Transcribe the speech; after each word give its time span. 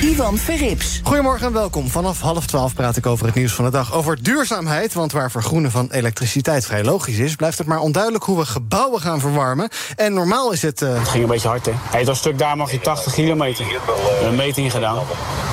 Ivan 0.00 0.38
Verrips. 0.38 1.00
Goedemorgen 1.04 1.46
en 1.46 1.52
welkom. 1.52 1.88
Vanaf 1.88 2.20
half 2.20 2.46
twaalf 2.46 2.74
praat 2.74 2.96
ik 2.96 3.06
over 3.06 3.26
het 3.26 3.34
nieuws 3.34 3.52
van 3.52 3.64
de 3.64 3.70
dag. 3.70 3.94
Over 3.94 4.22
duurzaamheid, 4.22 4.92
want 4.92 5.12
waar 5.12 5.30
vergroenen 5.30 5.70
van 5.70 5.88
elektriciteit 5.90 6.66
vrij 6.66 6.84
logisch 6.84 7.18
is... 7.18 7.36
blijft 7.36 7.58
het 7.58 7.66
maar 7.66 7.78
onduidelijk 7.78 8.24
hoe 8.24 8.38
we 8.38 8.46
gebouwen 8.46 9.00
gaan 9.00 9.20
verwarmen. 9.20 9.68
En 9.96 10.12
normaal 10.12 10.52
is 10.52 10.62
het... 10.62 10.80
Uh... 10.80 10.98
Het 10.98 11.08
ging 11.08 11.22
een 11.22 11.28
beetje 11.28 11.48
hard, 11.48 11.66
hè? 11.66 11.72
Hij 11.74 12.04
dat 12.04 12.16
stuk 12.16 12.38
daar 12.38 12.56
mag 12.56 12.70
je 12.70 12.80
80 12.80 13.12
kilometer. 13.12 13.64
We 13.64 13.80
hebben 14.10 14.28
een 14.28 14.34
meting 14.34 14.70
gedaan. 14.72 14.94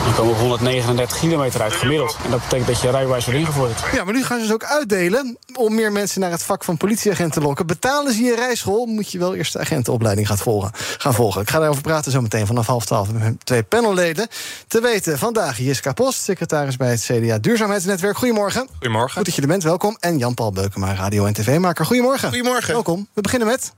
Dan 0.03 0.15
komen 0.15 0.33
we 0.33 0.39
139 0.39 1.19
kilometer 1.19 1.61
uit 1.61 1.73
gemiddeld. 1.73 2.17
En 2.23 2.31
dat 2.31 2.41
betekent 2.41 2.67
dat 2.67 2.81
je 2.81 2.89
rijbewijs 2.89 3.25
wordt 3.25 3.39
ingevorderd. 3.39 3.79
Ja, 3.93 4.03
maar 4.03 4.13
nu 4.13 4.23
gaan 4.23 4.37
ze 4.37 4.43
dus 4.43 4.53
ook 4.53 4.63
uitdelen... 4.63 5.37
om 5.55 5.75
meer 5.75 5.91
mensen 5.91 6.21
naar 6.21 6.31
het 6.31 6.43
vak 6.43 6.63
van 6.63 6.77
politieagent 6.77 7.33
te 7.33 7.41
lokken. 7.41 7.67
Betalen 7.67 8.13
ze 8.13 8.21
je 8.21 8.35
rijschool, 8.35 8.85
moet 8.85 9.11
je 9.11 9.19
wel 9.19 9.35
eerst 9.35 9.53
de 9.53 9.59
agentenopleiding 9.59 10.27
gaan 10.27 10.37
volgen. 10.37 10.71
gaan 10.73 11.13
volgen. 11.13 11.41
Ik 11.41 11.49
ga 11.49 11.59
daarover 11.59 11.81
praten 11.81 12.11
zo 12.11 12.21
meteen 12.21 12.47
vanaf 12.47 12.67
half 12.67 12.85
twaalf... 12.85 13.11
met 13.11 13.21
mijn 13.21 13.39
twee 13.43 13.63
panelleden. 13.63 14.27
Te 14.67 14.81
weten 14.81 15.17
vandaag 15.17 15.57
Jiska 15.57 15.93
Post, 15.93 16.21
secretaris 16.21 16.77
bij 16.77 16.89
het 16.89 17.01
CDA 17.01 17.37
Duurzaamheidsnetwerk. 17.37 18.17
Goedemorgen. 18.17 18.67
Goedemorgen. 18.71 19.15
Goed 19.15 19.25
dat 19.25 19.35
je 19.35 19.41
er 19.41 19.47
bent, 19.47 19.63
welkom. 19.63 19.97
En 19.99 20.17
Jan-Paul 20.17 20.51
Beukema, 20.51 20.95
radio- 20.95 21.25
en 21.25 21.33
tv-maker. 21.33 21.85
Goedemorgen. 21.85 22.29
Goedemorgen. 22.29 22.73
Welkom. 22.73 23.07
We 23.13 23.21
beginnen 23.21 23.47
met... 23.47 23.73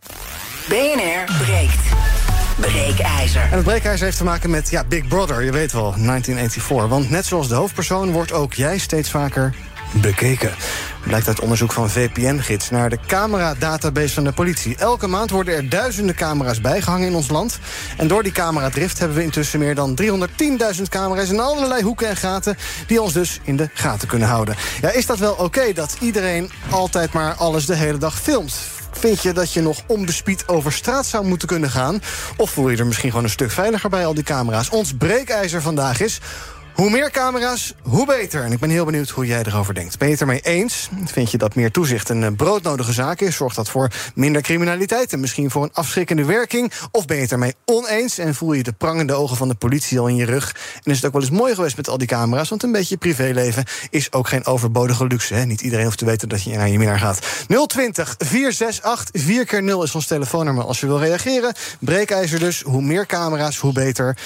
BNR 0.68 1.38
breekt. 1.44 1.98
Breekijzer. 2.60 3.42
En 3.42 3.52
het 3.52 3.64
breekijzer 3.64 4.06
heeft 4.06 4.18
te 4.18 4.24
maken 4.24 4.50
met 4.50 4.70
ja, 4.70 4.84
Big 4.84 5.08
Brother, 5.08 5.44
je 5.44 5.52
weet 5.52 5.72
wel, 5.72 5.92
1984. 5.92 6.88
Want 6.88 7.10
net 7.10 7.26
zoals 7.26 7.48
de 7.48 7.56
hoofdpersoon 7.56 8.12
wordt 8.12 8.32
ook 8.32 8.54
jij 8.54 8.78
steeds 8.78 9.10
vaker 9.10 9.56
bekeken. 9.92 10.56
Blijkt 11.04 11.28
uit 11.28 11.40
onderzoek 11.40 11.72
van 11.72 11.90
VPN-gids 11.90 12.70
naar 12.70 12.90
de 12.90 13.00
camera-database 13.08 14.14
van 14.14 14.24
de 14.24 14.32
politie. 14.32 14.76
Elke 14.76 15.08
maand 15.08 15.30
worden 15.30 15.56
er 15.56 15.70
duizenden 15.70 16.16
camera's 16.16 16.62
bijgehangen 16.62 17.08
in 17.08 17.16
ons 17.16 17.30
land. 17.30 17.60
En 17.98 18.08
door 18.08 18.24
die 18.24 18.32
cameradrift 18.32 19.00
hebben 19.00 19.18
we 19.18 19.24
intussen 19.24 19.60
meer 19.60 19.76
dan 19.76 20.00
310.000 20.02 20.82
camera's... 20.90 21.30
in 21.30 21.40
allerlei 21.40 21.84
hoeken 21.84 22.08
en 22.08 22.18
gaten 22.18 22.58
die 22.88 23.02
ons 23.02 23.14
dus 23.14 23.40
in 23.44 23.58
de 23.58 23.70
gaten 23.74 24.08
kunnen 24.08 24.28
houden. 24.28 24.56
Ja, 24.82 24.92
is 24.92 25.06
dat 25.06 25.18
wel 25.18 25.34
oké 25.34 25.74
dat 25.74 25.98
iedereen 26.00 26.52
altijd 26.70 27.14
maar 27.14 27.34
alles 27.34 27.66
de 27.66 27.76
hele 27.76 27.98
dag 27.98 28.20
filmt? 28.20 28.56
Vind 28.92 29.22
je 29.22 29.34
dat 29.34 29.54
je 29.54 29.62
nog 29.62 29.82
onbespied 29.88 30.48
over 30.48 30.72
straat 30.72 31.06
zou 31.06 31.26
moeten 31.26 31.48
kunnen 31.48 31.70
gaan? 31.70 32.02
Of 32.38 32.52
voel 32.52 32.70
je 32.70 32.78
er 32.78 32.86
misschien 32.86 33.10
gewoon 33.10 33.24
een 33.24 33.30
stuk 33.30 33.52
veiliger 33.52 33.90
bij 33.90 34.06
al 34.06 34.14
die 34.14 34.24
camera's? 34.24 34.70
Ons 34.70 34.94
breekijzer 34.94 35.62
vandaag 35.62 36.00
is... 36.00 36.20
Hoe 36.80 36.90
meer 36.90 37.12
camera's, 37.12 37.74
hoe 37.82 38.06
beter. 38.06 38.44
En 38.44 38.52
ik 38.52 38.60
ben 38.60 38.70
heel 38.70 38.86
benieuwd 38.86 39.10
hoe 39.10 39.26
jij 39.26 39.44
erover 39.44 39.74
denkt. 39.74 39.98
Ben 39.98 40.08
je 40.08 40.14
het 40.14 40.22
ermee 40.22 40.42
eens? 40.42 40.90
Vind 41.06 41.32
je 41.32 41.38
dat 41.38 41.56
meer 41.56 41.72
toezicht 41.72 42.10
een 42.10 42.36
broodnodige 42.36 42.94
zaak 42.94 43.20
is? 43.22 43.36
Zorgt 43.36 43.56
dat 43.56 43.70
voor 43.70 43.92
minder 44.16 44.42
criminaliteit 44.42 45.14
en 45.14 45.20
misschien 45.20 45.52
voor 45.52 45.64
een 45.64 45.74
afschrikkende 45.74 46.26
werking? 46.26 46.72
Of 46.92 47.06
ben 47.06 47.16
je 47.16 47.22
het 47.22 47.32
ermee 47.32 47.56
oneens 47.66 48.18
en 48.18 48.36
voel 48.36 48.54
je 48.54 48.64
de 48.64 48.72
prangende 48.72 49.14
ogen 49.14 49.38
van 49.38 49.48
de 49.48 49.56
politie 49.56 50.00
al 50.00 50.08
in 50.08 50.16
je 50.16 50.26
rug? 50.26 50.56
En 50.84 50.92
is 50.92 50.96
het 50.96 51.06
ook 51.06 51.14
wel 51.14 51.22
eens 51.22 51.32
mooi 51.32 51.56
geweest 51.56 51.78
met 51.78 51.90
al 51.90 51.98
die 51.98 52.08
camera's? 52.08 52.50
Want 52.50 52.64
een 52.64 52.72
beetje 52.72 52.98
privéleven 52.98 53.66
is 53.90 54.12
ook 54.12 54.28
geen 54.28 54.46
overbodige 54.46 55.08
luxe. 55.08 55.34
Hè? 55.34 55.46
Niet 55.46 55.62
iedereen 55.62 55.86
hoeft 55.86 55.98
te 55.98 56.06
weten 56.06 56.30
dat 56.30 56.44
je 56.44 56.58
naar 56.58 56.70
je 56.70 56.78
minnaar 56.78 57.00
gaat. 57.00 57.20
020 57.68 58.16
468 58.18 59.22
4 59.22 59.46
keer 59.46 59.64
0 59.64 59.84
is 59.84 59.96
ons 59.96 60.08
telefoonnummer 60.08 60.64
als 60.64 60.80
je 60.80 60.86
wil 60.86 61.00
reageren. 61.00 61.54
Breekijzer 61.80 62.40
dus. 62.40 62.62
Hoe 62.62 62.82
meer 62.82 63.06
camera's, 63.06 63.58
hoe 63.58 63.74
beter. 63.74 64.18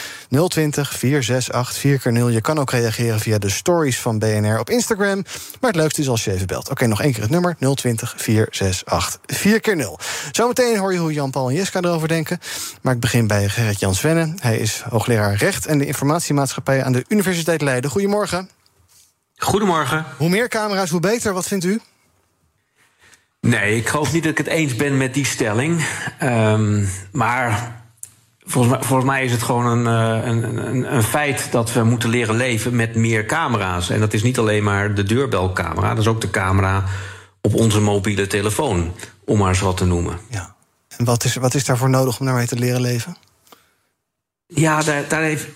020 0.47 0.97
468 0.97 1.77
4 1.77 1.99
keer 1.99 2.11
0 2.11 2.41
kan 2.43 2.59
ook 2.59 2.71
reageren 2.71 3.19
via 3.19 3.37
de 3.37 3.49
stories 3.49 3.99
van 3.99 4.19
BNR 4.19 4.59
op 4.59 4.69
Instagram. 4.69 5.23
Maar 5.59 5.71
het 5.71 5.79
leukste 5.79 6.01
is 6.01 6.09
als 6.09 6.23
je 6.23 6.31
even 6.31 6.47
belt. 6.47 6.69
Oké, 6.69 6.85
nog 6.85 7.01
één 7.01 7.11
keer 7.13 7.21
het 7.21 7.31
nummer 7.31 7.55
020 7.75 8.13
468 8.17 9.37
4 9.37 9.59
keer 9.59 9.75
0 9.75 9.99
Zometeen 10.31 10.77
hoor 10.77 10.93
je 10.93 10.99
hoe 10.99 11.13
Jan-Paul 11.13 11.49
en 11.49 11.55
Jeska 11.55 11.79
erover 11.79 12.07
denken. 12.07 12.39
Maar 12.81 12.93
ik 12.93 12.99
begin 12.99 13.27
bij 13.27 13.49
Gerrit-Jan 13.49 13.95
Svenne. 13.95 14.33
Hij 14.39 14.57
is 14.57 14.83
hoogleraar 14.89 15.35
recht 15.35 15.65
en 15.65 15.77
de 15.77 15.85
informatiemaatschappij 15.85 16.83
aan 16.83 16.91
de 16.91 17.05
Universiteit 17.07 17.61
Leiden. 17.61 17.91
Goedemorgen. 17.91 18.49
Goedemorgen. 19.35 20.05
Hoe 20.17 20.29
meer 20.29 20.47
camera's, 20.47 20.89
hoe 20.89 20.99
beter. 20.99 21.33
Wat 21.33 21.47
vindt 21.47 21.65
u? 21.65 21.81
Nee, 23.41 23.77
ik 23.77 23.87
geloof 23.87 24.13
niet 24.13 24.23
dat 24.23 24.31
ik 24.31 24.37
het 24.37 24.47
eens 24.47 24.75
ben 24.75 24.97
met 24.97 25.13
die 25.13 25.25
stelling. 25.25 25.85
Um, 26.21 26.89
maar 27.11 27.82
Volgens 28.45 28.73
mij, 28.73 28.83
volgens 28.83 29.09
mij, 29.09 29.23
is 29.23 29.31
het 29.31 29.43
gewoon 29.43 29.65
een, 29.65 29.85
een, 29.85 30.67
een, 30.67 30.95
een, 30.95 31.03
feit 31.03 31.51
dat 31.51 31.73
we 31.73 31.83
moeten 31.83 32.09
leren 32.09 32.35
leven 32.35 32.75
met 32.75 32.95
meer 32.95 33.25
camera's. 33.25 33.89
En 33.89 33.99
dat 33.99 34.13
is 34.13 34.23
niet 34.23 34.37
alleen 34.37 34.63
maar 34.63 34.95
de 34.95 35.03
deurbelcamera, 35.03 35.89
dat 35.89 35.97
is 35.97 36.07
ook 36.07 36.21
de 36.21 36.29
camera 36.29 36.83
op 37.41 37.53
onze 37.53 37.79
mobiele 37.81 38.27
telefoon, 38.27 38.93
om 39.25 39.37
maar 39.37 39.49
eens 39.49 39.59
wat 39.59 39.77
te 39.77 39.85
noemen. 39.85 40.19
Ja. 40.29 40.55
En 40.97 41.05
wat 41.05 41.23
is, 41.23 41.35
wat 41.35 41.53
is 41.53 41.65
daarvoor 41.65 41.89
nodig 41.89 42.19
om 42.19 42.25
daarmee 42.25 42.47
te 42.47 42.59
leren 42.59 42.81
leven? 42.81 43.17
Ja, 44.47 44.81
daar, 44.81 45.07
daar 45.07 45.21
heeft. 45.21 45.47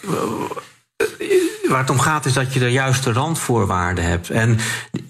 Waar 1.67 1.79
het 1.79 1.89
om 1.89 1.99
gaat 1.99 2.25
is 2.25 2.33
dat 2.33 2.53
je 2.53 2.59
de 2.59 2.71
juiste 2.71 3.11
randvoorwaarden 3.11 4.03
hebt. 4.03 4.29
En 4.29 4.59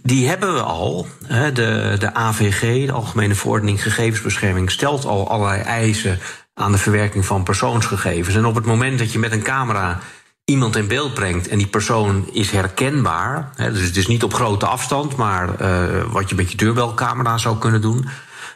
die 0.03 0.27
hebben 0.27 0.53
we 0.53 0.61
al. 0.61 1.07
De, 1.53 1.95
de 1.99 2.13
AVG, 2.13 2.85
de 2.85 2.91
Algemene 2.91 3.35
Verordening 3.35 3.83
Gegevensbescherming, 3.83 4.71
stelt 4.71 5.05
al 5.05 5.29
allerlei 5.29 5.61
eisen 5.61 6.19
aan 6.57 6.71
de 6.71 6.77
verwerking 6.77 7.25
van 7.25 7.43
persoonsgegevens. 7.43 8.35
En 8.35 8.45
op 8.45 8.55
het 8.55 8.65
moment 8.65 8.99
dat 8.99 9.11
je 9.11 9.19
met 9.19 9.31
een 9.31 9.43
camera 9.43 9.99
iemand 10.45 10.75
in 10.75 10.87
beeld 10.87 11.13
brengt 11.13 11.47
en 11.47 11.57
die 11.57 11.67
persoon 11.67 12.29
is 12.31 12.51
herkenbaar, 12.51 13.51
hè, 13.55 13.71
dus 13.71 13.81
het 13.81 13.97
is 13.97 14.07
niet 14.07 14.23
op 14.23 14.33
grote 14.33 14.65
afstand, 14.65 15.15
maar 15.15 15.61
uh, 15.61 16.03
wat 16.11 16.29
je 16.29 16.35
met 16.35 16.51
je 16.51 16.57
deurbelcamera 16.57 17.37
zou 17.37 17.57
kunnen 17.57 17.81
doen, 17.81 18.07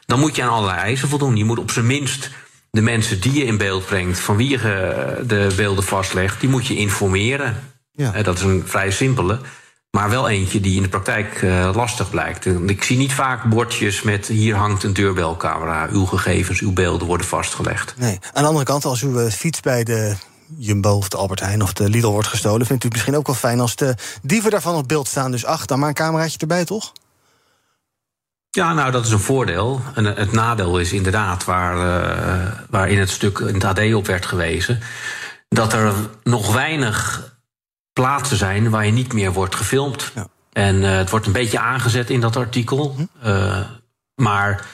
dan 0.05 0.19
moet 0.19 0.35
je 0.35 0.43
aan 0.43 0.49
allerlei 0.49 0.79
eisen 0.79 1.07
voldoen. 1.09 1.35
Je 1.35 1.45
moet 1.45 1.59
op 1.59 1.71
zijn 1.71 1.85
minst 1.85 2.29
de 2.71 2.81
mensen 2.81 3.21
die 3.21 3.33
je 3.33 3.43
in 3.43 3.57
beeld 3.57 3.85
brengt, 3.85 4.19
van 4.19 4.35
wie 4.35 4.49
je 4.49 4.57
de 5.27 5.53
beelden 5.55 5.83
vastlegt, 5.83 6.39
die 6.39 6.49
moet 6.49 6.67
je 6.67 6.75
informeren. 6.75 7.73
Ja. 7.91 8.21
Dat 8.21 8.37
is 8.37 8.43
een 8.43 8.63
vrij 8.65 8.91
simpele. 8.91 9.39
Maar 9.91 10.09
wel 10.09 10.29
eentje 10.29 10.59
die 10.59 10.75
in 10.75 10.81
de 10.81 10.89
praktijk 10.89 11.41
uh, 11.41 11.69
lastig 11.73 12.09
blijkt. 12.09 12.45
Ik 12.45 12.83
zie 12.83 12.97
niet 12.97 13.13
vaak 13.13 13.43
bordjes 13.43 14.01
met 14.01 14.27
hier 14.27 14.55
hangt 14.55 14.83
een 14.83 14.93
deurbelcamera. 14.93 15.87
Uw 15.91 16.05
gegevens, 16.05 16.59
uw 16.59 16.73
beelden 16.73 17.07
worden 17.07 17.27
vastgelegd. 17.27 17.93
Nee. 17.97 18.19
Aan 18.33 18.41
de 18.41 18.47
andere 18.47 18.65
kant, 18.65 18.85
als 18.85 19.01
uw 19.01 19.29
fiets 19.29 19.59
bij 19.59 19.83
de 19.83 20.15
Jumbo 20.57 20.95
of 20.95 21.09
de 21.09 21.17
Albert 21.17 21.39
Heijn 21.39 21.61
of 21.61 21.73
de 21.73 21.89
Lidl 21.89 22.07
wordt 22.07 22.27
gestolen... 22.27 22.65
vindt 22.65 22.83
u 22.83 22.85
het 22.85 22.95
misschien 22.95 23.15
ook 23.15 23.27
wel 23.27 23.35
fijn 23.35 23.59
als 23.59 23.75
de 23.75 23.95
dieven 24.21 24.51
daarvan 24.51 24.75
op 24.75 24.87
beeld 24.87 25.07
staan. 25.07 25.31
Dus 25.31 25.45
ach, 25.45 25.65
dan 25.65 25.79
maar 25.79 25.89
een 25.89 25.93
cameraatje 25.93 26.37
erbij, 26.37 26.65
toch? 26.65 26.91
Ja, 28.49 28.73
nou, 28.73 28.91
dat 28.91 29.05
is 29.05 29.11
een 29.11 29.19
voordeel. 29.19 29.81
En 29.95 30.05
het 30.05 30.31
nadeel 30.31 30.79
is 30.79 30.93
inderdaad, 30.93 31.45
waar, 31.45 31.75
uh, 31.75 32.51
waar 32.69 32.89
in 32.89 32.99
het 32.99 33.09
stuk 33.09 33.39
in 33.39 33.53
het 33.53 33.63
AD 33.63 33.93
op 33.93 34.07
werd 34.07 34.25
gewezen... 34.25 34.79
dat 35.49 35.73
er 35.73 35.93
nog 36.23 36.53
weinig 36.53 37.30
plaatsen 38.01 38.37
zijn 38.37 38.69
waar 38.69 38.85
je 38.85 38.91
niet 38.91 39.13
meer 39.13 39.33
wordt 39.33 39.55
gefilmd. 39.55 40.11
Ja. 40.15 40.27
En 40.53 40.75
uh, 40.75 40.97
het 40.97 41.09
wordt 41.09 41.25
een 41.25 41.31
beetje 41.31 41.59
aangezet 41.59 42.09
in 42.09 42.19
dat 42.19 42.35
artikel. 42.35 42.95
Uh, 43.25 43.59
maar 44.15 44.65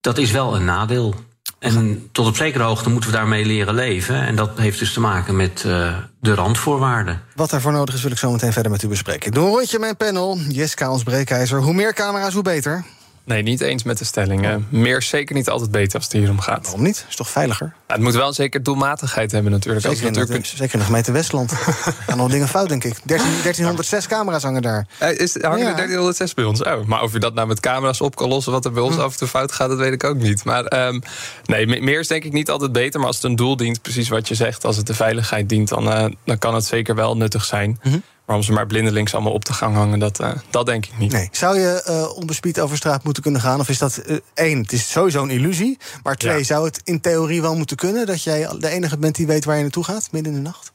dat 0.00 0.18
is 0.18 0.30
wel 0.30 0.56
een 0.56 0.64
nadeel. 0.64 1.14
En 1.58 2.08
tot 2.12 2.26
op 2.26 2.36
zekere 2.36 2.64
hoogte 2.64 2.90
moeten 2.90 3.10
we 3.10 3.16
daarmee 3.16 3.44
leren 3.44 3.74
leven. 3.74 4.20
En 4.20 4.36
dat 4.36 4.58
heeft 4.58 4.78
dus 4.78 4.92
te 4.92 5.00
maken 5.00 5.36
met 5.36 5.64
uh, 5.66 5.96
de 6.20 6.34
randvoorwaarden. 6.34 7.22
Wat 7.34 7.50
daarvoor 7.50 7.72
nodig 7.72 7.94
is, 7.94 8.02
wil 8.02 8.10
ik 8.10 8.18
zo 8.18 8.30
meteen 8.30 8.52
verder 8.52 8.72
met 8.72 8.82
u 8.82 8.88
bespreken. 8.88 9.36
Een 9.36 9.42
rondje 9.42 9.78
mijn 9.78 9.96
panel. 9.96 10.38
Jeska, 10.48 10.90
ons 10.90 11.02
breekijzer. 11.02 11.60
Hoe 11.60 11.74
meer 11.74 11.94
camera's, 11.94 12.34
hoe 12.34 12.42
beter. 12.42 12.84
Nee, 13.26 13.42
niet 13.42 13.60
eens 13.60 13.82
met 13.82 13.98
de 13.98 14.04
stellingen. 14.04 14.66
Meer 14.68 14.96
is 14.96 15.08
zeker 15.08 15.34
niet 15.34 15.48
altijd 15.48 15.70
beter 15.70 15.94
als 15.94 16.04
het 16.04 16.12
hier 16.12 16.30
om 16.30 16.40
gaat. 16.40 16.64
Waarom 16.64 16.82
niet? 16.82 17.06
Is 17.08 17.16
toch 17.16 17.30
veiliger? 17.30 17.74
Het 17.86 18.00
moet 18.00 18.14
wel 18.14 18.32
zeker 18.32 18.62
doelmatigheid 18.62 19.32
hebben 19.32 19.52
natuurlijk. 19.52 19.86
Zeker, 19.86 20.04
natuurlijk 20.04 20.34
in, 20.34 20.40
de, 20.40 20.46
zeker 20.46 20.72
in 20.72 20.78
de 20.78 20.84
gemeente 20.84 21.12
Westland. 21.12 21.52
gaan 22.06 22.16
nog 22.16 22.30
dingen 22.30 22.48
fout, 22.48 22.68
denk 22.68 22.84
ik. 22.84 22.94
13, 23.04 23.26
1306 23.26 24.06
camera's 24.06 24.42
hangen 24.42 24.62
daar. 24.62 24.86
Uh, 25.02 25.18
is, 25.18 25.42
hangen 25.42 25.58
ja. 25.58 25.68
er 25.68 25.76
1306 25.76 26.34
bij 26.34 26.44
ons? 26.44 26.62
Oh, 26.62 26.84
maar 26.84 27.02
of 27.02 27.12
je 27.12 27.18
dat 27.18 27.34
nou 27.34 27.46
met 27.46 27.60
camera's 27.60 28.00
op 28.00 28.16
kan 28.16 28.28
lossen... 28.28 28.52
wat 28.52 28.64
er 28.64 28.72
bij 28.72 28.82
ons 28.82 28.94
hm. 28.94 29.00
af 29.00 29.12
en 29.12 29.18
toe 29.18 29.28
fout 29.28 29.52
gaat, 29.52 29.68
dat 29.68 29.78
weet 29.78 29.92
ik 29.92 30.04
ook 30.04 30.16
niet. 30.16 30.44
Maar 30.44 30.86
um, 30.86 31.02
nee, 31.44 31.66
meer 31.66 32.00
is 32.00 32.08
denk 32.08 32.24
ik 32.24 32.32
niet 32.32 32.50
altijd 32.50 32.72
beter. 32.72 32.98
Maar 32.98 33.08
als 33.08 33.16
het 33.16 33.24
een 33.24 33.36
doel 33.36 33.56
dient, 33.56 33.82
precies 33.82 34.08
wat 34.08 34.28
je 34.28 34.34
zegt... 34.34 34.64
als 34.64 34.76
het 34.76 34.86
de 34.86 34.94
veiligheid 34.94 35.48
dient, 35.48 35.68
dan, 35.68 35.86
uh, 35.88 36.04
dan 36.24 36.38
kan 36.38 36.54
het 36.54 36.64
zeker 36.64 36.94
wel 36.94 37.16
nuttig 37.16 37.44
zijn. 37.44 37.78
-hmm. 37.82 38.02
Maar 38.26 38.36
om 38.36 38.42
ze 38.42 38.52
maar 38.52 38.66
blindelings 38.66 39.14
allemaal 39.14 39.32
op 39.32 39.44
te 39.44 39.52
gaan 39.52 39.74
hangen, 39.74 39.98
dat, 39.98 40.20
uh, 40.20 40.30
dat 40.50 40.66
denk 40.66 40.86
ik 40.86 40.98
niet. 40.98 41.12
Nee. 41.12 41.28
Zou 41.32 41.58
je 41.58 41.84
uh, 41.88 42.16
onbespied 42.16 42.60
over 42.60 42.76
straat 42.76 43.04
moeten 43.04 43.22
kunnen 43.22 43.40
gaan? 43.40 43.60
Of 43.60 43.68
is 43.68 43.78
dat 43.78 44.02
uh, 44.06 44.16
één, 44.34 44.58
het 44.58 44.72
is 44.72 44.90
sowieso 44.90 45.22
een 45.22 45.30
illusie. 45.30 45.78
Maar 46.02 46.16
twee, 46.16 46.38
ja. 46.38 46.44
zou 46.44 46.64
het 46.64 46.80
in 46.84 47.00
theorie 47.00 47.42
wel 47.42 47.56
moeten 47.56 47.76
kunnen 47.76 48.06
dat 48.06 48.22
jij 48.22 48.48
de 48.58 48.68
enige 48.68 48.98
bent 48.98 49.14
die 49.14 49.26
weet 49.26 49.44
waar 49.44 49.56
je 49.56 49.62
naartoe 49.62 49.84
gaat 49.84 50.08
midden 50.12 50.32
in 50.32 50.38
de 50.38 50.44
nacht? 50.44 50.74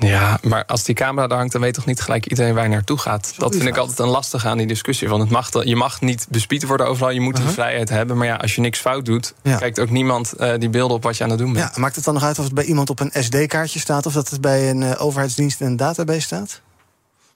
Ja, 0.00 0.38
maar 0.42 0.64
als 0.66 0.84
die 0.84 0.94
camera 0.94 1.26
daar 1.26 1.38
hangt, 1.38 1.52
dan 1.52 1.60
weet 1.60 1.74
toch 1.74 1.86
niet 1.86 2.00
gelijk 2.00 2.26
iedereen 2.26 2.54
waar 2.54 2.62
je 2.62 2.70
naartoe 2.70 2.98
gaat. 2.98 3.34
Dat 3.36 3.54
vind 3.54 3.68
ik 3.68 3.76
altijd 3.76 3.98
een 3.98 4.08
lastige 4.08 4.48
aan 4.48 4.58
die 4.58 4.66
discussie. 4.66 5.08
Want 5.08 5.22
het 5.22 5.30
mag, 5.30 5.64
je 5.64 5.76
mag 5.76 6.00
niet 6.00 6.26
bespied 6.30 6.66
worden 6.66 6.86
overal, 6.86 7.10
je 7.10 7.20
moet 7.20 7.34
die 7.34 7.44
uh 7.44 7.48
-huh. 7.48 7.58
vrijheid 7.58 7.88
hebben. 7.88 8.16
Maar 8.16 8.26
ja, 8.26 8.34
als 8.34 8.54
je 8.54 8.60
niks 8.60 8.78
fout 8.78 9.04
doet, 9.04 9.34
ja. 9.42 9.56
kijkt 9.56 9.80
ook 9.80 9.90
niemand 9.90 10.34
uh, 10.38 10.52
die 10.58 10.68
beelden 10.68 10.96
op 10.96 11.02
wat 11.02 11.16
je 11.16 11.24
aan 11.24 11.30
het 11.30 11.38
doen 11.38 11.52
bent. 11.52 11.74
Ja, 11.74 11.80
maakt 11.80 11.96
het 11.96 12.04
dan 12.04 12.14
nog 12.14 12.22
uit 12.22 12.38
of 12.38 12.44
het 12.44 12.54
bij 12.54 12.64
iemand 12.64 12.90
op 12.90 13.00
een 13.00 13.10
SD-kaartje 13.22 13.78
staat 13.78 14.06
of 14.06 14.12
dat 14.12 14.28
het 14.28 14.40
bij 14.40 14.70
een 14.70 14.82
uh, 14.82 15.02
overheidsdienst 15.02 15.60
in 15.60 15.66
een 15.66 15.76
database 15.76 16.20
staat? 16.20 16.60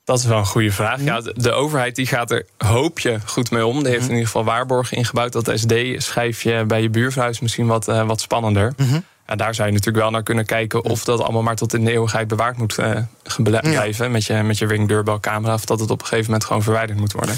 Dat 0.05 0.19
is 0.19 0.25
wel 0.25 0.39
een 0.39 0.47
goede 0.47 0.73
vraag. 0.73 1.03
Ja, 1.03 1.21
de, 1.21 1.53
overheid 1.53 1.97
die 1.97 2.07
gaat 2.07 2.31
er, 2.31 2.47
hoop 2.59 2.99
je, 2.99 3.19
goed 3.25 3.51
mee 3.51 3.67
om. 3.67 3.83
Die 3.83 3.93
heeft 3.93 4.05
in 4.05 4.11
ieder 4.11 4.25
geval 4.25 4.45
waarborgen 4.45 4.97
ingebouwd. 4.97 5.33
Dat 5.33 5.51
SD-schijfje 5.55 6.65
bij 6.65 6.83
je 6.83 6.91
buurvrouw 6.91 7.29
is 7.29 7.41
misschien 7.41 7.67
wat, 7.67 7.89
uh, 7.89 8.07
wat 8.07 8.21
spannender. 8.21 8.73
Uh 8.77 8.91
-huh. 8.91 9.01
Ja, 9.27 9.37
daar 9.37 9.55
zou 9.55 9.69
je 9.69 9.75
natuurlijk 9.75 10.03
wel 10.03 10.13
naar 10.13 10.23
kunnen 10.23 10.47
kijken 10.47 10.85
of 10.85 11.05
dat 11.05 11.21
allemaal 11.21 11.43
maar 11.43 11.57
tot 11.57 11.75
in 11.75 11.85
de 11.85 11.91
eeuwigheid 11.91 12.29
bewaard 12.29 12.57
moet 12.57 12.79
uh, 12.79 12.97
blijven. 13.63 14.05
Ja. 14.05 14.11
Met 14.11 14.25
je, 14.25 14.35
met 14.35 14.59
je 14.59 14.67
ring 14.67 14.89
deurbelcamera. 14.89 15.55
Of 15.55 15.65
dat 15.65 15.81
het 15.81 15.91
op 15.91 16.01
een 16.01 16.07
gegeven 16.07 16.27
moment 16.31 16.45
gewoon 16.45 16.63
verwijderd 16.63 16.99
moet 16.99 17.13
worden. 17.13 17.35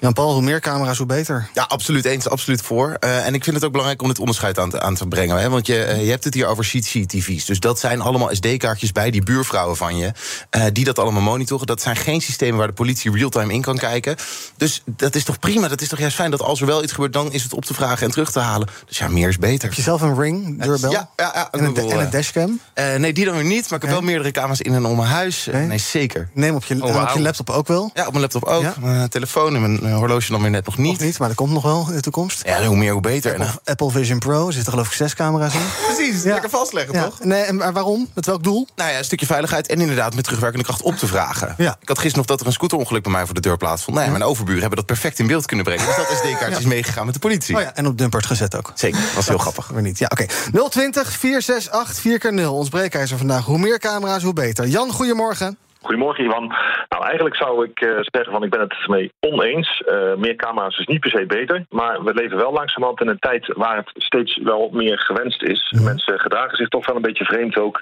Jan-Paul, 0.00 0.32
hoe 0.32 0.42
meer 0.42 0.60
camera's, 0.60 0.98
hoe 0.98 1.06
beter. 1.06 1.48
Ja, 1.54 1.62
absoluut 1.62 2.04
eens, 2.04 2.28
absoluut 2.28 2.62
voor. 2.62 2.96
Uh, 3.00 3.26
en 3.26 3.34
ik 3.34 3.44
vind 3.44 3.56
het 3.56 3.64
ook 3.64 3.70
belangrijk 3.70 4.02
om 4.02 4.08
dit 4.08 4.18
onderscheid 4.18 4.58
aan 4.58 4.70
te, 4.70 4.80
aan 4.80 4.94
te 4.94 5.06
brengen. 5.06 5.40
Hè? 5.40 5.50
Want 5.50 5.66
je, 5.66 5.74
uh, 5.74 6.04
je 6.04 6.10
hebt 6.10 6.24
het 6.24 6.34
hier 6.34 6.46
over 6.46 6.64
CCTV's. 6.64 7.44
Dus 7.44 7.60
dat 7.60 7.78
zijn 7.78 8.00
allemaal 8.00 8.34
SD-kaartjes 8.34 8.92
bij 8.92 9.10
die 9.10 9.22
buurvrouwen 9.22 9.76
van 9.76 9.96
je. 9.96 10.12
Uh, 10.56 10.64
die 10.72 10.84
dat 10.84 10.98
allemaal 10.98 11.22
monitoren. 11.22 11.66
Dat 11.66 11.82
zijn 11.82 11.96
geen 11.96 12.20
systemen 12.20 12.58
waar 12.58 12.66
de 12.66 12.72
politie 12.72 13.12
real-time 13.12 13.52
in 13.52 13.60
kan 13.60 13.76
kijken. 13.76 14.16
Dus 14.56 14.82
dat 14.86 15.14
is 15.14 15.24
toch 15.24 15.38
prima? 15.38 15.68
Dat 15.68 15.80
is 15.80 15.88
toch 15.88 15.98
juist 15.98 16.16
fijn 16.16 16.30
dat 16.30 16.42
als 16.42 16.60
er 16.60 16.66
wel 16.66 16.82
iets 16.82 16.92
gebeurt... 16.92 17.12
dan 17.12 17.32
is 17.32 17.42
het 17.42 17.52
op 17.52 17.64
te 17.64 17.74
vragen 17.74 18.06
en 18.06 18.10
terug 18.10 18.30
te 18.32 18.40
halen. 18.40 18.68
Dus 18.86 18.98
ja, 18.98 19.08
meer 19.08 19.28
is 19.28 19.38
beter. 19.38 19.68
Heb 19.68 19.76
je 19.76 19.82
zelf 19.82 20.00
een 20.00 20.20
ring, 20.20 20.62
deurbel? 20.62 20.90
Ja, 20.90 21.10
ja, 21.16 21.30
ja 21.34 21.48
en, 21.50 21.64
een, 21.64 21.76
en 21.76 21.98
een 21.98 22.10
dashcam? 22.10 22.60
nee, 22.74 23.12
die 23.12 23.24
dan 23.24 23.34
weer 23.34 23.44
niet. 23.44 23.70
Maar 23.70 23.78
ik 23.78 23.84
heb 23.84 23.94
wel 23.94 24.04
meerdere 24.04 24.30
camera's 24.30 24.60
in 24.60 24.74
en 24.74 24.84
om 24.84 24.96
mijn 24.96 25.08
huis. 25.08 25.48
Nee, 25.52 25.66
nee 25.66 25.78
zeker. 25.78 26.28
Neem 26.34 26.54
op 26.54 26.64
je, 26.64 26.74
oh, 26.74 26.92
wow. 26.92 27.02
op 27.02 27.08
je 27.14 27.20
laptop 27.20 27.50
ook 27.50 27.66
wel? 27.66 27.90
Ja, 27.94 28.02
op 28.06 28.10
mijn 28.10 28.20
laptop 28.20 28.44
ook. 28.44 28.62
Ja? 28.62 28.74
Mijn 28.80 29.08
telefoon 29.08 29.54
en 29.54 29.60
mijn 29.60 29.89
horloge 29.92 30.30
dan 30.30 30.40
weer 30.40 30.50
net 30.50 30.66
nog 30.66 30.78
niet. 30.78 30.92
Nog 30.92 31.00
niet, 31.00 31.18
maar 31.18 31.28
dat 31.28 31.36
komt 31.36 31.52
nog 31.52 31.62
wel 31.62 31.84
in 31.88 31.94
de 31.94 32.00
toekomst. 32.00 32.42
Ja, 32.44 32.64
hoe 32.64 32.76
meer, 32.76 32.92
hoe 32.92 33.00
beter. 33.00 33.32
Apple, 33.32 33.60
Apple 33.64 33.90
Vision 33.90 34.18
Pro, 34.18 34.46
er 34.46 34.52
zitten 34.52 34.72
geloof 34.72 34.86
ik 34.86 34.92
zes 34.92 35.14
camera's 35.14 35.54
in. 35.54 35.60
Precies, 35.94 36.22
ja. 36.22 36.32
lekker 36.32 36.50
vastleggen, 36.50 36.94
ja. 36.94 37.04
toch? 37.04 37.24
Nee, 37.24 37.52
maar 37.52 37.72
waarom? 37.72 38.08
Met 38.14 38.26
welk 38.26 38.42
doel? 38.42 38.68
Nou 38.76 38.90
ja, 38.90 38.98
een 38.98 39.04
stukje 39.04 39.26
veiligheid 39.26 39.66
en 39.66 39.80
inderdaad 39.80 40.14
met 40.14 40.24
terugwerkende 40.24 40.64
kracht 40.64 40.82
op 40.82 40.96
te 40.96 41.06
vragen. 41.06 41.54
Ja. 41.58 41.76
Ik 41.80 41.88
had 41.88 41.98
gisteren 41.98 42.18
nog 42.18 42.26
dat 42.26 42.40
er 42.40 42.46
een 42.46 42.52
scooterongeluk 42.52 43.02
bij 43.02 43.12
mij 43.12 43.24
voor 43.24 43.34
de 43.34 43.40
deur 43.40 43.56
plaatsvond. 43.56 43.96
Nee, 43.96 44.04
ja. 44.04 44.10
mijn 44.10 44.22
overburen 44.22 44.60
hebben 44.60 44.78
dat 44.78 44.86
perfect 44.86 45.18
in 45.18 45.26
beeld 45.26 45.46
kunnen 45.46 45.64
brengen. 45.64 45.86
Dus 45.86 45.96
dat 45.96 46.06
SD-kaartje 46.16 46.58
is 46.58 46.64
meegegaan 46.64 47.04
met 47.04 47.14
de 47.14 47.20
politie. 47.20 47.56
Oh 47.56 47.62
ja, 47.62 47.74
en 47.74 47.86
op 47.86 47.98
Dumpert 47.98 48.26
gezet 48.26 48.56
ook. 48.56 48.72
Zeker, 48.74 49.00
dat 49.00 49.14
was 49.14 49.28
heel 49.28 49.38
grappig. 49.38 49.68
Weer 49.68 49.82
niet. 49.82 49.98
Ja, 49.98 50.08
oké. 50.10 50.26
Okay. 50.52 50.68
020 50.68 51.12
468 51.12 52.42
4x0. 52.44 52.46
Ons 52.46 52.68
breekijzer 52.68 53.18
vandaag. 53.18 53.44
Hoe 53.44 53.58
meer 53.58 53.78
camera's, 53.78 54.22
hoe 54.22 54.32
beter. 54.32 54.66
Jan, 54.66 54.92
goedemorgen. 54.92 55.58
Goedemorgen, 55.82 56.24
Ivan. 56.24 56.46
Nou, 56.88 57.04
eigenlijk 57.04 57.36
zou 57.36 57.64
ik 57.64 57.80
uh, 57.80 57.90
zeggen 58.00 58.32
van 58.32 58.42
ik 58.42 58.50
ben 58.50 58.60
het 58.60 58.88
mee 58.88 59.12
oneens. 59.20 59.82
Uh, 59.86 60.14
meer 60.14 60.36
camera's 60.36 60.78
is 60.78 60.86
niet 60.86 61.00
per 61.00 61.10
se 61.10 61.26
beter. 61.26 61.64
Maar 61.68 62.04
we 62.04 62.14
leven 62.14 62.36
wel 62.36 62.52
langzamerhand 62.52 63.00
in 63.00 63.08
een 63.08 63.18
tijd 63.18 63.52
waar 63.56 63.76
het 63.76 63.90
steeds 63.94 64.36
wel 64.42 64.68
meer 64.72 64.98
gewenst 64.98 65.42
is. 65.42 65.68
Ja. 65.70 65.82
Mensen 65.82 66.20
gedragen 66.20 66.56
zich 66.56 66.68
toch 66.68 66.86
wel 66.86 66.96
een 66.96 67.02
beetje 67.02 67.24
vreemd 67.24 67.56
ook. 67.56 67.80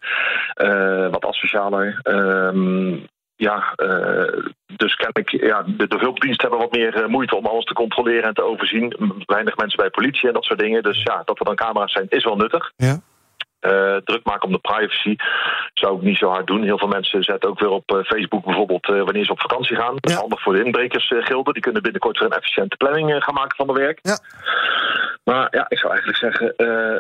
Uh, 0.63 1.09
wat 1.11 1.25
asocialer. 1.25 2.01
Um, 2.05 3.07
ja, 3.37 3.75
dus 4.77 4.95
ken 4.95 5.11
ik, 5.13 5.31
ja, 5.31 5.63
de, 5.67 5.89
de 5.89 5.99
hulpdiensten 5.99 6.49
hebben 6.49 6.69
wat 6.69 6.77
meer 6.77 7.11
moeite 7.11 7.37
om 7.37 7.47
alles 7.47 7.65
te 7.65 7.75
controleren 7.75 8.23
en 8.23 8.35
te 8.35 8.43
overzien. 8.43 8.95
Weinig 9.27 9.57
mensen 9.57 9.79
bij 9.79 9.91
politie 9.91 10.29
en 10.29 10.35
dat 10.35 10.45
soort 10.45 10.59
dingen. 10.59 10.83
Dus 10.83 11.03
ja, 11.03 11.23
dat 11.25 11.39
er 11.39 11.45
dan 11.45 11.55
camera's 11.55 11.93
zijn, 11.93 12.07
is 12.09 12.25
wel 12.25 12.37
nuttig. 12.37 12.73
Ja. 12.77 13.01
Uh, 13.61 13.97
druk 13.97 14.25
maken 14.25 14.47
om 14.47 14.53
de 14.53 14.59
privacy 14.59 15.17
zou 15.75 15.97
ik 15.97 16.03
niet 16.03 16.17
zo 16.17 16.29
hard 16.29 16.47
doen. 16.47 16.63
Heel 16.63 16.79
veel 16.79 16.89
mensen 16.89 17.23
zetten 17.23 17.51
ook 17.51 17.59
weer 17.59 17.69
op 17.69 17.93
uh, 17.93 18.05
Facebook 18.05 18.45
bijvoorbeeld 18.45 18.89
uh, 18.89 19.03
wanneer 19.03 19.25
ze 19.25 19.33
op 19.33 19.41
vakantie 19.41 19.77
gaan. 19.77 19.95
Dat 19.95 20.07
is 20.07 20.13
ja. 20.13 20.21
handig 20.21 20.43
voor 20.43 20.53
de 20.53 20.65
inbrekersgilden. 20.65 21.53
Die 21.53 21.63
kunnen 21.63 21.83
binnenkort 21.83 22.19
weer 22.19 22.29
een 22.29 22.37
efficiënte 22.37 22.77
planning 22.77 23.25
gaan 23.25 23.35
maken 23.35 23.57
van 23.57 23.67
de 23.67 23.73
werk. 23.73 23.99
Ja. 24.03 24.19
Maar 25.25 25.49
ja, 25.51 25.67
ik 25.69 25.79
zou 25.79 25.93
eigenlijk 25.93 26.19
zeggen, 26.19 26.55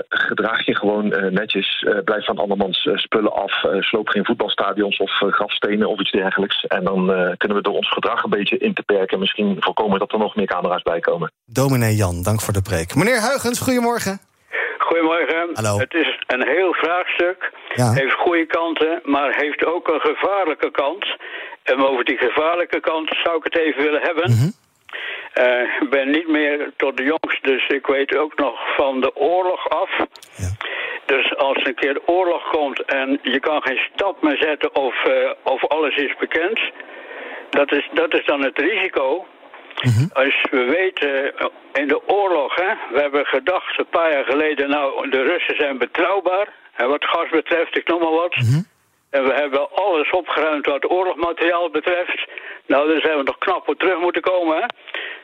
gedraag 0.08 0.66
je 0.66 0.76
gewoon 0.76 1.08
netjes. 1.30 1.86
blijf 2.04 2.24
van 2.24 2.38
andermans 2.38 2.88
spullen 2.94 3.32
af. 3.32 3.52
sloop 3.80 4.08
geen 4.08 4.24
voetbalstadions 4.24 4.96
of 4.96 5.10
grafstenen 5.10 5.88
of 5.88 6.00
iets 6.00 6.10
dergelijks. 6.10 6.66
En 6.66 6.84
dan 6.84 7.06
kunnen 7.36 7.56
we 7.56 7.62
door 7.62 7.74
ons 7.74 7.90
gedrag 7.90 8.22
een 8.22 8.30
beetje 8.30 8.58
in 8.58 8.74
te 8.74 8.82
perken... 8.82 9.18
misschien 9.18 9.56
voorkomen 9.60 9.98
dat 9.98 10.12
er 10.12 10.18
nog 10.18 10.36
meer 10.36 10.46
camera's 10.46 10.82
bij 10.82 11.00
komen. 11.00 11.32
Dominee 11.44 11.94
Jan, 11.94 12.22
dank 12.22 12.40
voor 12.40 12.52
de 12.52 12.62
preek. 12.62 12.94
Meneer 12.94 13.20
Huigens, 13.20 13.60
goedemorgen. 13.60 14.20
Goedemorgen. 14.88 15.50
Hallo. 15.52 15.78
Het 15.78 15.94
is 15.94 16.18
een 16.26 16.48
heel 16.48 16.72
vraagstuk. 16.72 17.52
Ja. 17.74 17.92
Heeft 17.92 18.14
goede 18.14 18.46
kanten, 18.46 19.00
maar 19.04 19.34
heeft 19.36 19.64
ook 19.64 19.88
een 19.88 20.00
gevaarlijke 20.00 20.70
kant. 20.70 21.06
En 21.62 21.86
over 21.86 22.04
die 22.04 22.16
gevaarlijke 22.18 22.80
kant 22.80 23.10
zou 23.22 23.36
ik 23.36 23.44
het 23.44 23.58
even 23.58 23.82
willen 23.82 24.00
hebben. 24.00 24.30
Mm 24.30 24.36
-hmm. 24.36 24.52
uh, 25.44 25.82
ik 25.82 25.90
ben 25.90 26.10
niet 26.10 26.28
meer 26.28 26.72
tot 26.76 26.96
de 26.96 27.02
jongste, 27.02 27.40
dus 27.42 27.66
ik 27.66 27.86
weet 27.86 28.16
ook 28.16 28.36
nog 28.36 28.54
van 28.76 29.00
de 29.00 29.16
oorlog 29.16 29.68
af. 29.68 29.90
Ja. 30.36 30.50
Dus 31.06 31.36
als 31.36 31.64
een 31.64 31.74
keer 31.74 31.94
de 31.94 32.06
oorlog 32.06 32.50
komt 32.50 32.84
en 32.84 33.18
je 33.22 33.40
kan 33.40 33.62
geen 33.62 33.80
stap 33.92 34.22
meer 34.22 34.36
zetten 34.36 34.74
of, 34.74 34.94
uh, 35.08 35.30
of 35.42 35.64
alles 35.64 35.96
is 35.96 36.14
bekend... 36.18 36.60
Dat 37.50 37.72
is, 37.72 37.88
dat 37.92 38.14
is 38.14 38.24
dan 38.24 38.42
het 38.42 38.58
risico. 38.58 39.26
Mm 39.84 39.92
-hmm. 39.92 40.10
Als 40.12 40.46
we 40.50 40.64
weten, 40.64 41.34
in 41.72 41.88
de 41.88 42.08
oorlog, 42.08 42.54
hè, 42.54 42.72
we 42.92 43.00
hebben 43.00 43.26
gedacht 43.26 43.78
een 43.78 43.88
paar 43.90 44.12
jaar 44.12 44.24
geleden, 44.24 44.70
nou, 44.70 45.10
de 45.10 45.22
Russen 45.22 45.56
zijn 45.56 45.78
betrouwbaar. 45.78 46.48
En 46.74 46.88
wat 46.88 47.04
gas 47.04 47.28
betreft, 47.30 47.76
ik 47.76 47.88
noem 47.88 48.00
maar 48.00 48.10
wat. 48.10 48.36
Mm 48.36 48.44
-hmm. 48.44 48.66
En 49.10 49.24
we 49.24 49.34
hebben 49.34 49.70
alles 49.74 50.10
opgeruimd 50.10 50.66
wat 50.66 50.90
oorlogmateriaal 50.90 51.70
betreft. 51.70 52.28
Nou, 52.66 52.88
daar 52.88 53.00
zijn 53.00 53.16
we 53.16 53.22
nog 53.22 53.38
knap 53.38 53.68
op 53.68 53.78
terug 53.78 53.98
moeten 53.98 54.22
komen, 54.22 54.56
hè. 54.56 54.64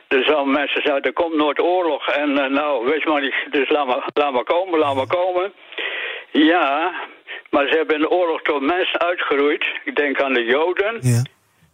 Dus 0.07 0.27
dan 0.27 0.51
mensen 0.51 0.81
zeggen, 0.81 1.01
er 1.01 1.13
komt 1.13 1.35
nooit 1.35 1.59
oorlog. 1.59 2.07
En 2.07 2.29
uh, 2.29 2.45
nou, 2.45 2.85
weet 2.85 3.03
je 3.03 3.09
maar 3.09 3.21
niet, 3.21 3.35
dus 3.51 3.69
laat 3.69 3.87
maar, 3.87 4.09
laat 4.13 4.33
maar 4.33 4.43
komen, 4.43 4.79
laat 4.79 4.95
maar 4.95 5.07
komen. 5.07 5.53
Ja, 6.31 6.93
maar 7.49 7.67
ze 7.67 7.75
hebben 7.75 7.95
in 7.95 8.01
de 8.01 8.09
oorlog 8.09 8.41
toch 8.41 8.61
mensen 8.61 8.99
uitgeroeid. 8.99 9.65
Ik 9.83 9.95
denk 9.95 10.21
aan 10.21 10.33
de 10.33 10.43
Joden. 10.43 10.97
Ja. 11.01 11.21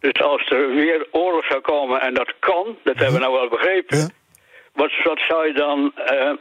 Dus 0.02 0.22
als 0.22 0.50
er 0.50 0.68
weer 0.74 1.06
oorlog 1.10 1.44
zou 1.46 1.60
komen, 1.60 2.00
en 2.00 2.14
dat 2.14 2.32
kan, 2.38 2.64
dat 2.84 2.96
hebben 2.96 3.14
we 3.14 3.20
nou 3.26 3.32
wel 3.32 3.48
begrepen. 3.48 3.98
Ja. 3.98 4.08
Wat, 4.74 4.90
wat 5.04 5.20
zou 5.28 5.46
je 5.46 5.52
dan 5.52 5.92
uh, 6.12 6.32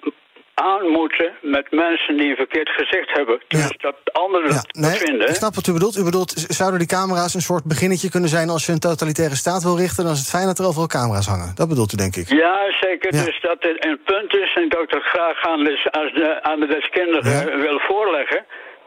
aan 0.54 0.88
moeten 0.88 1.32
met 1.42 1.72
mensen 1.72 2.18
die 2.18 2.30
een 2.30 2.36
verkeerd 2.36 2.70
gezicht 2.70 3.12
hebben? 3.14 3.42
Dus 3.48 3.60
Ja. 3.62 3.70
dat 3.78 3.96
anderen 4.14 4.52
Ja, 4.54 4.64
nee, 4.72 4.98
vinden. 4.98 5.28
ik 5.30 5.36
snap 5.36 5.56
wat 5.56 5.68
u 5.68 5.74
bedoelt. 5.74 5.96
U 5.98 6.04
bedoelt, 6.04 6.32
zouden 6.48 6.80
die 6.80 6.88
camera's 6.88 7.34
een 7.34 7.42
soort 7.42 7.64
beginnetje 7.64 8.10
kunnen 8.10 8.30
zijn... 8.30 8.50
als 8.50 8.66
je 8.66 8.72
een 8.72 8.80
totalitaire 8.80 9.36
staat 9.36 9.64
wil 9.64 9.78
richten... 9.78 10.04
dan 10.04 10.14
is 10.14 10.20
het 10.20 10.30
fijn 10.30 10.46
dat 10.46 10.60
er 10.60 10.66
overal 10.66 10.88
camera's 10.88 11.28
hangen. 11.28 11.52
Dat 11.56 11.68
bedoelt 11.70 11.94
u, 11.94 11.98
denk 11.98 12.16
ik. 12.16 12.28
Ja, 12.30 12.58
zeker. 12.82 13.16
Ja. 13.16 13.24
Dus 13.24 13.42
dat 13.42 13.58
het 13.60 13.86
een 13.86 14.00
punt 14.06 14.34
is 14.36 14.54
en 14.56 14.70
dat 14.70 14.82
ik 14.82 14.90
dat 14.90 15.04
graag 15.04 15.44
aan 15.48 15.64
de, 15.64 15.88
als 15.92 16.14
de, 16.14 16.44
aan 16.44 16.60
de 16.60 16.68
deskundigen 16.68 17.60
wil 17.60 17.80
voorleggen. 17.80 18.46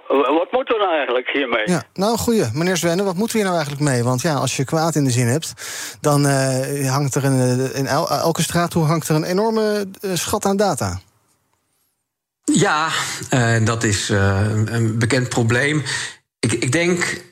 Wat 0.08 0.52
moeten 0.52 0.74
we 0.74 0.80
nou 0.80 0.94
eigenlijk 0.96 1.28
hiermee? 1.28 1.68
Ja, 1.68 1.82
nou, 1.94 2.18
goeie. 2.18 2.50
Meneer 2.52 2.76
Zwenne, 2.76 3.02
wat 3.02 3.14
moeten 3.14 3.36
we 3.36 3.42
hier 3.42 3.52
nou 3.52 3.62
eigenlijk 3.64 3.90
mee? 3.90 4.04
Want 4.04 4.22
ja, 4.22 4.34
als 4.34 4.56
je 4.56 4.64
kwaad 4.64 4.94
in 4.94 5.04
de 5.04 5.10
zin 5.10 5.26
hebt... 5.26 5.52
dan 6.00 6.26
uh, 6.26 6.90
hangt 6.90 7.14
er 7.14 7.24
een, 7.24 7.74
in 7.74 7.86
el 7.86 8.10
elke 8.10 8.42
straathoek 8.42 8.86
hangt 8.86 9.08
er 9.08 9.14
een 9.14 9.24
enorme 9.24 9.86
uh, 10.00 10.10
schat 10.14 10.44
aan 10.44 10.56
data. 10.56 11.00
Ja, 12.44 12.88
uh, 13.30 13.66
dat 13.66 13.84
is 13.84 14.08
een 14.08 14.98
bekend 14.98 15.28
probleem. 15.28 15.82
Ik, 16.38 16.52
ik 16.52 16.72
denk 16.72 17.22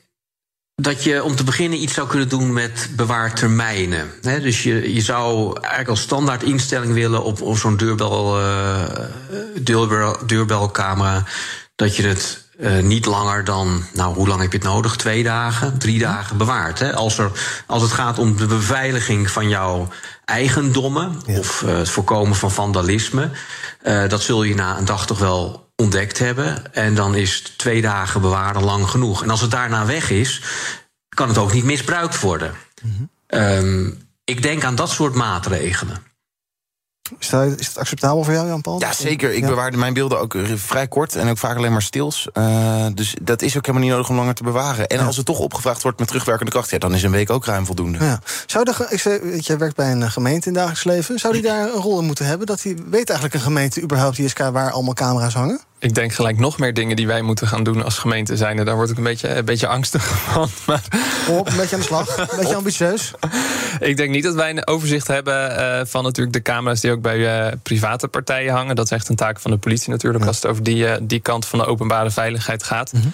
dat 0.74 1.04
je 1.04 1.22
om 1.22 1.36
te 1.36 1.44
beginnen 1.44 1.82
iets 1.82 1.94
zou 1.94 2.08
kunnen 2.08 2.28
doen 2.28 2.52
met 2.52 2.90
bewaartermijnen. 2.96 4.10
He, 4.22 4.40
dus 4.40 4.62
je, 4.62 4.94
je 4.94 5.00
zou 5.00 5.58
eigenlijk 5.60 5.88
als 5.88 6.00
standaard 6.00 6.42
instelling 6.42 6.92
willen 6.92 7.22
op, 7.22 7.40
op 7.40 7.56
zo'n 7.56 7.76
deurbel, 7.76 8.40
uh, 8.40 8.84
deurbel, 9.60 10.16
deurbelcamera. 10.26 11.24
Dat 11.74 11.96
je 11.96 12.06
het 12.06 12.41
uh, 12.62 12.82
niet 12.82 13.06
langer 13.06 13.44
dan, 13.44 13.84
nou, 13.92 14.14
hoe 14.14 14.28
lang 14.28 14.40
heb 14.40 14.52
je 14.52 14.58
het 14.58 14.66
nodig? 14.66 14.96
Twee 14.96 15.22
dagen, 15.22 15.78
drie 15.78 15.98
dagen 15.98 16.36
bewaart. 16.36 16.78
Hè? 16.78 16.94
Als, 16.94 17.18
er, 17.18 17.30
als 17.66 17.82
het 17.82 17.92
gaat 17.92 18.18
om 18.18 18.36
de 18.36 18.46
beveiliging 18.46 19.30
van 19.30 19.48
jouw 19.48 19.88
eigendommen 20.24 21.20
ja. 21.26 21.38
of 21.38 21.62
uh, 21.62 21.76
het 21.76 21.88
voorkomen 21.88 22.36
van 22.36 22.50
vandalisme, 22.50 23.30
uh, 23.82 24.08
dat 24.08 24.22
zul 24.22 24.42
je 24.42 24.54
na 24.54 24.78
een 24.78 24.84
dag 24.84 25.06
toch 25.06 25.18
wel 25.18 25.70
ontdekt 25.76 26.18
hebben. 26.18 26.74
En 26.74 26.94
dan 26.94 27.14
is 27.14 27.40
twee 27.56 27.80
dagen 27.80 28.20
bewaren 28.20 28.64
lang 28.64 28.88
genoeg. 28.88 29.22
En 29.22 29.30
als 29.30 29.40
het 29.40 29.50
daarna 29.50 29.86
weg 29.86 30.10
is, 30.10 30.42
kan 31.08 31.28
het 31.28 31.38
ook 31.38 31.52
niet 31.52 31.64
misbruikt 31.64 32.20
worden. 32.20 32.54
Mm 32.82 33.10
-hmm. 33.28 33.40
um, 33.40 34.06
ik 34.24 34.42
denk 34.42 34.64
aan 34.64 34.74
dat 34.74 34.90
soort 34.90 35.14
maatregelen. 35.14 36.11
Is 37.18 37.28
dat, 37.28 37.60
is 37.60 37.66
dat 37.66 37.78
acceptabel 37.78 38.24
voor 38.24 38.32
jou, 38.32 38.46
Jan-Paul? 38.46 38.80
Ja, 38.80 38.92
zeker. 38.92 39.32
Ik 39.32 39.46
bewaarde 39.46 39.76
mijn 39.76 39.94
beelden 39.94 40.20
ook 40.20 40.34
eh, 40.34 40.52
vrij 40.54 40.88
kort 40.88 41.16
en 41.16 41.28
ook 41.28 41.38
vaak 41.38 41.56
alleen 41.56 41.72
maar 41.72 41.82
stils. 41.82 42.28
Uh, 42.34 42.86
dus 42.94 43.16
dat 43.22 43.42
is 43.42 43.56
ook 43.56 43.66
helemaal 43.66 43.86
niet 43.86 43.94
nodig 43.94 44.08
om 44.08 44.16
langer 44.16 44.34
te 44.34 44.42
bewaren. 44.42 44.86
En 44.86 45.06
als 45.06 45.16
het 45.16 45.26
toch 45.26 45.38
opgevraagd 45.38 45.82
wordt 45.82 45.98
met 45.98 46.08
terugwerkende 46.08 46.52
kracht, 46.52 46.70
ja, 46.70 46.78
dan 46.78 46.94
is 46.94 47.02
een 47.02 47.10
week 47.10 47.30
ook 47.30 47.44
ruim 47.44 47.66
voldoende. 47.66 48.04
Ja. 48.04 48.20
Zou 48.46 48.64
de, 48.64 48.86
ik 48.88 49.00
zei, 49.00 49.38
jij 49.38 49.58
werkt 49.58 49.76
bij 49.76 49.92
een 49.92 50.10
gemeente 50.10 50.48
in 50.48 50.54
dagelijks 50.54 50.84
leven. 50.84 51.18
Zou 51.18 51.32
die 51.32 51.42
daar 51.42 51.62
een 51.62 51.80
rol 51.80 51.98
in 51.98 52.06
moeten 52.06 52.26
hebben? 52.26 52.46
Dat 52.46 52.62
die 52.62 52.76
weet 52.90 53.08
eigenlijk 53.08 53.34
een 53.34 53.40
gemeente 53.40 53.82
überhaupt, 53.82 54.18
ISK, 54.18 54.38
waar 54.38 54.70
allemaal 54.70 54.94
camera's 54.94 55.34
hangen? 55.34 55.60
Ik 55.82 55.94
denk 55.94 56.12
gelijk 56.12 56.38
nog 56.38 56.58
meer 56.58 56.74
dingen 56.74 56.96
die 56.96 57.06
wij 57.06 57.22
moeten 57.22 57.46
gaan 57.46 57.62
doen 57.64 57.84
als 57.84 57.98
gemeente 57.98 58.36
zijn. 58.36 58.64
Daar 58.64 58.74
word 58.74 58.90
ik 58.90 58.96
een 58.96 59.02
beetje, 59.02 59.28
een 59.28 59.44
beetje 59.44 59.66
angstig 59.66 60.04
van. 60.32 60.48
Maar... 60.66 60.82
Op, 61.28 61.48
een 61.48 61.56
beetje 61.56 61.74
aan 61.74 61.80
de 61.80 61.86
slag, 61.86 62.16
een 62.18 62.36
beetje 62.36 62.54
ambitieus. 62.54 63.12
ik 63.80 63.96
denk 63.96 64.10
niet 64.10 64.22
dat 64.22 64.34
wij 64.34 64.50
een 64.50 64.66
overzicht 64.66 65.06
hebben 65.06 65.50
uh, 65.50 65.80
van 65.84 66.02
natuurlijk 66.02 66.36
de 66.36 66.42
camera's 66.42 66.80
die 66.80 66.90
ook 66.90 67.00
bij 67.00 67.46
uh, 67.46 67.52
private 67.62 68.08
partijen 68.08 68.52
hangen. 68.52 68.76
Dat 68.76 68.84
is 68.84 68.90
echt 68.90 69.08
een 69.08 69.16
taak 69.16 69.40
van 69.40 69.50
de 69.50 69.56
politie 69.56 69.90
natuurlijk, 69.90 70.22
ja. 70.22 70.28
als 70.28 70.36
het 70.36 70.46
over 70.46 70.62
die, 70.62 70.84
uh, 70.84 70.94
die 71.00 71.20
kant 71.20 71.46
van 71.46 71.58
de 71.58 71.64
openbare 71.64 72.10
veiligheid 72.10 72.62
gaat. 72.62 72.92
Mm 72.92 73.00
-hmm 73.00 73.12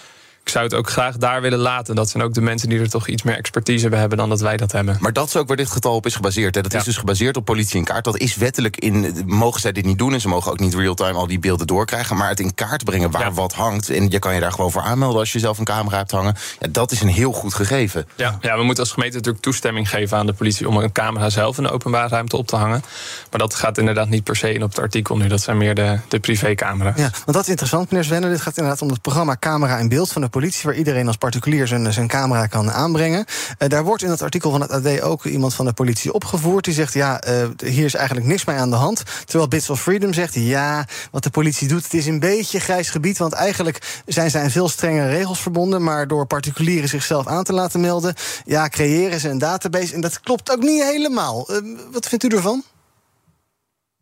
ik 0.48 0.54
zou 0.54 0.64
het 0.64 0.74
ook 0.74 0.90
graag 0.90 1.16
daar 1.16 1.40
willen 1.40 1.58
laten. 1.58 1.94
Dat 1.94 2.08
zijn 2.08 2.22
ook 2.22 2.34
de 2.34 2.40
mensen 2.40 2.68
die 2.68 2.80
er 2.80 2.90
toch 2.90 3.08
iets 3.08 3.22
meer 3.22 3.36
expertise 3.36 3.88
bij 3.88 3.98
hebben 3.98 4.18
dan 4.18 4.28
dat 4.28 4.40
wij 4.40 4.56
dat 4.56 4.72
hebben. 4.72 4.96
Maar 5.00 5.12
dat 5.12 5.26
is 5.26 5.36
ook 5.36 5.48
waar 5.48 5.56
dit 5.56 5.70
getal 5.70 5.94
op 5.94 6.06
is 6.06 6.14
gebaseerd. 6.14 6.54
Hè. 6.54 6.62
Dat 6.62 6.72
ja. 6.72 6.78
is 6.78 6.84
dus 6.84 6.96
gebaseerd 6.96 7.36
op 7.36 7.44
politie 7.44 7.78
in 7.78 7.84
kaart. 7.84 8.04
Dat 8.04 8.18
is 8.18 8.36
wettelijk 8.36 8.76
in. 8.76 9.24
Mogen 9.26 9.60
zij 9.60 9.72
dit 9.72 9.84
niet 9.84 9.98
doen 9.98 10.12
en 10.12 10.20
ze 10.20 10.28
mogen 10.28 10.52
ook 10.52 10.58
niet 10.58 10.74
real-time 10.74 11.18
al 11.18 11.26
die 11.26 11.38
beelden 11.38 11.66
doorkrijgen. 11.66 12.16
Maar 12.16 12.28
het 12.28 12.40
in 12.40 12.54
kaart 12.54 12.84
brengen 12.84 13.10
waar 13.10 13.22
ja. 13.22 13.32
wat 13.32 13.52
hangt. 13.52 13.90
En 13.90 14.10
je 14.10 14.18
kan 14.18 14.34
je 14.34 14.40
daar 14.40 14.52
gewoon 14.52 14.70
voor 14.70 14.82
aanmelden 14.82 15.18
als 15.18 15.32
je 15.32 15.38
zelf 15.38 15.58
een 15.58 15.64
camera 15.64 15.96
hebt 15.96 16.10
hangen. 16.10 16.36
Ja, 16.60 16.68
dat 16.70 16.90
is 16.90 17.00
een 17.00 17.08
heel 17.08 17.32
goed 17.32 17.54
gegeven. 17.54 18.08
Ja, 18.14 18.38
ja, 18.40 18.56
we 18.56 18.62
moeten 18.62 18.82
als 18.82 18.92
gemeente 18.92 19.16
natuurlijk 19.16 19.44
toestemming 19.44 19.88
geven 19.88 20.18
aan 20.18 20.26
de 20.26 20.32
politie 20.32 20.68
om 20.68 20.76
een 20.76 20.92
camera 20.92 21.30
zelf 21.30 21.56
in 21.56 21.62
de 21.62 21.70
openbare 21.70 22.08
ruimte 22.08 22.36
op 22.36 22.46
te 22.46 22.56
hangen. 22.56 22.82
Maar 23.30 23.40
dat 23.40 23.54
gaat 23.54 23.78
inderdaad 23.78 24.08
niet 24.08 24.24
per 24.24 24.36
se 24.36 24.52
in 24.52 24.62
op 24.62 24.68
het 24.68 24.78
artikel 24.78 25.16
nu. 25.16 25.28
Dat 25.28 25.40
zijn 25.40 25.56
meer 25.56 25.74
de, 25.74 25.98
de 26.08 26.18
privécamera's. 26.18 26.96
Ja, 26.96 27.10
want 27.10 27.32
dat 27.32 27.42
is 27.42 27.48
interessant, 27.48 27.90
meneer 27.90 28.04
Svenner. 28.04 28.30
Dit 28.30 28.40
gaat 28.40 28.56
inderdaad 28.56 28.82
om 28.82 28.88
het 28.88 29.02
programma 29.02 29.36
Camera 29.40 29.78
in 29.78 29.88
Beeld 29.88 30.12
van 30.12 30.22
de 30.22 30.28
politie, 30.28 30.37
waar 30.38 30.74
iedereen 30.74 31.06
als 31.06 31.16
particulier 31.16 31.66
zijn, 31.66 31.92
zijn 31.92 32.08
camera 32.08 32.46
kan 32.46 32.70
aanbrengen. 32.70 33.24
Uh, 33.58 33.68
daar 33.68 33.84
wordt 33.84 34.02
in 34.02 34.10
het 34.10 34.22
artikel 34.22 34.50
van 34.50 34.60
het 34.60 34.70
AD 34.70 35.00
ook 35.00 35.24
iemand 35.24 35.54
van 35.54 35.64
de 35.64 35.72
politie 35.72 36.12
opgevoerd. 36.12 36.64
Die 36.64 36.74
zegt, 36.74 36.92
ja, 36.92 37.28
uh, 37.28 37.48
hier 37.64 37.84
is 37.84 37.94
eigenlijk 37.94 38.26
niks 38.26 38.44
mee 38.44 38.56
aan 38.56 38.70
de 38.70 38.76
hand. 38.76 39.02
Terwijl 39.24 39.48
Bits 39.48 39.70
of 39.70 39.80
Freedom 39.80 40.12
zegt, 40.12 40.34
ja, 40.34 40.86
wat 41.10 41.22
de 41.22 41.30
politie 41.30 41.68
doet... 41.68 41.82
het 41.82 41.94
is 41.94 42.06
een 42.06 42.20
beetje 42.20 42.60
grijs 42.60 42.90
gebied, 42.90 43.18
want 43.18 43.32
eigenlijk 43.32 44.02
zijn 44.06 44.36
aan 44.36 44.50
veel 44.50 44.68
strengere 44.68 45.08
regels 45.08 45.40
verbonden... 45.40 45.82
maar 45.82 46.08
door 46.08 46.26
particulieren 46.26 46.88
zichzelf 46.88 47.26
aan 47.26 47.44
te 47.44 47.52
laten 47.52 47.80
melden... 47.80 48.14
ja, 48.44 48.68
creëren 48.68 49.20
ze 49.20 49.28
een 49.28 49.38
database 49.38 49.94
en 49.94 50.00
dat 50.00 50.20
klopt 50.20 50.52
ook 50.52 50.62
niet 50.62 50.82
helemaal. 50.82 51.48
Wat 51.92 52.08
vindt 52.08 52.24
u 52.24 52.28
ervan? 52.28 52.64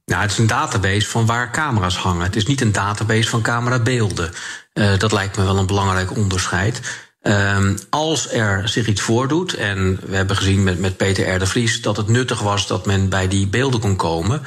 Nou, 0.06 0.22
het 0.22 0.30
is 0.30 0.38
een 0.38 0.46
database 0.46 1.08
van 1.08 1.26
waar 1.26 1.50
camera's 1.50 1.96
hangen. 1.96 2.22
Het 2.22 2.36
is 2.36 2.46
niet 2.46 2.60
een 2.60 2.72
database 2.72 3.28
van 3.28 3.42
camerabeelden. 3.42 4.32
Uh, 4.78 4.98
dat 4.98 5.12
lijkt 5.12 5.36
me 5.36 5.44
wel 5.44 5.58
een 5.58 5.66
belangrijk 5.66 6.16
onderscheid. 6.16 6.80
Um, 7.22 7.78
als 7.90 8.32
er 8.32 8.68
zich 8.68 8.86
iets 8.86 9.00
voordoet, 9.00 9.54
en 9.54 10.00
we 10.06 10.16
hebben 10.16 10.36
gezien 10.36 10.62
met, 10.62 10.78
met 10.78 10.96
Peter 10.96 11.34
R. 11.34 11.38
de 11.38 11.46
Vries 11.46 11.82
dat 11.82 11.96
het 11.96 12.08
nuttig 12.08 12.40
was 12.40 12.66
dat 12.66 12.86
men 12.86 13.08
bij 13.08 13.28
die 13.28 13.46
beelden 13.46 13.80
kon 13.80 13.96
komen. 13.96 14.42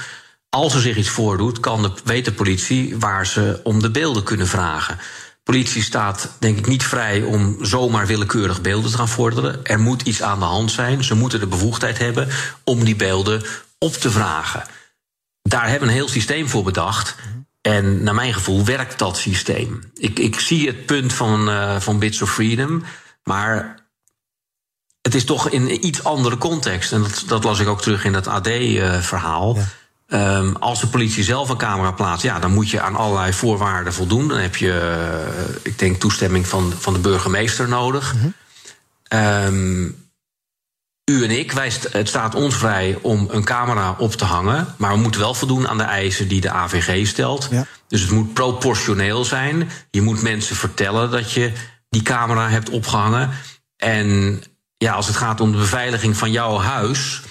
Als 0.50 0.74
er 0.74 0.82
zich 0.82 0.98
iets 0.98 1.10
voordoet, 1.10 1.60
kan 1.60 1.82
de, 1.82 1.92
weet 2.04 2.26
de 2.26 2.32
politie 2.32 2.98
waar 2.98 3.28
ze 3.28 3.60
om 3.64 3.82
de 3.82 3.92
beelden 3.92 4.24
kunnen 4.24 4.48
vragen. 4.48 5.00
Politie 5.44 5.84
staat 5.84 6.30
denk 6.40 6.58
ik 6.58 6.68
niet 6.68 6.84
vrij 6.84 7.22
om 7.22 7.58
zomaar 7.62 8.08
willekeurig 8.08 8.62
beelden 8.62 8.92
te 8.92 8.98
gaan 8.98 9.08
vorderen. 9.08 9.60
Er 9.64 9.80
moet 9.80 10.02
iets 10.02 10.22
aan 10.22 10.40
de 10.40 10.46
hand 10.46 10.72
zijn. 10.72 11.04
Ze 11.04 11.16
moeten 11.16 11.40
de 11.40 11.48
bevoegdheid 11.48 11.98
hebben 11.98 12.28
om 12.64 12.84
die 12.84 12.96
beelden 12.96 13.44
op 13.78 13.94
te 13.94 14.12
vragen. 14.12 14.64
Daar 15.42 15.70
hebben 15.70 15.88
we 15.88 15.94
een 15.94 16.00
heel 16.00 16.10
systeem 16.10 16.50
voor 16.50 16.64
bedacht. 16.64 17.16
En 17.70 18.04
naar 18.04 18.16
mijn 18.16 18.34
gevoel 18.34 18.66
werkt 18.66 19.00
dat 19.00 19.18
systeem. 19.18 19.92
Ik, 19.94 20.20
ik 20.20 20.40
zie 20.40 20.68
het 20.68 20.86
punt 20.86 21.14
van, 21.14 21.50
uh, 21.50 21.80
van 21.80 22.00
Bits 22.00 22.22
of 22.22 22.34
Freedom, 22.34 22.84
maar 23.24 23.76
het 25.02 25.16
is 25.16 25.26
toch 25.26 25.50
in 25.50 25.62
een 25.62 25.86
iets 25.86 26.04
andere 26.04 26.38
context. 26.38 26.92
En 26.92 27.02
dat, 27.02 27.24
dat 27.28 27.44
las 27.44 27.60
ik 27.60 27.68
ook 27.68 27.82
terug 27.82 28.06
in 28.06 28.14
dat 28.14 28.28
AD-verhaal. 28.28 29.58
Uh, 29.58 29.64
ja. 30.08 30.38
um, 30.38 30.56
als 30.56 30.80
de 30.80 30.88
politie 30.88 31.24
zelf 31.24 31.50
een 31.50 31.58
camera 31.58 31.92
plaatst, 31.92 32.24
ja, 32.24 32.40
dan 32.40 32.54
moet 32.54 32.70
je 32.70 32.82
aan 32.82 32.96
allerlei 32.96 33.34
voorwaarden 33.34 33.94
voldoen. 33.94 34.28
Dan 34.28 34.38
heb 34.38 34.56
je, 34.56 35.00
uh, 35.48 35.56
ik 35.64 35.80
denk, 35.80 36.00
toestemming 36.00 36.48
van, 36.48 36.74
van 36.78 36.94
de 36.94 37.00
burgemeester 37.00 37.68
nodig. 37.68 38.14
Mm 38.14 38.20
-hmm. 38.20 39.20
um, 39.20 40.09
u 41.10 41.24
en 41.24 41.32
ik, 41.32 41.52
wij, 41.52 41.72
het 41.92 42.08
staat 42.08 42.36
ons 42.36 42.56
vrij 42.56 42.98
om 43.02 43.28
een 43.32 43.44
camera 43.44 43.96
op 43.98 44.14
te 44.14 44.26
hangen. 44.26 44.74
Maar 44.78 44.92
we 44.92 45.00
moeten 45.00 45.22
wel 45.22 45.34
voldoen 45.34 45.68
aan 45.68 45.78
de 45.78 45.84
eisen 45.84 46.28
die 46.28 46.42
de 46.42 46.52
AVG 46.52 47.08
stelt. 47.08 47.48
Ja. 47.52 47.66
Dus 47.88 48.02
het 48.02 48.12
moet 48.12 48.34
proportioneel 48.34 49.26
zijn. 49.26 49.70
Je 49.92 50.02
moet 50.02 50.22
mensen 50.22 50.56
vertellen 50.56 51.12
dat 51.12 51.32
je 51.32 51.52
die 51.90 52.02
camera 52.02 52.50
hebt 52.50 52.70
opgehangen. 52.70 53.30
En 53.78 54.42
ja, 54.78 54.94
als 54.94 55.08
het 55.08 55.16
gaat 55.16 55.42
om 55.42 55.52
de 55.52 55.58
beveiliging 55.58 56.18
van 56.18 56.32
jouw 56.32 56.58
huis. 56.58 57.22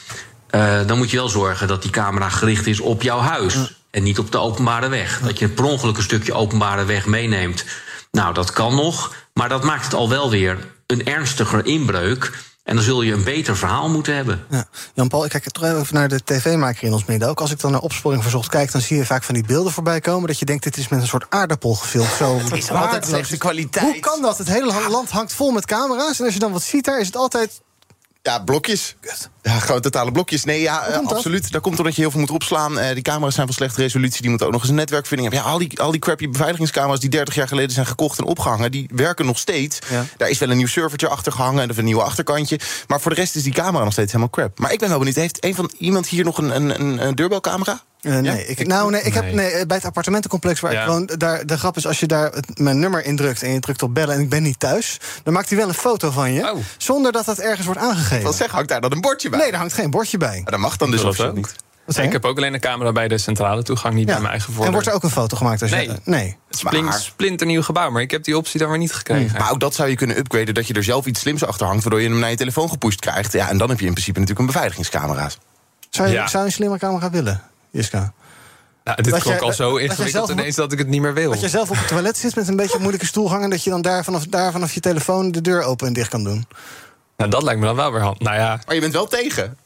Uh, 0.50 0.86
dan 0.86 0.98
moet 0.98 1.10
je 1.10 1.16
wel 1.16 1.28
zorgen 1.28 1.68
dat 1.68 1.82
die 1.82 1.90
camera 1.90 2.28
gericht 2.28 2.66
is 2.66 2.80
op 2.80 3.02
jouw 3.02 3.20
huis. 3.20 3.54
Ja. 3.54 3.68
En 3.90 4.02
niet 4.02 4.18
op 4.18 4.32
de 4.32 4.38
openbare 4.38 4.88
weg. 4.88 5.20
Dat 5.20 5.38
je 5.38 5.48
per 5.48 5.64
ongeluk 5.64 5.96
een 5.96 6.02
stukje 6.02 6.34
openbare 6.34 6.84
weg 6.84 7.06
meeneemt. 7.06 7.64
Nou, 8.10 8.34
dat 8.34 8.52
kan 8.52 8.74
nog. 8.74 9.14
Maar 9.32 9.48
dat 9.48 9.64
maakt 9.64 9.84
het 9.84 9.94
al 9.94 10.08
wel 10.08 10.30
weer 10.30 10.58
een 10.86 11.04
ernstiger 11.04 11.66
inbreuk. 11.66 12.32
En 12.68 12.74
dan 12.74 12.84
zul 12.84 13.02
je 13.02 13.12
een 13.12 13.24
beter 13.24 13.56
verhaal 13.56 13.88
moeten 13.88 14.14
hebben. 14.14 14.44
Ja. 14.50 14.64
Jan-Paul, 14.94 15.24
ik 15.24 15.30
kijk 15.30 15.50
toch 15.50 15.64
even 15.64 15.94
naar 15.94 16.08
de 16.08 16.24
tv-maker 16.24 16.84
in 16.84 16.92
ons 16.92 17.04
midden 17.04 17.28
ook. 17.28 17.40
Als 17.40 17.50
ik 17.50 17.60
dan 17.60 17.70
naar 17.70 17.80
opsporing 17.80 18.22
verzocht 18.22 18.48
kijk, 18.48 18.72
dan 18.72 18.80
zie 18.80 18.96
je 18.96 19.06
vaak 19.06 19.22
van 19.22 19.34
die 19.34 19.44
beelden 19.44 19.72
voorbij 19.72 20.00
komen... 20.00 20.28
dat 20.28 20.38
je 20.38 20.44
denkt, 20.44 20.64
dit 20.64 20.76
is 20.76 20.88
met 20.88 21.00
een 21.00 21.06
soort 21.06 21.26
aardappel 21.28 21.74
gefilmd. 21.74 22.10
Zo 22.10 22.38
het 22.38 22.52
is 22.52 22.70
altijd 22.70 23.06
slechte 23.06 23.36
kwaliteit. 23.36 23.84
Hoe 23.84 24.00
kan 24.00 24.22
dat? 24.22 24.38
Het 24.38 24.48
hele 24.48 24.72
land 24.88 25.10
hangt 25.10 25.32
vol 25.32 25.50
met 25.50 25.66
camera's. 25.66 26.18
En 26.18 26.24
als 26.24 26.34
je 26.34 26.40
dan 26.40 26.52
wat 26.52 26.62
ziet 26.62 26.84
daar, 26.84 27.00
is 27.00 27.06
het 27.06 27.16
altijd 27.16 27.60
ja, 28.28 28.38
blokjes. 28.38 28.96
Ja, 29.42 29.58
gewoon 29.58 29.80
totale 29.80 30.12
blokjes. 30.12 30.44
Nee, 30.44 30.60
ja, 30.60 30.88
uh, 30.88 30.96
absoluut. 30.96 31.42
Dat? 31.42 31.52
dat 31.52 31.62
komt 31.62 31.78
omdat 31.78 31.94
je 31.94 32.00
heel 32.00 32.10
veel 32.10 32.20
moet 32.20 32.30
opslaan. 32.30 32.78
Uh, 32.78 32.88
die 32.92 33.02
camera's 33.02 33.34
zijn 33.34 33.46
van 33.46 33.54
slechte 33.54 33.80
resolutie. 33.80 34.20
Die 34.20 34.28
moeten 34.30 34.46
ook 34.46 34.52
nog 34.52 34.62
eens 34.62 34.70
een 34.70 34.76
netwerkvinding 34.76 35.32
hebben. 35.32 35.48
Ja, 35.48 35.54
al 35.54 35.68
die, 35.68 35.80
al 35.80 35.90
die 35.90 36.00
crappy 36.00 36.28
beveiligingscamera's 36.28 37.00
die 37.00 37.10
30 37.10 37.34
jaar 37.34 37.48
geleden 37.48 37.70
zijn 37.70 37.86
gekocht 37.86 38.18
en 38.18 38.24
opgehangen, 38.24 38.70
die 38.70 38.90
werken 38.94 39.26
nog 39.26 39.38
steeds. 39.38 39.78
Ja. 39.90 40.04
Daar 40.16 40.30
is 40.30 40.38
wel 40.38 40.50
een 40.50 40.56
nieuw 40.56 40.66
servertje 40.66 41.08
achter 41.08 41.32
gehangen 41.32 41.62
en 41.62 41.78
een 41.78 41.84
nieuw 41.84 42.02
achterkantje. 42.02 42.60
Maar 42.86 43.00
voor 43.00 43.10
de 43.10 43.20
rest 43.20 43.36
is 43.36 43.42
die 43.42 43.52
camera 43.52 43.84
nog 43.84 43.92
steeds 43.92 44.12
helemaal 44.12 44.32
crap. 44.32 44.58
Maar 44.58 44.72
ik 44.72 44.78
ben 44.78 44.88
wel 44.88 44.98
benieuwd, 44.98 45.16
heeft 45.16 45.44
een 45.44 45.54
van 45.54 45.70
iemand 45.78 46.08
hier 46.08 46.24
nog 46.24 46.38
een, 46.38 46.56
een, 46.56 47.06
een 47.06 47.14
deurbelcamera? 47.14 47.82
Uh, 48.00 48.18
nee, 48.18 48.22
ja? 48.22 48.32
ik, 48.32 48.66
nou, 48.66 48.90
nee, 48.90 49.02
ik 49.02 49.14
heb 49.14 49.32
nee, 49.32 49.66
bij 49.66 49.76
het 49.76 49.86
appartementencomplex 49.86 50.60
waar 50.60 50.72
ja. 50.72 50.82
ik 50.82 50.88
woon, 50.88 51.10
daar, 51.16 51.46
de 51.46 51.58
grap 51.58 51.76
is 51.76 51.86
als 51.86 52.00
je 52.00 52.06
daar 52.06 52.32
het, 52.32 52.58
mijn 52.58 52.78
nummer 52.78 53.04
indrukt 53.04 53.42
en 53.42 53.52
je 53.52 53.60
drukt 53.60 53.82
op 53.82 53.94
bellen 53.94 54.14
en 54.14 54.20
ik 54.20 54.28
ben 54.28 54.42
niet 54.42 54.58
thuis, 54.60 55.00
dan 55.22 55.32
maakt 55.32 55.48
hij 55.48 55.58
wel 55.58 55.68
een 55.68 55.74
foto 55.74 56.10
van 56.10 56.32
je, 56.32 56.52
oh. 56.52 56.58
zonder 56.76 57.12
dat 57.12 57.24
dat 57.24 57.38
ergens 57.38 57.66
wordt 57.66 57.80
aangegeven. 57.80 58.24
Wat 58.24 58.36
zeg, 58.36 58.50
hangt 58.50 58.68
daar 58.68 58.80
dan 58.80 58.92
een 58.92 59.00
bordje 59.00 59.28
bij? 59.28 59.38
Nee, 59.38 59.50
daar 59.50 59.60
hangt 59.60 59.74
geen 59.74 59.90
bordje 59.90 60.16
bij. 60.16 60.40
Maar 60.42 60.52
dat 60.52 60.60
mag 60.60 60.76
dan 60.76 60.90
dus 60.90 61.02
officieel 61.02 61.32
niet. 61.32 61.54
Nee, 61.96 62.06
ik 62.06 62.12
heb 62.12 62.24
ook 62.24 62.36
alleen 62.36 62.54
een 62.54 62.60
camera 62.60 62.92
bij 62.92 63.08
de 63.08 63.18
centrale 63.18 63.62
toegang, 63.62 63.94
niet 63.94 64.06
ja. 64.06 64.12
bij 64.12 64.20
mijn 64.20 64.30
eigen 64.30 64.48
voordeur. 64.48 64.66
En 64.66 64.72
wordt 64.72 64.86
er 64.86 64.94
ook 64.94 65.02
een 65.02 65.10
foto 65.10 65.36
gemaakt? 65.36 65.62
Als 65.62 65.70
nee. 65.70 65.88
Je, 65.88 65.96
nee. 66.04 66.36
Het 66.48 66.58
splint, 66.58 66.84
maar... 66.84 67.00
splinternieuw 67.00 67.62
gebouw, 67.62 67.90
maar 67.90 68.02
ik 68.02 68.10
heb 68.10 68.24
die 68.24 68.36
optie 68.36 68.60
dan 68.60 68.68
weer 68.68 68.78
niet 68.78 68.92
gekregen. 68.92 69.30
Hmm. 69.30 69.38
Maar 69.38 69.50
ook 69.50 69.60
dat 69.60 69.74
zou 69.74 69.88
je 69.88 69.94
kunnen 69.94 70.18
upgraden, 70.18 70.54
dat 70.54 70.66
je 70.66 70.74
er 70.74 70.84
zelf 70.84 71.06
iets 71.06 71.20
slims 71.20 71.44
achter 71.44 71.66
hangt... 71.66 71.82
waardoor 71.82 72.02
je 72.02 72.08
hem 72.08 72.18
naar 72.18 72.30
je 72.30 72.36
telefoon 72.36 72.68
gepusht 72.68 73.00
krijgt. 73.00 73.32
Ja, 73.32 73.48
en 73.48 73.58
dan 73.58 73.68
heb 73.68 73.80
je 73.80 73.86
in 73.86 73.92
principe 73.92 74.20
natuurlijk 74.20 74.46
een 74.46 74.52
beveiligingscamera's. 74.52 75.38
Zou 75.90 76.08
je, 76.08 76.14
ja. 76.14 76.26
zou 76.26 76.42
je 76.42 76.48
een 76.48 76.54
slimme 76.54 76.78
camera 76.78 77.10
willen, 77.10 77.42
Jiska? 77.70 78.12
Nou, 78.84 79.02
dit 79.02 79.18
klonk 79.18 79.40
al 79.40 79.52
zo 79.52 79.76
ingewikkeld 79.76 80.28
ineens 80.28 80.56
dat 80.56 80.72
ik 80.72 80.78
het 80.78 80.88
niet 80.88 81.00
meer 81.00 81.14
wil. 81.14 81.30
Dat 81.30 81.40
je 81.40 81.48
zelf 81.48 81.70
op 81.70 81.76
het 81.76 81.88
toilet 81.88 82.16
zit 82.16 82.34
met 82.34 82.48
een 82.48 82.56
beetje 82.56 82.74
een 82.74 82.80
moeilijke 82.80 83.06
stoel 83.06 83.30
hangen... 83.30 83.50
dat 83.50 83.64
je 83.64 83.70
dan 83.70 83.82
daar 83.82 84.04
vanaf, 84.04 84.26
daar 84.26 84.52
vanaf 84.52 84.72
je 84.72 84.80
telefoon 84.80 85.30
de 85.30 85.40
deur 85.40 85.62
open 85.62 85.86
en 85.86 85.92
dicht 85.92 86.08
kan 86.08 86.24
doen. 86.24 86.46
Nou, 87.16 87.30
dat 87.30 87.42
lijkt 87.42 87.60
me 87.60 87.66
dan 87.66 87.76
wel 87.76 87.92
weer 87.92 88.00
hand. 88.00 88.20
Nou 88.20 88.36
ja. 88.36 88.60
Maar 88.66 88.74
je 88.74 88.80
bent 88.80 88.92
wel 88.92 89.06
tegen. 89.06 89.56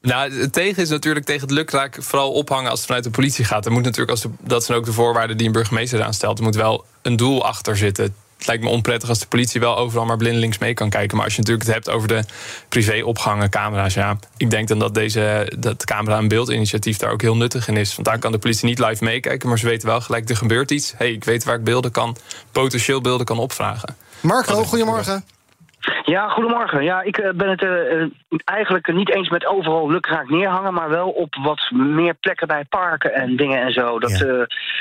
Nou, 0.00 0.32
het 0.40 0.52
tegen 0.52 0.82
is 0.82 0.88
natuurlijk 0.88 1.26
tegen 1.26 1.42
het 1.42 1.50
lukraak 1.50 1.96
vooral 2.00 2.32
ophangen 2.32 2.70
als 2.70 2.78
het 2.78 2.86
vanuit 2.86 3.04
de 3.04 3.10
politie 3.10 3.44
gaat. 3.44 3.66
Er 3.66 3.72
moet 3.72 3.82
natuurlijk, 3.82 4.10
als 4.10 4.20
de, 4.20 4.30
dat 4.40 4.64
zijn 4.64 4.78
ook 4.78 4.84
de 4.84 4.92
voorwaarden 4.92 5.36
die 5.36 5.46
een 5.46 5.52
burgemeester 5.52 6.02
aanstelt. 6.02 6.38
Er 6.38 6.44
moet 6.44 6.54
wel 6.54 6.84
een 7.02 7.16
doel 7.16 7.44
achter 7.44 7.76
zitten. 7.76 8.14
Het 8.36 8.46
lijkt 8.46 8.62
me 8.62 8.68
onprettig 8.68 9.08
als 9.08 9.18
de 9.18 9.26
politie 9.26 9.60
wel 9.60 9.76
overal 9.76 10.04
maar 10.04 10.16
blindelings 10.16 10.58
mee 10.58 10.74
kan 10.74 10.90
kijken. 10.90 11.16
Maar 11.16 11.24
als 11.24 11.34
je 11.34 11.40
natuurlijk 11.40 11.66
het 11.66 11.74
hebt 11.74 11.90
over 11.90 12.08
de 12.08 12.24
privéopgangen, 12.68 13.50
camera's, 13.50 13.94
ja. 13.94 14.18
Ik 14.36 14.50
denk 14.50 14.68
dan 14.68 14.78
dat 14.78 14.94
deze 14.94 15.52
dat 15.58 15.84
camera- 15.84 16.18
en 16.18 16.28
beeldinitiatief 16.28 16.96
daar 16.96 17.10
ook 17.10 17.22
heel 17.22 17.36
nuttig 17.36 17.68
in 17.68 17.76
is. 17.76 17.94
Want 17.94 18.08
daar 18.08 18.18
kan 18.18 18.32
de 18.32 18.38
politie 18.38 18.68
niet 18.68 18.78
live 18.78 19.04
meekijken, 19.04 19.48
maar 19.48 19.58
ze 19.58 19.66
weten 19.66 19.88
wel 19.88 20.00
gelijk, 20.00 20.28
er 20.28 20.36
gebeurt 20.36 20.70
iets. 20.70 20.92
hey, 20.96 21.12
ik 21.12 21.24
weet 21.24 21.44
waar 21.44 21.56
ik 21.56 21.64
beelden 21.64 21.90
kan, 21.90 22.16
potentieel 22.52 23.00
beelden 23.00 23.26
kan 23.26 23.38
opvragen. 23.38 23.96
Marco, 24.20 24.64
goedemorgen. 24.64 25.24
Ja, 26.04 26.28
goedemorgen. 26.28 26.84
Ja, 26.84 27.02
ik 27.02 27.18
eh, 27.18 27.30
ben 27.34 27.48
het 27.48 27.62
eh, 27.62 28.02
eh, 28.02 28.08
eigenlijk 28.44 28.92
niet 28.92 29.14
eens 29.14 29.28
met 29.28 29.46
overal 29.46 29.90
lukraak 29.90 30.28
neerhangen, 30.28 30.74
maar 30.74 30.88
wel 30.88 31.08
op 31.08 31.34
wat 31.42 31.70
meer 31.70 32.14
plekken 32.14 32.46
bij 32.46 32.64
parken 32.64 33.14
en 33.14 33.36
dingen 33.36 33.60
en 33.60 33.72
zo. 33.72 33.98
Dat, 33.98 34.18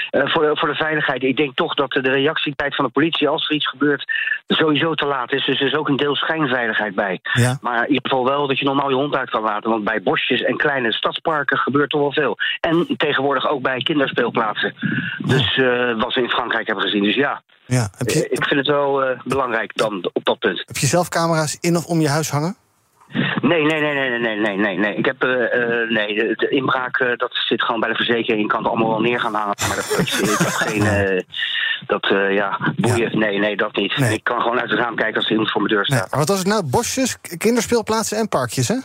voor, 0.10 0.42
de, 0.44 0.58
voor 0.58 0.68
de 0.68 0.76
veiligheid. 0.76 1.24
Ik 1.24 1.38
denk 1.38 1.56
toch 1.56 1.74
dat 1.74 1.92
de 1.92 2.00
reactietijd 2.00 2.76
van 2.76 2.86
de 2.86 2.92
politie, 2.92 3.28
als 3.28 3.50
er 3.50 3.56
iets 3.56 3.68
gebeurt, 3.68 4.12
sowieso 4.48 4.94
te 4.94 5.06
laat 5.06 5.34
is. 5.34 5.46
Dus 5.46 5.60
er 5.60 5.68
is 5.68 5.76
ook 5.76 5.88
een 5.88 5.96
deel 5.96 6.16
schijnveiligheid 6.16 6.96
bij. 6.96 7.20
Ja. 7.34 7.58
Maar 7.62 7.82
in 7.82 7.94
ieder 7.94 8.10
geval 8.10 8.26
wel 8.26 8.48
dat 8.48 8.60
je 8.60 8.66
normaal 8.66 8.90
je 8.90 8.96
hond 8.96 9.16
uit 9.16 9.30
kan 9.30 9.42
laten. 9.42 9.70
Want 9.70 9.84
bij 9.84 10.02
bosjes 10.02 10.42
en 10.42 10.58
kleine 10.58 10.94
stadsparken 10.94 11.58
gebeurt 11.58 11.90
toch 11.90 12.02
wel 12.02 12.14
veel. 12.14 12.38
En 12.60 12.88
tegenwoordig 12.98 13.50
ook 13.50 13.62
bij 13.62 13.78
kinderspeelplaatsen. 13.78 14.74
Dus 15.18 15.56
wat 15.98 16.14
we 16.14 16.22
in 16.22 16.30
Frankrijk 16.30 16.68
hebben 16.68 16.84
gezien. 16.84 17.04
Dus 17.04 17.16
ja, 17.16 17.42
Ja. 17.65 17.89
Heb, 17.98 18.07
eh, 18.07 18.15
je, 18.15 18.29
ik 18.29 18.45
vind 18.45 18.60
het 18.60 18.67
wel 18.67 19.03
eh, 19.03 19.19
belangrijk 19.24 19.75
dan 19.75 20.10
op 20.13 20.25
dat 20.25 20.39
punt. 20.39 20.63
heb 20.65 20.77
je 20.77 20.88
zelf 20.88 21.10
camera's 21.10 21.57
in 21.60 21.77
of 21.77 21.86
om 21.86 22.01
je 22.01 22.10
huis 22.10 22.29
hangen? 22.29 22.55
Nee, 23.42 23.64
nee, 23.66 23.82
nee, 23.82 23.94
nee, 23.94 24.20
nee, 24.20 24.36
nee, 24.40 24.58
nee, 24.58 24.78
nee. 24.78 24.96
Ik 24.96 25.06
heb, 25.06 25.24
eh, 25.24 25.90
nee, 25.90 26.16
de, 26.16 26.34
de 26.36 26.50
inbraak, 26.50 26.98
eh, 27.00 27.08
dat 27.18 27.30
zit 27.48 27.64
gewoon 27.64 27.80
bij 27.80 27.90
de 27.90 27.96
verzekering. 27.96 28.42
Je 28.42 28.48
kan 28.48 28.60
het 28.60 28.68
allemaal 28.68 28.90
wel 28.90 29.02
neer 29.02 29.20
gaan 29.20 29.34
hangen, 29.34 29.56
maar 29.68 29.76
dat, 29.76 30.00
ik 30.00 30.38
heb 30.38 30.48
geen, 30.48 31.24
dat, 31.88 32.08
ja, 32.30 32.60
boeien. 32.76 33.20
Nee, 33.20 33.40
nee, 33.40 33.56
dat 33.56 33.76
niet. 33.76 33.98
Nee. 33.98 34.14
Ik 34.14 34.24
kan 34.24 34.42
gewoon 34.42 34.60
uit 34.60 34.70
het 34.70 34.80
raam 34.80 34.96
kijken 34.96 35.16
als 35.16 35.26
er 35.26 35.32
iemand 35.32 35.52
voor 35.52 35.62
mijn 35.62 35.74
deur 35.74 35.86
Nee. 35.88 35.98
staat. 35.98 36.10
Maar 36.10 36.20
wat 36.20 36.30
was 36.30 36.38
het 36.40 36.48
nou? 36.48 36.64
Bosjes, 36.64 37.18
kinderspeelplaatsen 37.38 38.18
en 38.18 38.30
parkjes, 38.30 38.68
hè? 38.68 38.76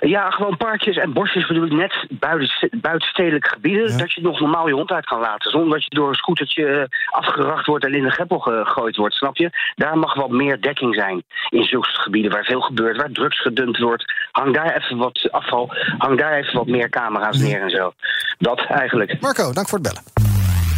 Ja, 0.00 0.30
gewoon 0.30 0.56
parkjes 0.56 0.96
en 0.96 1.12
bosjes 1.12 1.46
bedoel 1.46 1.64
ik 1.64 1.72
net 1.72 2.06
buiten, 2.10 2.68
buitenstedelijke 2.80 3.48
gebieden. 3.48 3.90
Ja. 3.90 3.96
Dat 3.96 4.12
je 4.12 4.20
nog 4.20 4.40
normaal 4.40 4.66
je 4.68 4.74
hond 4.74 4.90
uit 4.90 5.04
kan 5.06 5.20
laten. 5.20 5.50
Zonder 5.50 5.70
dat 5.70 5.84
je 5.84 5.94
door 5.94 6.08
een 6.08 6.14
scootertje 6.14 6.88
afgeracht 7.10 7.66
wordt 7.66 7.84
en 7.84 7.94
in 7.94 8.02
de 8.02 8.10
greppel 8.10 8.38
gegooid 8.38 8.96
wordt, 8.96 9.14
snap 9.14 9.36
je? 9.36 9.50
Daar 9.74 9.98
mag 9.98 10.14
wat 10.14 10.30
meer 10.30 10.60
dekking 10.60 10.94
zijn. 10.94 11.22
In 11.48 11.64
zulke 11.64 11.88
gebieden 11.88 12.30
waar 12.32 12.44
veel 12.44 12.60
gebeurt, 12.60 12.96
waar 12.96 13.10
drugs 13.10 13.42
gedumpt 13.56 13.78
wordt. 13.78 14.04
Hang 14.30 14.54
daar 14.54 14.76
even 14.76 14.96
wat 14.96 15.28
afval, 15.30 15.70
hang 15.98 16.18
daar 16.18 16.38
even 16.38 16.54
wat 16.54 16.66
meer 16.66 16.88
camera's 16.88 17.38
neer 17.38 17.62
en 17.62 17.70
zo. 17.70 17.92
Dat 18.38 18.60
eigenlijk. 18.68 19.20
Marco, 19.20 19.52
dank 19.52 19.68
voor 19.68 19.78
het 19.78 19.88
bellen. 19.88 20.02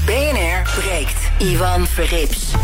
BNR 0.06 0.62
breekt. 0.80 1.30
Ivan 1.38 1.87
Verrips. 1.87 2.54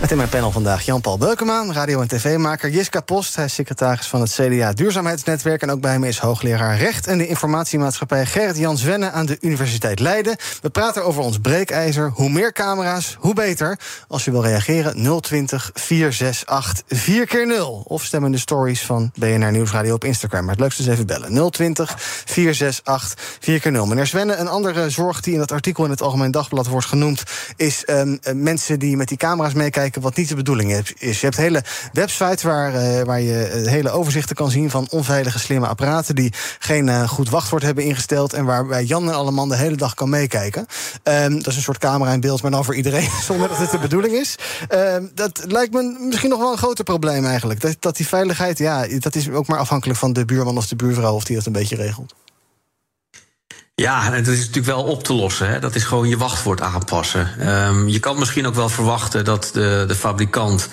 Met 0.00 0.10
in 0.10 0.16
mijn 0.16 0.28
panel 0.28 0.50
vandaag 0.50 0.84
Jan-Paul 0.84 1.18
Beukema, 1.18 1.64
radio- 1.72 2.00
en 2.00 2.08
tv-maker. 2.08 2.70
Jiska 2.70 3.00
Post, 3.00 3.36
hij 3.36 3.44
is 3.44 3.54
secretaris 3.54 4.06
van 4.06 4.20
het 4.20 4.32
CDA 4.32 4.72
Duurzaamheidsnetwerk... 4.72 5.62
en 5.62 5.70
ook 5.70 5.80
bij 5.80 5.98
me 5.98 6.08
is 6.08 6.18
hoogleraar 6.18 6.76
Recht 6.76 7.06
en 7.06 7.18
de 7.18 7.26
Informatiemaatschappij... 7.26 8.26
Gerrit 8.26 8.56
Jan 8.56 8.78
Zwenne 8.78 9.10
aan 9.10 9.26
de 9.26 9.36
Universiteit 9.40 10.00
Leiden. 10.00 10.36
We 10.62 10.70
praten 10.70 11.04
over 11.04 11.22
ons 11.22 11.38
breekijzer. 11.38 12.10
Hoe 12.14 12.30
meer 12.30 12.52
camera's, 12.52 13.16
hoe 13.18 13.34
beter. 13.34 13.78
Als 14.08 14.24
je 14.24 14.30
wil 14.30 14.42
reageren, 14.42 15.20
020 15.20 15.70
468 15.74 16.98
4 16.98 17.26
keer 17.26 17.46
0 17.46 17.84
Of 17.86 18.04
stem 18.04 18.32
de 18.32 18.38
stories 18.38 18.82
van 18.82 19.10
BNR 19.14 19.50
Nieuwsradio 19.50 19.94
op 19.94 20.04
Instagram. 20.04 20.40
Maar 20.40 20.54
het 20.54 20.60
leukste 20.60 20.82
is 20.82 20.88
even 20.88 21.06
bellen. 21.06 21.50
020 21.50 21.94
468 21.98 23.36
4 23.40 23.60
keer 23.60 23.72
0 23.72 23.86
Meneer 23.86 24.06
Zwenne, 24.06 24.34
een 24.34 24.48
andere 24.48 24.90
zorg 24.90 25.20
die 25.20 25.32
in 25.32 25.38
dat 25.38 25.52
artikel... 25.52 25.84
in 25.84 25.90
het 25.90 26.02
Algemeen 26.02 26.30
Dagblad 26.30 26.66
wordt 26.66 26.86
genoemd... 26.86 27.22
is 27.56 27.84
ehm, 27.84 28.16
eh, 28.22 28.34
mensen 28.34 28.78
die 28.78 28.96
met 28.96 29.08
die 29.08 29.18
camera's 29.18 29.52
meekijken 29.52 29.83
wat 29.92 30.16
niet 30.16 30.28
de 30.28 30.34
bedoeling 30.34 30.72
is. 30.98 31.20
Je 31.20 31.26
hebt 31.26 31.36
hele 31.36 31.62
websites 31.92 32.42
waar, 32.42 32.74
eh, 32.74 33.02
waar 33.02 33.20
je 33.20 33.44
eh, 33.44 33.70
hele 33.70 33.90
overzichten 33.90 34.36
kan 34.36 34.50
zien 34.50 34.70
van 34.70 34.86
onveilige 34.90 35.38
slimme 35.38 35.66
apparaten 35.66 36.14
die 36.14 36.32
geen 36.58 36.88
eh, 36.88 37.08
goed 37.08 37.30
wachtwoord 37.30 37.62
hebben 37.62 37.84
ingesteld 37.84 38.32
en 38.32 38.44
waarbij 38.44 38.84
Jan 38.84 39.08
en 39.08 39.14
Alleman 39.14 39.48
de 39.48 39.56
hele 39.56 39.76
dag 39.76 39.94
kan 39.94 40.08
meekijken. 40.08 40.66
Ehm, 41.02 41.32
dat 41.32 41.46
is 41.46 41.56
een 41.56 41.62
soort 41.62 41.78
camera 41.78 42.12
in 42.12 42.20
beeld, 42.20 42.42
maar 42.42 42.50
dan 42.50 42.64
voor 42.64 42.74
iedereen, 42.74 43.08
zonder 43.28 43.48
dat 43.48 43.58
het 43.58 43.70
de 43.70 43.78
bedoeling 43.78 44.14
is. 44.14 44.34
Ehm, 44.68 45.06
dat 45.14 45.40
lijkt 45.46 45.72
me 45.72 45.96
misschien 46.00 46.30
nog 46.30 46.38
wel 46.38 46.52
een 46.52 46.58
groter 46.58 46.84
probleem 46.84 47.24
eigenlijk. 47.24 47.60
Dat, 47.60 47.76
dat 47.80 47.96
die 47.96 48.06
veiligheid, 48.06 48.58
ja, 48.58 48.86
dat 48.98 49.14
is 49.14 49.30
ook 49.30 49.46
maar 49.46 49.58
afhankelijk 49.58 49.98
van 49.98 50.12
de 50.12 50.24
buurman 50.24 50.56
of 50.56 50.66
de 50.66 50.76
buurvrouw 50.76 51.14
of 51.14 51.24
die 51.24 51.36
dat 51.36 51.46
een 51.46 51.52
beetje 51.52 51.76
regelt. 51.76 52.14
Ja, 53.74 54.10
dat 54.10 54.26
is 54.26 54.38
natuurlijk 54.38 54.66
wel 54.66 54.82
op 54.82 55.04
te 55.04 55.12
lossen. 55.12 55.48
Hè? 55.48 55.58
Dat 55.58 55.74
is 55.74 55.84
gewoon 55.84 56.08
je 56.08 56.16
wachtwoord 56.16 56.60
aanpassen. 56.60 57.28
Ehm, 57.40 57.88
je 57.88 57.98
kan 57.98 58.18
misschien 58.18 58.46
ook 58.46 58.54
wel 58.54 58.68
verwachten 58.68 59.24
dat 59.24 59.50
de, 59.52 59.84
de 59.88 59.94
fabrikant 59.94 60.68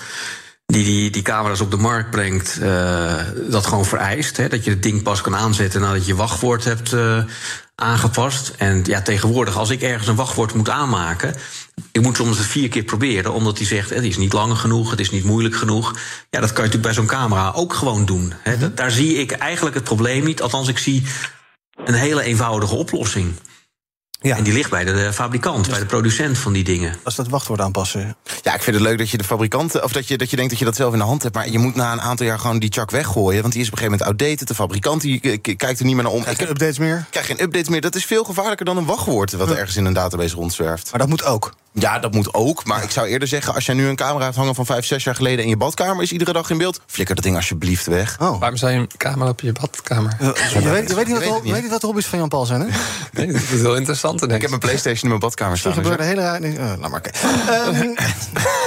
die, 0.66 0.84
die 0.84 1.10
die 1.10 1.22
camera's 1.22 1.60
op 1.60 1.70
de 1.70 1.76
markt 1.76 2.10
brengt, 2.10 2.58
eh, 2.60 3.14
dat 3.48 3.66
gewoon 3.66 3.84
vereist. 3.84 4.36
Hè? 4.36 4.48
Dat 4.48 4.64
je 4.64 4.70
het 4.70 4.82
ding 4.82 5.02
pas 5.02 5.20
kan 5.20 5.36
aanzetten 5.36 5.80
nadat 5.80 6.00
je 6.00 6.06
je 6.06 6.14
wachtwoord 6.16 6.64
hebt 6.64 6.92
eh, 6.92 7.18
aangepast. 7.74 8.52
En 8.58 8.82
ja, 8.84 9.02
tegenwoordig, 9.02 9.56
als 9.56 9.70
ik 9.70 9.82
ergens 9.82 10.08
een 10.08 10.14
wachtwoord 10.16 10.54
moet 10.54 10.70
aanmaken. 10.70 11.34
Ik 11.92 12.02
moet 12.02 12.16
soms 12.16 12.38
het 12.38 12.46
vier 12.46 12.68
keer 12.68 12.82
proberen, 12.84 13.32
omdat 13.32 13.58
hij 13.58 13.66
zegt: 13.66 13.90
het 13.90 14.04
is 14.04 14.16
niet 14.16 14.32
lang 14.32 14.58
genoeg, 14.58 14.90
het 14.90 15.00
is 15.00 15.10
niet 15.10 15.24
moeilijk 15.24 15.56
genoeg. 15.56 15.92
Ja, 16.30 16.40
dat 16.40 16.52
kan 16.52 16.64
je 16.64 16.70
natuurlijk 16.70 16.82
bij 16.82 16.92
zo'n 16.92 17.06
camera 17.06 17.52
ook 17.54 17.74
gewoon 17.74 18.04
doen. 18.04 18.32
Hè? 18.42 18.58
Dat- 18.58 18.76
Daar 18.76 18.90
zie 18.90 19.14
ik 19.14 19.32
eigenlijk 19.32 19.74
het 19.74 19.84
probleem 19.84 20.24
niet. 20.24 20.42
Althans, 20.42 20.68
ik 20.68 20.78
zie 20.78 21.06
een 21.84 21.94
hele 21.94 22.22
eenvoudige 22.22 22.74
oplossing. 22.74 23.32
Ja. 24.20 24.36
En 24.36 24.42
die 24.44 24.52
ligt 24.52 24.70
bij 24.70 24.84
de, 24.84 24.92
de 24.92 25.12
fabrikant, 25.12 25.68
bij 25.68 25.78
de 25.78 25.86
producent 25.86 26.38
van 26.38 26.52
die 26.52 26.64
dingen. 26.64 26.96
Als 27.04 27.14
dat 27.14 27.28
wachtwoord 27.28 27.60
aanpassen. 27.60 28.16
Ja, 28.42 28.54
ik 28.54 28.62
vind 28.62 28.76
het 28.76 28.84
leuk 28.84 28.98
dat 28.98 29.10
je 29.10 29.16
de 29.18 29.24
fabrikant. 29.24 29.82
Of 29.82 29.92
dat 29.92 30.08
je, 30.08 30.18
dat 30.18 30.30
je 30.30 30.36
denkt 30.36 30.50
dat 30.50 30.58
je 30.58 30.64
dat 30.64 30.76
zelf 30.76 30.92
in 30.92 30.98
de 30.98 31.04
hand 31.04 31.22
hebt. 31.22 31.34
Maar 31.34 31.48
je 31.48 31.58
moet 31.58 31.74
na 31.74 31.92
een 31.92 32.00
aantal 32.00 32.26
jaar 32.26 32.38
gewoon 32.38 32.58
die 32.58 32.72
chak 32.72 32.90
weggooien. 32.90 33.40
Want 33.40 33.52
die 33.52 33.62
is 33.62 33.68
op 33.68 33.72
een 33.72 33.78
gegeven 33.78 33.98
moment 34.06 34.20
outdated. 34.20 34.48
De 34.48 34.54
fabrikant 34.54 35.00
die 35.00 35.20
eh, 35.20 35.56
kijkt 35.56 35.78
er 35.78 35.84
niet 35.84 35.94
meer 35.94 36.04
naar 36.04 36.12
om. 36.12 36.22
Krijg 36.22 36.38
heb- 36.38 36.48
updates 36.48 36.78
meer? 36.78 37.06
krijg 37.10 37.26
geen 37.26 37.42
updates 37.42 37.68
meer. 37.68 37.80
Dat 37.80 37.94
is 37.94 38.04
veel 38.04 38.24
gevaarlijker 38.24 38.64
dan 38.66 38.76
een 38.76 38.84
wachtwoord. 38.84 39.32
wat 39.32 39.48
Ja. 39.48 39.54
ergens 39.54 39.76
in 39.76 39.84
een 39.84 39.92
database 39.92 40.34
rondzwerft. 40.34 40.90
Maar 40.90 41.00
dat 41.00 41.08
moet 41.08 41.24
ook. 41.24 41.54
Ja, 41.72 41.98
dat 41.98 42.12
moet 42.12 42.34
ook. 42.34 42.64
Maar 42.64 42.82
ik 42.82 42.90
zou 42.90 43.06
eerder 43.06 43.28
zeggen. 43.28 43.54
als 43.54 43.66
jij 43.66 43.74
nu 43.74 43.88
een 43.88 43.96
camera 43.96 44.24
hebt 44.24 44.36
hangen 44.36 44.54
van 44.54 44.66
vijf, 44.66 44.84
zes 44.84 45.04
jaar 45.04 45.14
geleden. 45.14 45.44
in 45.44 45.48
je 45.48 45.56
badkamer 45.56 46.02
is 46.02 46.12
iedere 46.12 46.32
dag 46.32 46.50
in 46.50 46.58
beeld. 46.58 46.80
flikker 46.86 47.14
dat 47.14 47.24
ding 47.24 47.36
alsjeblieft 47.36 47.86
weg. 47.86 48.16
Oh. 48.20 48.38
Waarom 48.40 48.58
zou 48.58 48.72
je 48.72 48.78
een 48.78 48.90
camera 48.96 49.30
op 49.30 49.40
je 49.40 49.52
badkamer? 49.52 50.16
Je 50.20 50.32
weet, 50.60 50.62
je 50.62 50.70
weet, 50.70 50.80
niet 50.80 50.94
wat, 50.94 50.96
weet 50.96 51.08
het 51.08 51.24
je 51.24 51.40
niet. 51.42 51.52
weet 51.52 51.62
niet 51.62 51.70
wat 51.70 51.80
de 51.80 51.86
hobby's 51.86 52.06
van 52.06 52.18
Jan-Paul 52.18 52.46
zijn, 52.46 52.60
hè? 52.60 52.66
Nee, 53.12 53.26
dat 53.26 53.42
is 53.42 53.60
heel 53.60 53.76
interessant. 53.76 54.18
denk 54.18 54.32
Ik 54.32 54.40
heb 54.40 54.48
mijn 54.48 54.60
Playstation 54.60 55.02
in 55.02 55.08
mijn 55.08 55.20
badkamer 55.20 55.58
staan. 55.58 55.72
dus 55.72 55.82
gebeurde 55.82 56.04
hele. 56.04 56.56
Oh, 56.58 56.80
laat 56.80 56.90
maar 56.90 57.00
kijken. 57.00 57.20
Ehm, 57.48 57.74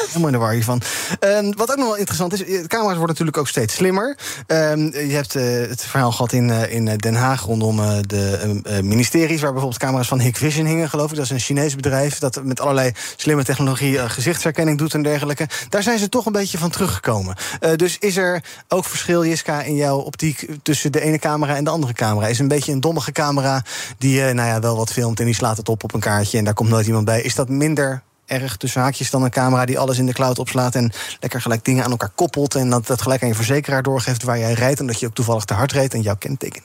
helemaal 0.07 0.27
in 0.27 0.31
de 0.31 0.37
war 0.37 0.51
hiervan. 0.51 0.81
Ehm, 1.19 1.51
wat 1.57 1.71
ook 1.71 1.77
nog 1.77 1.85
wel 1.85 1.97
interessant 1.97 2.33
is, 2.33 2.39
de 2.39 2.67
camera's 2.67 2.97
worden 2.97 3.07
natuurlijk 3.07 3.37
ook 3.37 3.47
steeds 3.47 3.73
slimmer. 3.73 4.17
Ehm, 4.47 4.79
je 4.79 5.13
hebt 5.13 5.35
eh, 5.35 5.43
het 5.43 5.83
verhaal 5.83 6.11
gehad 6.11 6.31
in, 6.31 6.49
eh, 6.49 6.73
in 6.73 6.87
eh, 6.87 6.95
Den 6.97 7.15
Haag 7.15 7.41
rondom 7.41 7.79
eh, 7.79 7.97
de 8.01 8.61
eh, 8.65 8.77
eh, 8.77 8.83
ministeries... 8.83 9.41
waar 9.41 9.51
bijvoorbeeld 9.51 9.81
camera's 9.81 10.07
van 10.07 10.19
Hikvision 10.19 10.65
hingen, 10.65 10.89
geloof 10.89 11.09
ik. 11.09 11.15
Dat 11.15 11.25
is 11.25 11.31
een 11.31 11.39
Chinees 11.39 11.75
bedrijf 11.75 12.19
dat 12.19 12.43
met 12.43 12.59
allerlei 12.59 12.93
slimme 13.15 13.43
technologie... 13.43 13.99
eh, 13.99 14.09
gezichtsherkenning 14.09 14.77
doet 14.77 14.93
en 14.93 15.01
dergelijke. 15.01 15.47
Daar 15.69 15.83
zijn 15.83 15.99
ze 15.99 16.09
toch 16.09 16.25
een 16.25 16.31
beetje 16.31 16.57
van 16.57 16.69
teruggekomen. 16.69 17.35
Eh, 17.59 17.75
dus 17.75 17.97
is 17.97 18.17
er 18.17 18.43
ook 18.67 18.85
verschil, 18.85 19.25
Jiska, 19.25 19.61
in 19.61 19.75
jouw 19.75 19.97
optiek... 19.97 20.47
tussen 20.63 20.91
de 20.91 21.01
ene 21.01 21.19
camera 21.19 21.55
en 21.55 21.63
de 21.63 21.69
andere 21.69 21.93
camera? 21.93 22.27
Is 22.27 22.39
een 22.39 22.47
beetje 22.47 22.71
een 22.71 22.79
dommige 22.79 23.11
camera 23.11 23.63
die 23.97 24.25
eh, 24.25 24.33
nou 24.33 24.47
ja, 24.47 24.59
wel 24.59 24.77
wat 24.77 24.91
filmt... 24.91 25.19
en 25.19 25.25
die 25.25 25.35
slaat 25.35 25.57
het 25.57 25.69
op 25.69 25.83
op 25.83 25.93
een 25.93 25.99
kaartje 25.99 26.37
en 26.37 26.43
daar 26.43 26.53
komt 26.53 26.69
nooit 26.69 26.87
iemand 26.87 27.05
bij. 27.05 27.21
Is 27.21 27.35
dat 27.35 27.49
minder 27.49 28.03
erg 28.25 28.57
tussen 28.57 28.81
haakjes 28.81 29.09
dan 29.09 29.23
een 29.23 29.29
camera 29.29 29.65
die 29.65 29.79
alles 29.79 29.97
in 29.97 30.05
de 30.05 30.13
cloud 30.13 30.39
opslaat 30.39 30.75
en 30.75 30.91
lekker 31.19 31.41
gelijk 31.41 31.65
dingen 31.65 31.83
aan 31.83 31.91
elkaar 31.91 32.11
koppelt 32.15 32.55
en 32.55 32.69
dat, 32.69 32.87
dat 32.87 33.01
gelijk 33.01 33.21
aan 33.21 33.27
je 33.27 33.35
verzekeraar 33.35 33.83
doorgeeft 33.83 34.23
waar 34.23 34.39
jij 34.39 34.53
rijdt 34.53 34.79
en 34.79 34.87
dat 34.87 34.99
je 34.99 35.05
ook 35.05 35.13
toevallig 35.13 35.45
te 35.45 35.53
hard 35.53 35.71
reed 35.71 35.93
en 35.93 36.01
jouw 36.01 36.15
kenteken. 36.15 36.63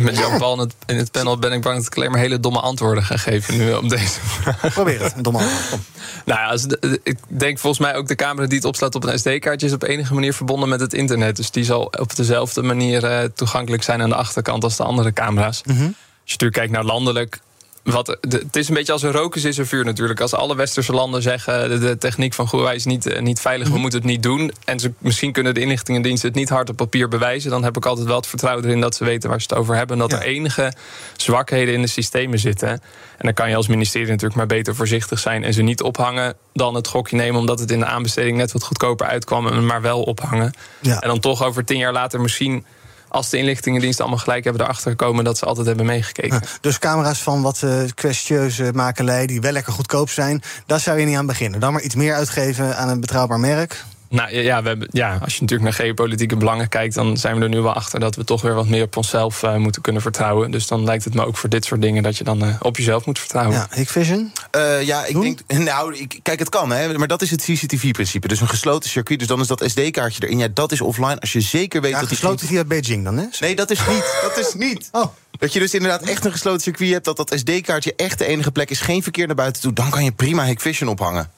Met 0.00 0.18
Jan 0.18 0.38
Paul 0.38 0.52
in 0.52 0.58
het, 0.58 0.74
in 0.86 0.96
het 0.96 1.10
panel 1.10 1.38
ben 1.38 1.52
ik 1.52 1.60
bang 1.62 1.76
dat 1.76 1.86
ik 1.86 1.96
alleen 1.96 2.10
maar 2.10 2.20
hele 2.20 2.40
domme 2.40 2.60
antwoorden 2.60 3.04
ga 3.04 3.16
geven 3.16 3.56
nu 3.58 3.72
op 3.72 3.88
deze 3.88 4.20
vraag. 4.20 4.72
Probeer 4.72 5.02
het, 5.02 5.14
domme. 5.24 5.38
Kom. 5.70 5.80
Nou 6.24 6.40
ja, 6.40 6.46
als 6.46 6.62
de- 6.62 7.00
ik 7.02 7.18
denk 7.28 7.58
volgens 7.58 7.82
mij 7.82 7.94
ook 7.96 8.08
de 8.08 8.14
camera 8.14 8.46
die 8.46 8.56
het 8.56 8.66
opslaat 8.66 8.94
op 8.94 9.04
een 9.04 9.18
SD-kaartje 9.18 9.66
is 9.66 9.72
op 9.72 9.82
enige 9.82 10.14
manier 10.14 10.34
verbonden 10.34 10.68
met 10.68 10.80
het 10.80 10.94
internet. 10.94 11.36
Dus 11.36 11.50
die 11.50 11.64
zal 11.64 11.82
op 11.98 12.16
dezelfde 12.16 12.62
manier 12.62 13.04
eh, 13.04 13.24
toegankelijk 13.34 13.82
zijn 13.82 14.02
aan 14.02 14.08
de 14.08 14.14
achterkant 14.14 14.64
als 14.64 14.76
de 14.76 14.82
andere 14.82 15.12
camera's. 15.12 15.62
Als 15.66 15.76
je 15.76 15.84
natuurlijk 16.24 16.52
kijkt 16.52 16.72
naar 16.72 16.84
landelijk. 16.84 17.40
Wat, 17.82 18.18
het 18.20 18.56
is 18.56 18.68
een 18.68 18.74
beetje 18.74 18.92
als 18.92 19.02
een 19.02 19.12
roken 19.12 19.44
is 19.44 19.56
een 19.56 19.66
vuur 19.66 19.84
natuurlijk. 19.84 20.20
Als 20.20 20.34
alle 20.34 20.56
westerse 20.56 20.92
landen 20.92 21.22
zeggen 21.22 21.68
de, 21.68 21.78
de 21.78 21.98
techniek 21.98 22.34
van 22.34 22.48
Huawei 22.50 22.76
is 22.76 22.84
niet, 22.84 23.06
eh, 23.06 23.20
niet 23.22 23.40
veilig, 23.40 23.68
we 23.68 23.78
moeten 23.78 23.98
het 23.98 24.08
niet 24.08 24.22
doen. 24.22 24.52
En 24.64 24.80
ze, 24.80 24.92
misschien 24.98 25.32
kunnen 25.32 25.54
de 25.54 25.60
inlichtingendiensten 25.60 26.28
het 26.28 26.38
niet 26.38 26.48
hard 26.48 26.68
op 26.70 26.76
papier 26.76 27.08
bewijzen. 27.08 27.50
Dan 27.50 27.64
heb 27.64 27.76
ik 27.76 27.86
altijd 27.86 28.06
wel 28.06 28.16
het 28.16 28.26
vertrouwen 28.26 28.64
erin 28.64 28.80
dat 28.80 28.94
ze 28.94 29.04
weten 29.04 29.28
waar 29.30 29.40
ze 29.40 29.46
het 29.50 29.58
over 29.58 29.76
hebben. 29.76 29.96
En 29.96 30.08
dat 30.08 30.10
Ja. 30.10 30.18
er 30.24 30.30
enige 30.32 30.72
zwakheden 31.16 31.74
in 31.74 31.82
de 31.82 31.88
systemen 31.88 32.38
zitten. 32.38 32.68
En 32.68 32.80
dan 33.18 33.34
kan 33.34 33.48
je 33.48 33.56
als 33.56 33.68
ministerie 33.68 34.08
natuurlijk 34.08 34.36
maar 34.36 34.46
beter 34.46 34.74
voorzichtig 34.74 35.18
zijn 35.18 35.44
en 35.44 35.52
ze 35.54 35.62
niet 35.62 35.82
ophangen. 35.82 36.34
Dan 36.52 36.74
het 36.74 36.88
gokje 36.88 37.16
nemen 37.16 37.40
omdat 37.40 37.58
het 37.58 37.70
in 37.70 37.78
de 37.78 37.86
aanbesteding 37.86 38.36
net 38.36 38.52
wat 38.52 38.62
goedkoper 38.62 39.06
uitkwam. 39.06 39.46
En 39.46 39.66
maar 39.66 39.82
wel 39.82 40.02
ophangen. 40.02 40.52
Ja. 40.80 41.00
En 41.00 41.08
dan 41.08 41.20
toch 41.20 41.44
over 41.44 41.64
tien 41.64 41.78
jaar 41.78 41.92
later 41.92 42.20
misschien. 42.20 42.64
Als 43.10 43.28
de 43.28 43.36
inlichtingendiensten 43.36 44.04
allemaal 44.04 44.24
gelijk 44.24 44.44
hebben 44.44 44.62
erachter 44.62 44.90
gekomen 44.90 45.24
dat 45.24 45.38
ze 45.38 45.44
altijd 45.44 45.66
hebben 45.66 45.86
meegekeken. 45.86 46.40
Dus 46.60 46.78
camera's 46.78 47.22
van 47.22 47.42
wat 47.42 47.62
eh 47.62 47.82
kwestieuze 47.94 48.70
makelij 48.74 49.26
die 49.26 49.40
wel 49.40 49.52
lekker 49.52 49.72
goedkoop 49.72 50.10
zijn, 50.10 50.42
daar 50.66 50.80
zou 50.80 50.98
je 50.98 51.06
niet 51.06 51.16
aan 51.16 51.26
beginnen. 51.26 51.60
Dan 51.60 51.72
maar 51.72 51.82
iets 51.82 51.94
meer 51.94 52.14
uitgeven 52.14 52.76
aan 52.76 52.88
een 52.88 53.00
betrouwbaar 53.00 53.40
merk. 53.40 53.84
Nou 54.10 54.36
ja, 54.36 54.62
we 54.62 54.68
hebben, 54.68 54.88
ja, 54.90 55.18
als 55.22 55.34
je 55.34 55.40
natuurlijk 55.40 55.70
naar 55.70 55.86
geopolitieke 55.86 56.36
belangen 56.36 56.68
kijkt, 56.68 56.94
dan 56.94 57.16
zijn 57.16 57.36
we 57.36 57.42
er 57.42 57.48
nu 57.48 57.60
wel 57.60 57.72
achter 57.72 58.00
dat 58.00 58.16
we 58.16 58.24
toch 58.24 58.42
weer 58.42 58.54
wat 58.54 58.68
meer 58.68 58.82
op 58.82 58.96
onszelf 58.96 59.42
eh, 59.42 59.56
moeten 59.56 59.82
kunnen 59.82 60.02
vertrouwen. 60.02 60.50
Dus 60.50 60.66
dan 60.66 60.84
lijkt 60.84 61.04
het 61.04 61.14
me 61.14 61.26
ook 61.26 61.36
voor 61.36 61.48
dit 61.48 61.64
soort 61.64 61.82
dingen 61.82 62.02
dat 62.02 62.16
je 62.16 62.24
dan 62.24 62.44
eh, 62.44 62.54
op 62.60 62.76
jezelf 62.76 63.06
moet 63.06 63.18
vertrouwen. 63.18 63.56
Ja, 63.56 63.68
Hikvision. 63.70 64.32
Eh, 64.50 64.82
ja, 64.82 65.04
ik 65.04 65.20
denk. 65.20 65.38
Nou, 65.46 65.96
ik, 65.96 66.18
kijk, 66.22 66.38
het 66.38 66.48
kan, 66.48 66.70
hè, 66.72 66.98
maar 66.98 67.08
dat 67.08 67.22
is 67.22 67.30
het 67.30 67.42
CCTV-principe. 67.42 68.28
Dus 68.28 68.40
een 68.40 68.48
gesloten 68.48 68.90
circuit, 68.90 69.18
dus 69.18 69.28
dan 69.28 69.40
is 69.40 69.46
dat 69.46 69.62
SD-kaartje 69.66 70.24
erin. 70.24 70.38
Ja, 70.38 70.48
dat 70.54 70.72
is 70.72 70.80
offline. 70.80 71.20
Als 71.20 71.32
je 71.32 71.40
zeker 71.40 71.80
weet 71.80 71.90
Ja, 71.90 72.00
dat 72.00 72.08
die 72.08 72.18
gesloten 72.18 72.46
via 72.46 72.64
Beijing 72.64 73.04
dan, 73.04 73.16
hè? 73.16 73.24
Nee, 73.40 73.56
dat 73.56 73.70
is 73.70 73.86
niet. 73.88 74.18
Dat 74.22 74.38
is 74.38 74.54
niet. 74.54 74.88
Oh. 74.92 75.04
Dat 75.38 75.52
je 75.52 75.58
dus 75.58 75.74
inderdaad 75.74 76.02
echt 76.02 76.24
een 76.24 76.32
gesloten 76.32 76.60
circuit 76.60 76.92
hebt... 76.92 77.04
dat 77.04 77.16
dat 77.16 77.32
SD-kaartje 77.34 77.92
echt 77.96 78.18
de 78.18 78.26
enige 78.26 78.50
plek 78.50 78.70
is, 78.70 78.80
geen 78.80 79.02
verkeer 79.02 79.26
naar 79.26 79.36
buiten 79.36 79.62
toe... 79.62 79.72
dan 79.72 79.90
kan 79.90 80.04
je 80.04 80.12
prima 80.12 80.44
Hikvision 80.44 80.88
ophangen. 80.88 81.30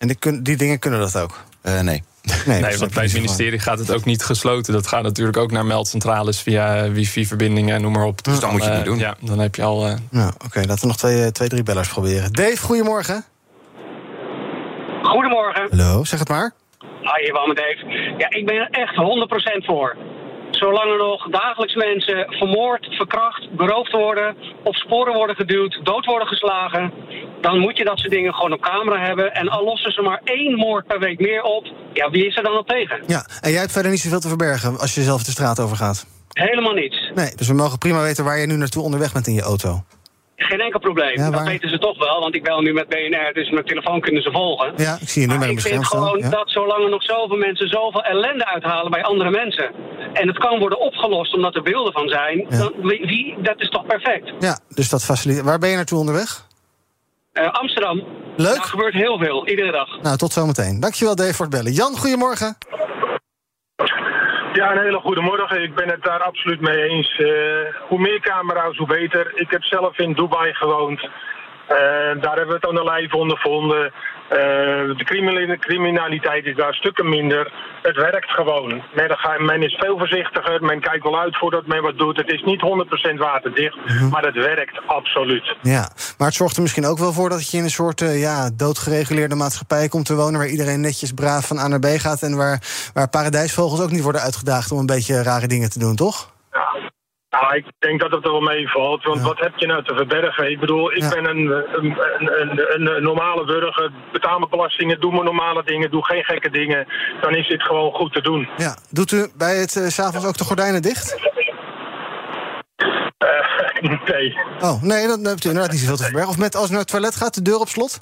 En 0.00 0.06
die, 0.06 0.16
kun- 0.16 0.42
die 0.42 0.56
dingen 0.56 0.78
kunnen 0.78 1.00
dat 1.00 1.18
ook? 1.18 1.44
Eh, 1.62 1.72
nee. 1.80 2.02
Nee, 2.46 2.60
Nee, 2.60 2.78
want 2.78 2.94
bij 2.94 3.02
het 3.04 3.12
ministerie 3.12 3.58
gaat 3.58 3.78
het 3.78 3.92
ook 3.94 4.04
niet 4.04 4.24
gesloten. 4.24 4.72
Dat 4.72 4.86
gaat 4.86 5.02
natuurlijk 5.02 5.36
ook 5.36 5.50
naar 5.50 5.64
meldcentrales 5.66 6.40
via 6.40 6.90
wifi-verbindingen 6.90 7.74
en 7.74 7.82
noem 7.82 7.92
maar 7.92 8.04
op. 8.04 8.24
Dus 8.24 8.40
dat 8.40 8.50
moet 8.52 8.64
je 8.64 8.70
eh, 8.70 8.76
niet 8.76 8.84
doen. 8.84 8.98
Ja, 8.98 9.14
dan 9.20 9.38
heb 9.38 9.54
je 9.54 9.62
al... 9.62 9.86
eh, 9.86 9.94
Nou, 10.10 10.32
oké, 10.44 10.58
laten 10.58 10.80
we 10.80 10.86
nog 10.86 10.96
twee, 10.96 11.32
twee, 11.32 11.48
drie 11.48 11.62
bellers 11.62 11.88
proberen. 11.88 12.32
Dave, 12.32 12.56
goedemorgen. 12.58 13.24
Goedemorgen. 15.02 15.66
Hallo, 15.70 16.04
zeg 16.04 16.18
het 16.18 16.28
maar. 16.28 16.52
Hi, 16.80 17.22
hier 17.24 17.44
met 17.46 17.56
Dave. 17.56 18.14
Ja, 18.18 18.30
ik 18.30 18.46
ben 18.46 18.54
er 18.54 18.68
echt 18.70 18.94
100% 18.96 19.64
voor. 19.64 19.96
Zolang 20.60 20.90
er 20.90 20.98
nog 20.98 21.30
dagelijks 21.30 21.74
mensen 21.74 22.26
vermoord, 22.28 22.86
verkracht, 22.90 23.50
beroofd 23.50 23.92
worden, 23.92 24.36
op 24.64 24.74
sporen 24.74 25.14
worden 25.14 25.36
geduwd, 25.36 25.80
dood 25.82 26.04
worden 26.04 26.28
geslagen, 26.28 26.92
dan 27.40 27.58
moet 27.58 27.76
je 27.76 27.84
dat 27.84 27.98
soort 27.98 28.10
dingen 28.10 28.34
gewoon 28.34 28.52
op 28.52 28.60
camera 28.60 28.98
hebben. 29.06 29.34
En 29.34 29.48
al 29.48 29.64
lossen 29.64 29.92
ze 29.92 30.02
maar 30.02 30.20
één 30.24 30.54
moord 30.54 30.86
per 30.86 30.98
week 30.98 31.20
meer 31.20 31.42
op, 31.42 31.66
ja, 31.92 32.10
wie 32.10 32.26
is 32.26 32.36
er 32.36 32.42
dan 32.42 32.58
op 32.58 32.68
tegen? 32.68 33.02
Ja, 33.06 33.26
en 33.40 33.50
jij 33.50 33.60
hebt 33.60 33.72
verder 33.72 33.90
niet 33.90 34.00
zoveel 34.00 34.20
te 34.20 34.28
verbergen 34.28 34.78
als 34.78 34.94
je 34.94 35.02
zelf 35.02 35.22
de 35.22 35.30
straat 35.30 35.60
over 35.60 35.76
gaat. 35.76 36.06
Helemaal 36.32 36.74
niets. 36.74 37.10
Nee, 37.14 37.32
dus 37.36 37.48
we 37.48 37.54
mogen 37.54 37.78
prima 37.78 38.02
weten 38.02 38.24
waar 38.24 38.38
je 38.38 38.46
nu 38.46 38.56
naartoe 38.56 38.82
onderweg 38.82 39.12
bent 39.12 39.26
in 39.26 39.34
je 39.34 39.42
auto. 39.42 39.82
Geen 40.48 40.60
enkel 40.60 40.80
probleem. 40.80 41.16
Ja, 41.18 41.30
dat 41.30 41.42
weten 41.42 41.70
ze 41.70 41.78
toch 41.78 41.98
wel, 41.98 42.20
want 42.20 42.34
ik 42.34 42.42
bel 42.42 42.60
nu 42.60 42.72
met 42.72 42.88
BNR, 42.88 43.30
dus 43.32 43.50
mijn 43.50 43.64
telefoon 43.64 44.00
kunnen 44.00 44.22
ze 44.22 44.30
volgen. 44.30 44.72
Ja, 44.76 44.98
ik 45.00 45.08
zie 45.08 45.22
je 45.22 45.28
nu 45.28 45.38
Maar 45.38 45.48
ik 45.50 45.60
vind 45.60 45.86
gewoon 45.86 46.18
Ja. 46.18 46.28
dat 46.28 46.50
zolang 46.50 46.84
er 46.84 46.90
nog 46.90 47.02
zoveel 47.02 47.36
mensen 47.36 47.68
zoveel 47.68 48.02
ellende 48.02 48.46
uithalen 48.46 48.90
bij 48.90 49.02
andere 49.02 49.30
mensen. 49.30 49.70
En 50.12 50.26
het 50.28 50.38
kan 50.38 50.58
worden 50.58 50.80
opgelost 50.80 51.34
omdat 51.34 51.54
er 51.54 51.62
beelden 51.62 51.92
van 51.92 52.08
zijn. 52.08 52.46
Ja. 52.48 52.58
Dan, 52.58 52.72
wie, 52.82 53.00
wie- 53.06 53.36
dat 53.42 53.60
is 53.60 53.68
toch 53.68 53.86
perfect? 53.86 54.32
ja, 54.38 54.58
dus 54.68 54.88
dat 54.88 55.04
faciliteert. 55.04 55.46
Waar 55.46 55.58
ben 55.58 55.70
je 55.70 55.76
naartoe 55.76 55.98
onderweg? 55.98 56.46
Eh, 57.32 57.52
Amsterdam. 57.52 58.02
Leuk. 58.36 58.54
Daar 58.54 58.64
gebeurt 58.64 58.94
heel 58.94 59.18
veel, 59.18 59.48
iedere 59.48 59.72
dag. 59.72 60.00
Nou, 60.02 60.16
tot 60.16 60.32
zometeen. 60.32 60.80
Dankjewel 60.80 61.14
Dave 61.16 61.34
voor 61.34 61.46
het 61.46 61.54
bellen. 61.54 61.72
Jan, 61.72 61.96
goedemorgen. 61.96 62.56
Ja, 64.52 64.72
een 64.72 64.82
hele 64.82 64.98
goede 64.98 65.20
morgen. 65.20 65.62
Ik 65.62 65.74
ben 65.74 65.88
het 65.88 66.02
daar 66.02 66.22
absoluut 66.22 66.60
mee 66.60 66.82
eens. 66.82 67.18
Eh, 67.18 67.74
hoe 67.88 67.98
meer 67.98 68.20
camera's, 68.20 68.76
hoe 68.76 68.86
beter. 68.86 69.32
Ik 69.34 69.50
heb 69.50 69.64
zelf 69.64 69.98
in 69.98 70.12
Dubai 70.12 70.54
gewoond. 70.54 71.00
Eh, 71.66 71.76
daar 72.20 72.36
hebben 72.36 72.46
we 72.46 72.54
het 72.54 72.66
aan 72.66 72.74
de 72.74 72.84
lijf 72.84 73.14
ondervonden. 73.14 73.92
Eh, 74.30 74.36
de 74.96 75.56
criminaliteit 75.60 76.44
is 76.44 76.56
daar 76.56 76.74
stukken 76.74 77.08
minder. 77.08 77.52
Het 77.82 77.96
werkt 77.96 78.30
gewoon. 78.30 78.82
Men, 79.38 79.62
is 79.62 79.74
veel 79.74 79.98
voorzichtiger. 79.98 80.64
Men 80.64 80.80
kijkt 80.80 81.04
wel 81.04 81.20
uit 81.20 81.38
voordat 81.38 81.66
men 81.66 81.82
wat 81.82 81.98
doet. 81.98 82.16
Het 82.16 82.32
is 82.32 82.42
niet 82.42 82.60
100% 82.60 83.18
waterdicht, 83.18 83.76
maar 84.10 84.24
het 84.24 84.34
werkt 84.34 84.80
absoluut. 84.86 85.56
Ja, 85.62 85.90
maar 86.18 86.26
het 86.26 86.36
zorgt 86.36 86.56
er 86.56 86.62
misschien 86.62 86.86
ook 86.86 86.98
wel 86.98 87.12
voor 87.12 87.28
dat 87.28 87.50
je 87.50 87.56
in 87.56 87.64
een 87.64 87.70
soort 87.70 88.00
eh, 88.00 88.20
ja, 88.20 88.50
doodgereguleerde 88.54 89.34
maatschappij 89.34 89.88
komt 89.88 90.06
te 90.06 90.14
wonen. 90.14 90.38
waar 90.40 90.48
iedereen 90.48 90.80
netjes 90.80 91.12
braaf 91.12 91.46
van 91.46 91.58
A 91.58 91.68
naar 91.68 91.78
B 91.78 91.86
gaat. 91.86 92.22
en 92.22 92.36
waar, 92.36 92.62
waar 92.94 93.08
paradijsvogels 93.08 93.80
ook 93.80 93.90
niet 93.90 94.02
worden 94.02 94.20
uitgedaagd 94.20 94.72
om 94.72 94.78
een 94.78 94.86
beetje 94.86 95.22
rare 95.22 95.46
dingen 95.46 95.70
te 95.70 95.78
doen, 95.78 95.96
toch? 95.96 96.38
Nou, 97.30 97.56
ik 97.56 97.64
denk 97.78 98.00
dat 98.00 98.10
het 98.10 98.24
er 98.24 98.30
wel 98.30 98.40
meevalt. 98.40 99.04
Want 99.04 99.20
wat 99.20 99.38
heb 99.38 99.52
je 99.56 99.66
nou 99.66 99.84
te 99.84 99.94
verbergen? 99.94 100.50
Ik 100.50 100.60
bedoel, 100.60 100.92
ik 100.92 101.08
ben 101.08 101.28
een, 101.28 101.50
een, 101.78 101.98
een, 102.18 102.96
een, 102.96 103.02
normale 103.02 103.44
burger. 103.44 103.92
Betaal 104.12 104.38
mijn 104.38 104.50
belastingen, 104.50 105.00
doe 105.00 105.10
mijn 105.12 105.24
normale 105.24 105.64
dingen, 105.64 105.90
doe 105.90 106.04
geen 106.04 106.24
gekke 106.24 106.50
dingen. 106.50 106.86
Dan 107.20 107.34
is 107.34 107.48
dit 107.48 107.62
gewoon 107.62 107.92
goed 107.92 108.12
te 108.12 108.20
doen. 108.20 108.48
Ja. 108.56 108.76
Doet 108.90 109.12
u 109.12 109.28
bij 109.36 109.56
het 109.56 109.76
eh, 109.76 109.86
s 109.86 109.94
s'avonds 109.94 110.26
ook 110.26 110.36
de 110.36 110.44
gordijnen 110.44 110.82
dicht? 110.82 111.16
Eh, 113.18 113.98
nee. 114.12 114.38
Oh, 114.60 114.82
nee, 114.82 115.06
dan 115.06 115.24
hebt 115.24 115.44
u 115.44 115.48
inderdaad 115.48 115.72
niet 115.72 115.80
zoveel 115.80 115.96
te 115.96 116.02
verbergen. 116.02 116.30
Of 116.30 116.38
met 116.38 116.56
als 116.56 116.68
u 116.68 116.70
naar 116.70 116.80
het 116.80 116.90
toilet 116.90 117.16
gaat, 117.16 117.34
de 117.34 117.42
deur 117.42 117.58
op 117.58 117.68
slot? 117.68 117.98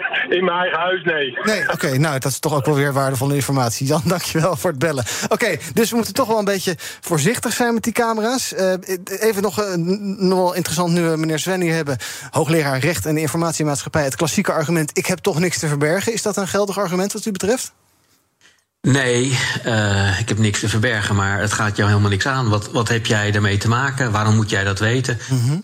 In 0.36 0.44
mijn 0.44 0.58
eigen 0.58 0.78
huis, 0.78 1.04
nee. 1.04 1.38
Nee, 1.42 1.72
oké, 1.72 1.98
nou, 1.98 2.18
dat 2.18 2.30
is 2.30 2.38
toch 2.38 2.54
ook 2.54 2.66
wel 2.66 2.74
weer 2.74 2.92
waardevolle 2.92 3.34
informatie. 3.34 3.86
Jan, 3.86 4.02
dankjewel 4.14 4.56
voor 4.56 4.70
het 4.70 4.78
bellen. 4.78 5.04
Oké, 5.28 5.56
dus 5.74 5.90
we 5.90 5.96
moeten 5.96 6.14
toch 6.14 6.28
wel 6.28 6.38
een 6.38 6.44
beetje 6.44 6.74
voorzichtig 7.00 7.52
zijn 7.52 7.74
met 7.74 7.82
die 7.82 7.92
camera's. 7.92 8.54
Eh, 8.54 8.72
even 9.04 9.42
nog, 9.42 9.76
nog 9.76 10.38
wel 10.38 10.54
interessant 10.54 10.92
nu 10.92 11.02
we 11.02 11.16
meneer 11.16 11.38
Sven 11.38 11.60
hier 11.60 11.74
hebben. 11.74 11.96
Hoogleraar 12.30 12.78
Recht 12.78 13.06
en 13.06 13.16
Informatiemaatschappij. 13.16 14.04
Het 14.04 14.16
klassieke 14.16 14.52
argument, 14.52 14.98
ik 14.98 15.06
heb 15.06 15.18
toch 15.18 15.38
niks 15.38 15.58
te 15.58 15.68
verbergen. 15.68 16.12
Is 16.12 16.22
dat 16.22 16.36
een 16.36 16.48
geldig 16.48 16.78
argument 16.78 17.12
wat 17.12 17.26
u 17.26 17.32
betreft? 17.32 17.72
Nee, 18.88 19.38
eh, 19.62 20.20
ik 20.20 20.28
heb 20.28 20.38
niks 20.38 20.60
te 20.60 20.68
verbergen, 20.68 21.14
maar 21.14 21.40
het 21.40 21.52
gaat 21.52 21.76
jou 21.76 21.88
helemaal 21.88 22.10
niks 22.10 22.26
aan. 22.26 22.48
Wat, 22.48 22.70
wat 22.70 22.88
heb 22.88 23.06
jij 23.06 23.30
daarmee 23.30 23.56
te 23.56 23.68
maken? 23.68 24.12
Waarom 24.12 24.34
moet 24.34 24.50
jij 24.50 24.64
dat 24.64 24.78
weten? 24.78 25.18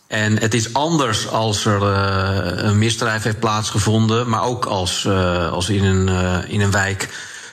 En 0.07 0.39
het 0.41 0.55
is 0.55 0.73
anders 0.73 1.29
als 1.29 1.65
er 1.65 1.83
eh, 1.83 2.65
een 2.65 2.79
misdrijf 2.79 3.23
heeft 3.23 3.39
plaatsgevonden, 3.39 4.29
maar 4.29 4.43
ook 4.43 4.65
als, 4.65 5.05
eh, 5.05 5.53
als 5.53 5.69
in, 5.69 5.85
een, 5.85 6.09
in 6.49 6.61
een 6.61 6.71
wijk 6.71 7.09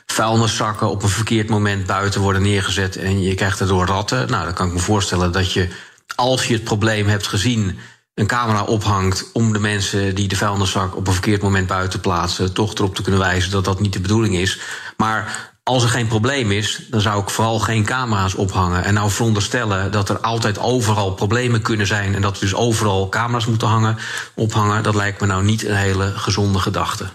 vuilniszakken 0.06 0.90
op 0.90 1.04
een 1.04 1.10
verkeerd 1.10 1.50
moment 1.50 1.86
buiten 1.86 2.22
worden 2.22 2.42
neergezet 2.42 2.96
en 2.96 3.22
je 3.22 3.36
krijgt 3.36 3.60
erdoor 3.60 3.86
ratten. 3.86 4.30
Nou, 4.30 4.44
dan 4.44 4.54
kan 4.54 4.68
ik 4.68 4.74
me 4.74 4.80
voorstellen 4.80 5.32
dat 5.32 5.52
je, 5.52 5.68
als 6.16 6.48
je 6.48 6.54
het 6.54 6.64
probleem 6.64 7.08
hebt 7.08 7.28
gezien, 7.28 7.80
een 8.14 8.28
camera 8.28 8.64
ophangt 8.64 9.30
om 9.34 9.54
de 9.54 9.60
mensen 9.60 10.16
die 10.16 10.28
de 10.28 10.36
vuilniszak 10.36 10.96
op 10.96 11.08
een 11.08 11.14
verkeerd 11.14 11.42
moment 11.42 11.68
buiten 11.68 12.00
plaatsen, 12.00 12.54
toch 12.54 12.74
erop 12.74 12.96
te 12.96 13.02
kunnen 13.02 13.22
wijzen 13.22 13.52
dat 13.52 13.66
dat 13.66 13.80
niet 13.80 13.94
de 13.94 14.00
bedoeling 14.00 14.36
is. 14.36 14.60
Maar 14.98 15.54
als 15.70 15.84
er 15.84 15.90
geen 15.90 16.08
probleem 16.08 16.52
is, 16.52 16.82
dan 16.90 17.02
zou 17.02 17.22
ik 17.22 17.30
vooral 17.30 17.60
geen 17.60 17.86
camera's 17.86 18.36
ophangen. 18.36 18.84
En 18.84 18.94
nou 18.94 19.12
veronderstellen 19.12 19.92
dat 19.92 20.10
er 20.10 20.20
altijd 20.20 20.60
overal 20.60 21.14
problemen 21.14 21.62
kunnen 21.62 21.88
zijn 21.88 22.16
en 22.16 22.22
dat 22.22 22.34
we 22.34 22.46
dus 22.46 22.56
overal 22.56 23.10
camera's 23.10 23.46
moeten 23.46 23.68
hangen, 23.68 23.98
ophangen, 24.36 24.84
dat 24.84 24.96
lijkt 24.96 25.22
me 25.22 25.28
nou 25.28 25.44
niet 25.44 25.66
een 25.66 25.76
hele 25.76 26.12
gezonde 26.16 26.60
gedachte. 26.60 27.06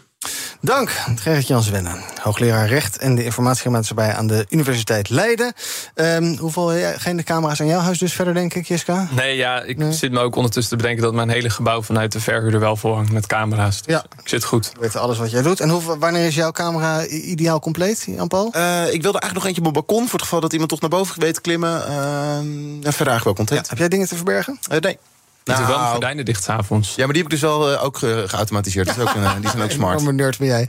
Dank, 0.62 0.90
Gerrit-Jan 1.14 1.62
Zwennen, 1.62 2.00
hoogleraar 2.22 2.68
Recht 2.68 2.98
en 2.98 3.14
de 3.14 3.24
Informatiemaatschappij 3.24 4.14
aan 4.14 4.26
de 4.26 4.46
Universiteit 4.48 5.08
Leiden. 5.08 5.52
Ehm, 5.94 6.36
hoeveel, 6.36 6.72
ja, 6.72 6.92
geen 6.98 7.24
camera's 7.24 7.60
aan 7.60 7.66
jouw 7.66 7.80
huis 7.80 7.98
dus 7.98 8.12
verder, 8.12 8.34
denk 8.34 8.54
ik, 8.54 8.66
Jiska? 8.66 9.08
Nee, 9.10 9.36
ja, 9.36 9.62
ik 9.62 9.78
zit 9.90 10.12
me 10.12 10.20
ook 10.20 10.36
ondertussen 10.36 10.76
te 10.76 10.82
bedenken 10.82 11.02
dat 11.02 11.14
mijn 11.14 11.28
hele 11.28 11.50
gebouw 11.50 11.82
vanuit 11.82 12.12
de 12.12 12.20
verhuurder 12.20 12.60
wel 12.60 12.76
volhangt 12.76 13.12
met 13.12 13.26
camera's. 13.26 13.82
Dus 13.82 13.94
Ja. 13.94 14.04
Ik 14.22 14.28
zit 14.28 14.44
goed. 14.44 14.70
We 14.74 14.80
weten 14.80 15.00
alles 15.00 15.18
wat 15.18 15.30
jij 15.30 15.42
doet. 15.42 15.60
En 15.60 15.68
hoe, 15.68 15.98
wanneer 15.98 16.26
is 16.26 16.34
jouw 16.34 16.50
camera 16.50 17.06
ideaal 17.06 17.60
compleet, 17.60 18.04
Jan-Paul? 18.06 18.52
Eh, 18.52 18.92
ik 18.92 19.02
wilde 19.02 19.18
eigenlijk 19.18 19.34
nog 19.34 19.44
eentje 19.44 19.62
op 19.64 19.72
mijn 19.72 19.86
balkon... 19.86 20.02
voor 20.02 20.12
het 20.12 20.22
geval 20.22 20.40
dat 20.40 20.52
iemand 20.52 20.70
toch 20.70 20.80
naar 20.80 20.90
boven 20.90 21.20
weet 21.20 21.34
te 21.34 21.40
klimmen. 21.40 21.86
En 21.86 22.80
verder 22.80 23.06
eigenlijk 23.12 23.24
wel 23.24 23.34
content. 23.34 23.68
Heb 23.68 23.78
jij 23.78 23.88
dingen 23.88 24.08
te 24.08 24.16
verbergen? 24.16 24.58
Eh, 24.70 24.78
nee. 24.80 24.98
Je 25.44 25.52
doet 25.52 25.66
wel 25.66 25.66
de 25.66 25.72
Nou, 25.80 25.90
gordijnen 25.90 26.24
dicht 26.24 26.44
s'avonds. 26.44 26.88
Ja, 26.94 27.04
maar 27.04 27.14
die 27.14 27.22
heb 27.22 27.32
ik 27.32 27.40
dus 27.40 27.50
wel 27.50 27.72
eh, 27.72 27.84
ook 27.84 28.02
eh, 28.02 28.18
geautomatiseerd. 28.26 28.86
Dat 28.86 28.96
is 28.96 29.02
ook, 29.02 29.14
een, 29.14 29.24
eh, 29.24 29.34
die 29.40 29.50
zijn 29.50 29.62
ook 29.62 29.70
smart. 29.80 30.00
Enorme 30.00 30.22
nerd 30.22 30.38
ben 30.38 30.46
jij. 30.46 30.68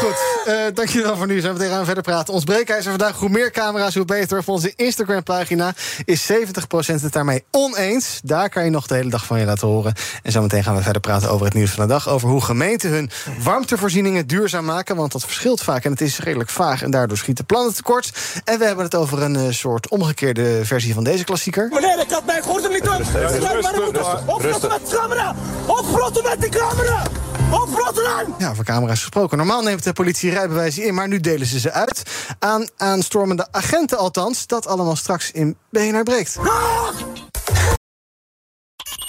Goed, 0.00 0.16
eh, 0.44 0.54
dankjewel 0.74 1.16
voor 1.16 1.26
nu. 1.26 1.40
Zijn 1.40 1.52
we 1.52 1.58
tegen 1.58 1.76
aan 1.76 1.84
verder 1.84 2.02
praten. 2.02 2.34
Ons 2.34 2.44
breekijzer 2.44 2.90
vandaag. 2.90 3.16
Hoe 3.16 3.28
meer 3.28 3.50
camera's, 3.50 3.94
hoe 3.94 4.04
beter. 4.04 4.38
Op 4.38 4.48
onze 4.48 4.72
Instagram-pagina 4.76 5.74
is 6.04 6.26
70% 6.32 7.02
het 7.02 7.12
daarmee 7.12 7.44
oneens. 7.50 8.20
Daar 8.24 8.48
kan 8.48 8.64
je 8.64 8.70
nog 8.70 8.86
de 8.86 8.94
hele 8.94 9.10
dag 9.10 9.26
van 9.26 9.38
je 9.38 9.44
laten 9.44 9.68
horen. 9.68 9.94
En 10.22 10.32
zometeen 10.32 10.64
gaan 10.64 10.76
we 10.76 10.82
verder 10.82 11.00
praten 11.00 11.30
over 11.30 11.44
het 11.44 11.54
nieuws 11.54 11.70
van 11.70 11.82
de 11.86 11.92
dag. 11.92 12.08
Over 12.08 12.28
hoe 12.28 12.40
gemeenten 12.40 12.90
hun 12.90 13.10
warmtevoorzieningen 13.42 14.26
duurzaam 14.26 14.64
maken. 14.64 14.96
Want 14.96 15.12
dat 15.12 15.24
verschilt 15.24 15.62
vaak 15.62 15.84
en 15.84 15.90
het 15.90 16.00
is 16.00 16.18
redelijk 16.18 16.50
vaag. 16.50 16.82
En 16.82 16.90
daardoor 16.90 17.16
schieten 17.16 17.44
plannen 17.44 17.74
tekort. 17.74 18.10
En 18.44 18.58
we 18.58 18.64
hebben 18.64 18.84
het 18.84 18.94
over 18.94 19.22
een 19.22 19.36
eh, 19.36 19.42
soort 19.50 19.88
omgekeerde 19.88 20.60
versie 20.64 20.94
van 20.94 21.04
deze 21.04 21.24
klassieker. 21.24 21.68
Meneer, 21.72 22.00
ik 22.00 22.10
had 22.10 22.26
mijn 22.26 22.42
gordel 22.42 22.70
niet 22.70 22.88
op. 22.88 23.02
Sluit 24.04 24.26
maar 24.26 24.34
op. 24.34 24.40
Opvrotten 24.40 24.68
met 24.68 24.90
de 24.90 24.96
camera. 24.96 25.34
Opvrotten 25.66 26.22
met 26.22 26.40
de 26.40 26.48
camera. 26.48 27.02
Opvrotten 27.50 28.06
aan. 28.06 28.34
Ja, 28.38 28.54
voor 28.54 28.64
camera's 28.64 29.00
gesproken. 29.00 29.36
Normaal 29.36 29.62
neemt 29.62 29.84
de 29.84 29.92
politie 29.92 30.30
rijbewijzen 30.30 30.84
in, 30.84 30.94
maar 30.94 31.08
nu 31.08 31.20
delen 31.20 31.46
ze 31.46 31.60
ze 31.60 31.72
uit. 31.72 32.02
Aan 32.38 32.68
aanstormende 32.76 33.46
agenten 33.50 33.98
althans. 33.98 34.46
Dat 34.46 34.66
allemaal 34.66 34.96
straks 34.96 35.30
in 35.30 35.56
BNR 35.70 36.02
Breekt. 36.02 36.38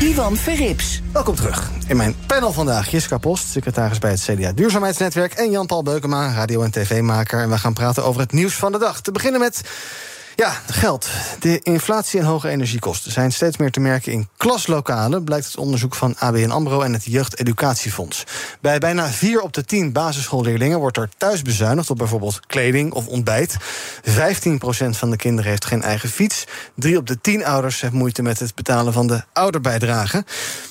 Ivan 0.00 0.36
Verrips. 0.36 1.00
Welkom 1.12 1.34
terug. 1.34 1.70
In 1.88 1.96
mijn 1.96 2.14
panel 2.26 2.52
vandaag 2.52 2.90
Jiska 2.90 3.18
Post, 3.18 3.48
secretaris 3.48 3.98
bij 3.98 4.10
het 4.10 4.20
CDA 4.20 4.52
Duurzaamheidsnetwerk... 4.52 5.32
en 5.32 5.50
Jan-Paul 5.50 5.82
Beukema, 5.82 6.32
radio- 6.32 6.62
en 6.62 6.70
tv-maker. 6.70 7.40
En 7.40 7.50
we 7.50 7.58
gaan 7.58 7.72
praten 7.72 8.04
over 8.04 8.20
het 8.20 8.32
nieuws 8.32 8.54
van 8.54 8.72
de 8.72 8.78
dag. 8.78 9.00
Te 9.00 9.12
beginnen 9.12 9.40
met 9.40 9.60
ja, 10.36 10.52
geld. 10.66 11.08
De 11.40 11.58
inflatie 11.62 12.20
en 12.20 12.26
hoge 12.26 12.48
energiekosten 12.48 13.12
zijn 13.12 13.32
steeds 13.32 13.56
meer 13.56 13.70
te 13.70 13.80
merken 13.80 14.12
in 14.12 14.28
klaslokalen, 14.36 15.24
blijkt 15.24 15.46
het 15.46 15.56
onderzoek 15.56 15.94
van 15.94 16.14
ABN 16.18 16.50
Amro 16.50 16.80
en 16.80 16.92
het 16.92 17.04
Jeugdeducatiefonds. 17.04 18.24
Bij 18.60 18.78
bijna 18.78 19.08
4 19.08 19.40
op 19.40 19.52
de 19.52 19.64
10 19.64 19.92
basisschoolleerlingen 19.92 20.78
wordt 20.78 20.96
er 20.96 21.08
thuis 21.16 21.42
bezuinigd 21.42 21.90
op 21.90 21.98
bijvoorbeeld 21.98 22.40
kleding 22.46 22.92
of 22.92 23.06
ontbijt. 23.06 23.56
15% 23.58 23.60
van 24.90 25.10
de 25.10 25.16
kinderen 25.16 25.50
heeft 25.50 25.64
geen 25.64 25.82
eigen 25.82 26.08
fiets. 26.08 26.44
3 26.74 26.96
op 26.96 27.06
de 27.06 27.20
10 27.20 27.44
ouders 27.44 27.80
heeft 27.80 27.92
moeite 27.92 28.22
met 28.22 28.38
het 28.38 28.54
betalen 28.54 28.92
van 28.92 29.06
de 29.06 29.22
ouderbijdrage. 29.32 30.24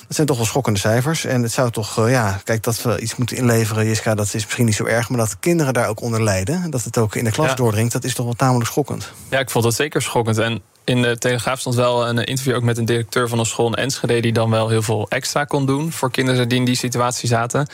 Dat 0.06 0.14
zijn 0.16 0.26
toch 0.26 0.36
wel 0.36 0.46
schokkende 0.46 0.78
cijfers. 0.78 1.24
En 1.24 1.42
het 1.42 1.52
zou 1.52 1.70
toch, 1.70 1.98
uh, 1.98 2.10
ja, 2.10 2.40
kijk, 2.44 2.62
dat 2.62 2.82
we 2.82 3.00
iets 3.00 3.16
moeten 3.16 3.36
inleveren, 3.36 3.86
Jiska, 3.86 4.14
dat 4.14 4.26
is 4.26 4.44
misschien 4.44 4.64
niet 4.64 4.74
zo 4.74 4.84
erg, 4.84 5.08
maar 5.08 5.18
dat 5.18 5.36
kinderen 5.40 5.72
daar 5.72 5.88
ook 5.88 6.00
onder 6.00 6.22
lijden, 6.22 6.70
dat 6.70 6.84
het 6.84 6.98
ook 6.98 7.14
in 7.14 7.24
de 7.24 7.30
klas 7.30 7.48
Ja. 7.48 7.54
doordringt, 7.54 7.92
dat 7.92 8.04
is 8.04 8.14
toch 8.14 8.24
wel 8.24 8.34
tamelijk 8.34 8.70
schokkend. 8.70 9.12
Ja, 9.28 9.38
ik 9.38 9.50
vond 9.50 9.59
dat 9.62 9.74
zeker 9.74 10.02
schokkend. 10.02 10.38
En 10.38 10.62
in 10.84 11.02
de 11.02 11.18
Telegraaf 11.18 11.60
stond 11.60 11.74
wel 11.74 12.08
een 12.08 12.24
interview 12.24 12.54
ook 12.54 12.62
met 12.62 12.78
een 12.78 12.84
directeur 12.84 13.28
van 13.28 13.38
een 13.38 13.46
school 13.46 13.66
in 13.66 13.74
Enschede... 13.74 14.20
die 14.20 14.32
dan 14.32 14.50
wel 14.50 14.68
heel 14.68 14.82
veel 14.82 15.06
extra 15.08 15.44
kon 15.44 15.66
doen 15.66 15.92
voor 15.92 16.10
kinderen 16.10 16.48
die 16.48 16.58
in 16.58 16.64
die 16.64 16.76
situatie 16.76 17.28
zaten. 17.28 17.68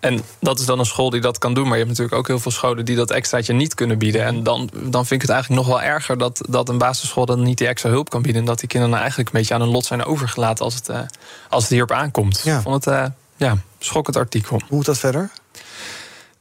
En 0.00 0.22
dat 0.40 0.58
is 0.58 0.66
dan 0.66 0.78
een 0.78 0.86
school 0.86 1.10
die 1.10 1.20
dat 1.20 1.38
kan 1.38 1.54
doen. 1.54 1.62
Maar 1.64 1.78
je 1.78 1.84
hebt 1.84 1.88
natuurlijk 1.88 2.16
ook 2.16 2.26
heel 2.26 2.38
veel 2.38 2.50
scholen 2.50 2.84
die 2.84 2.96
dat 2.96 3.10
extraatje 3.10 3.52
niet 3.52 3.74
kunnen 3.74 3.98
bieden. 3.98 4.24
En 4.24 4.42
dan, 4.42 4.70
dan 4.72 5.06
vind 5.06 5.22
ik 5.22 5.28
het 5.28 5.30
eigenlijk 5.30 5.66
nog 5.66 5.76
wel 5.76 5.82
erger 5.82 6.18
dat, 6.18 6.40
dat 6.48 6.68
een 6.68 6.78
basisschool 6.78 7.26
dan 7.26 7.42
niet 7.42 7.58
die 7.58 7.66
extra 7.66 7.90
hulp 7.90 8.10
kan 8.10 8.22
bieden. 8.22 8.40
En 8.40 8.46
dat 8.46 8.58
die 8.58 8.68
kinderen 8.68 8.90
nou 8.90 9.02
eigenlijk 9.02 9.34
een 9.34 9.38
beetje 9.40 9.54
aan 9.54 9.60
hun 9.60 9.70
lot 9.70 9.84
zijn 9.84 10.04
overgelaten 10.04 10.64
als 10.64 10.74
het, 10.74 10.88
eh, 10.88 11.00
als 11.48 11.62
het 11.62 11.72
hierop 11.72 11.90
aankomt. 11.92 12.42
Ik 12.46 12.60
vond 12.62 12.84
het 12.84 12.94
eh 12.94 13.04
ja, 13.36 13.56
schokkend 13.78 14.16
artikel. 14.16 14.60
Hoe 14.68 14.76
moet 14.76 14.86
dat 14.86 14.98
verder? 14.98 15.30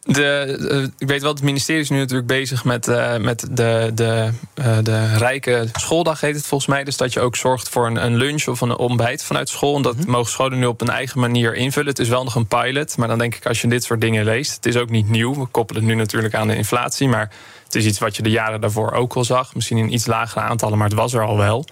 De, 0.06 0.58
eh, 0.70 0.84
ik 0.98 1.08
weet 1.08 1.22
wel, 1.22 1.34
het 1.34 1.42
ministerie 1.42 1.82
is 1.82 1.90
nu 1.90 1.98
natuurlijk 1.98 2.28
bezig 2.28 2.64
met, 2.64 2.88
eh, 2.88 3.18
met 3.18 3.48
de, 3.52 3.92
de, 3.94 4.30
eh, 4.54 4.78
de 4.84 5.18
rijke 5.18 5.68
schooldag, 5.74 6.22
heet 6.22 6.36
het 6.36 6.46
volgens 6.46 6.70
mij. 6.70 6.84
Dus 6.84 6.98
dat 6.98 7.14
je 7.14 7.20
ook 7.20 7.36
zorgt 7.36 7.70
voor 7.70 7.86
een, 7.86 8.06
een 8.06 8.16
lunch 8.16 8.48
of 8.48 8.62
een 8.62 8.76
ontbijt 8.76 9.24
vanuit 9.24 9.50
school. 9.50 9.76
En 9.76 9.82
dat 9.82 10.06
mogen 10.06 10.32
scholen 10.32 10.60
nu 10.60 10.66
op 10.66 10.82
een 10.82 10.90
eigen 10.90 11.20
manier 11.20 11.56
invullen. 11.56 11.90
Het 11.90 12.00
is 12.00 12.10
wel 12.10 12.24
nog 12.24 12.36
een 12.36 12.48
pilot, 12.48 12.98
maar 12.98 13.08
dan 13.08 13.18
denk 13.18 13.36
ik 13.36 13.46
als 13.46 13.62
je 13.62 13.68
dit 13.68 13.84
soort 13.84 14.02
dingen 14.02 14.24
leest. 14.26 14.56
Het 14.56 14.66
is 14.66 14.78
ook 14.78 14.90
niet 14.90 15.10
nieuw. 15.10 15.36
We 15.36 15.46
koppelen 15.46 15.82
het 15.82 15.92
nu 15.92 15.98
natuurlijk 15.98 16.34
aan 16.34 16.48
de 16.48 16.56
inflatie. 16.56 17.08
Maar 17.08 17.32
het 17.64 17.76
is 17.76 17.86
iets 17.86 18.00
wat 18.00 18.16
je 18.16 18.24
de 18.24 18.30
jaren 18.30 18.62
daarvoor 18.62 18.92
ook 18.92 19.14
al 19.14 19.24
zag. 19.24 19.56
Misschien 19.56 19.78
in 19.78 19.94
iets 19.94 20.06
lagere 20.06 20.46
aantallen, 20.46 20.78
maar 20.78 20.88
het 20.88 20.98
was 20.98 21.14
er 21.14 21.26
al 21.26 21.38
wel. 21.38 21.66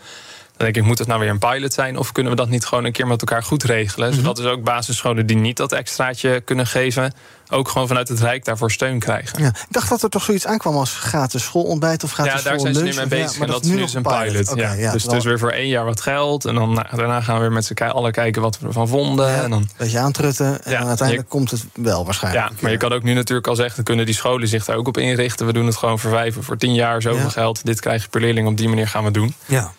Dan 0.64 0.72
denk 0.74 0.84
ik, 0.86 0.90
moet 0.92 1.00
het 1.00 1.08
nou 1.08 1.20
weer 1.20 1.30
een 1.30 1.40
pilot 1.40 1.74
zijn? 1.74 1.98
Of 1.98 2.12
kunnen 2.12 2.32
we 2.32 2.38
dat 2.38 2.50
niet 2.50 2.66
gewoon 2.66 2.84
een 2.86 2.92
keer 2.92 3.08
met 3.08 3.20
elkaar 3.20 3.44
goed 3.44 3.64
regelen? 3.64 4.14
Zodat 4.14 4.36
dus 4.36 4.46
ook 4.46 4.64
basisscholen 4.64 5.26
die 5.26 5.38
niet 5.38 5.58
dat 5.58 5.72
extraatje 5.72 6.42
kunnen 6.42 6.68
geven... 6.68 7.14
ook 7.50 7.70
gewoon 7.70 7.88
vanuit 7.88 8.08
het 8.08 8.20
Rijk 8.20 8.46
daarvoor 8.46 8.72
steun 8.72 9.00
krijgen. 9.00 9.42
Ja, 9.42 9.48
ik 9.48 9.66
dacht 9.70 9.90
dat 9.90 10.04
er 10.04 10.10
toch 10.10 10.24
zoiets 10.24 10.46
aankwam 10.48 10.76
als 10.76 10.94
gratis 10.94 11.44
schoolontbijt 11.44 12.04
of 12.04 12.12
gratis 12.12 12.34
Ja, 12.34 12.50
daar 12.50 12.60
zijn 12.60 12.74
ze 12.76 12.82
nu 12.82 12.92
schoollunch. 12.92 13.10
mee 13.10 13.20
Ja, 13.20 13.26
bezig. 13.26 13.40
maar 13.40 13.48
en 13.48 13.54
dat 13.54 13.64
is 13.64 13.70
nu 13.70 13.78
dus 13.78 13.94
een 13.94 14.02
pilot. 14.02 14.54
Ja. 14.56 14.92
Dus 14.92 15.02
het 15.02 15.06
wel 15.12 15.16
is 15.20 15.24
weer 15.26 15.40
voor 15.40 15.50
één 15.52 15.68
jaar 15.68 15.86
wat 15.86 16.02
geld. 16.02 16.46
En 16.46 16.56
dan, 16.56 16.74
nou, 16.74 16.88
daarna 16.96 17.22
gaan 17.22 17.36
we 17.36 17.42
weer 17.42 17.52
met 17.52 17.66
z'n 17.66 17.84
allen 17.84 18.12
kijken 18.12 18.42
wat 18.42 18.60
we 18.60 18.68
ervan 18.68 18.88
vonden. 18.88 19.44
en 19.44 19.50
dan, 19.50 19.62
Een 19.62 19.70
beetje 19.78 20.00
aantrutten 20.00 20.46
en 20.64 20.72
Ja, 20.72 20.80
dan 20.80 20.88
uiteindelijk 20.88 21.28
je- 21.28 21.38
komt 21.38 21.52
het 21.52 21.66
wel 21.74 22.06
waarschijnlijk. 22.06 22.50
ja, 22.50 22.56
maar 22.62 22.72
je 22.72 22.78
kan 22.78 22.92
ook 22.94 23.04
nu 23.04 23.14
natuurlijk 23.14 23.48
al 23.48 23.56
zeggen... 23.56 23.84
kunnen 23.84 24.06
die 24.06 24.16
scholen 24.16 24.48
zich 24.48 24.66
daar 24.66 24.76
ook 24.76 24.88
op 24.88 24.98
inrichten. 24.98 25.46
We 25.46 25.54
doen 25.54 25.66
het 25.66 25.76
gewoon 25.78 26.00
voor 26.00 26.12
vijf 26.12 26.38
of 26.38 26.46
voor 26.46 26.58
tien 26.58 26.74
jaar 26.74 27.02
zoveel 27.02 27.24
Ja. 27.24 27.30
geld. 27.30 27.66
Dit 27.66 27.80
krijg 27.80 28.02
je 28.04 28.10
per 28.10 28.22
leerling, 28.22 28.48
op 28.48 28.58
die 28.58 28.68
manier 28.70 28.88
gaan 28.88 29.04
we 29.04 29.12
doen. 29.12 29.34
Ja. 29.46 29.72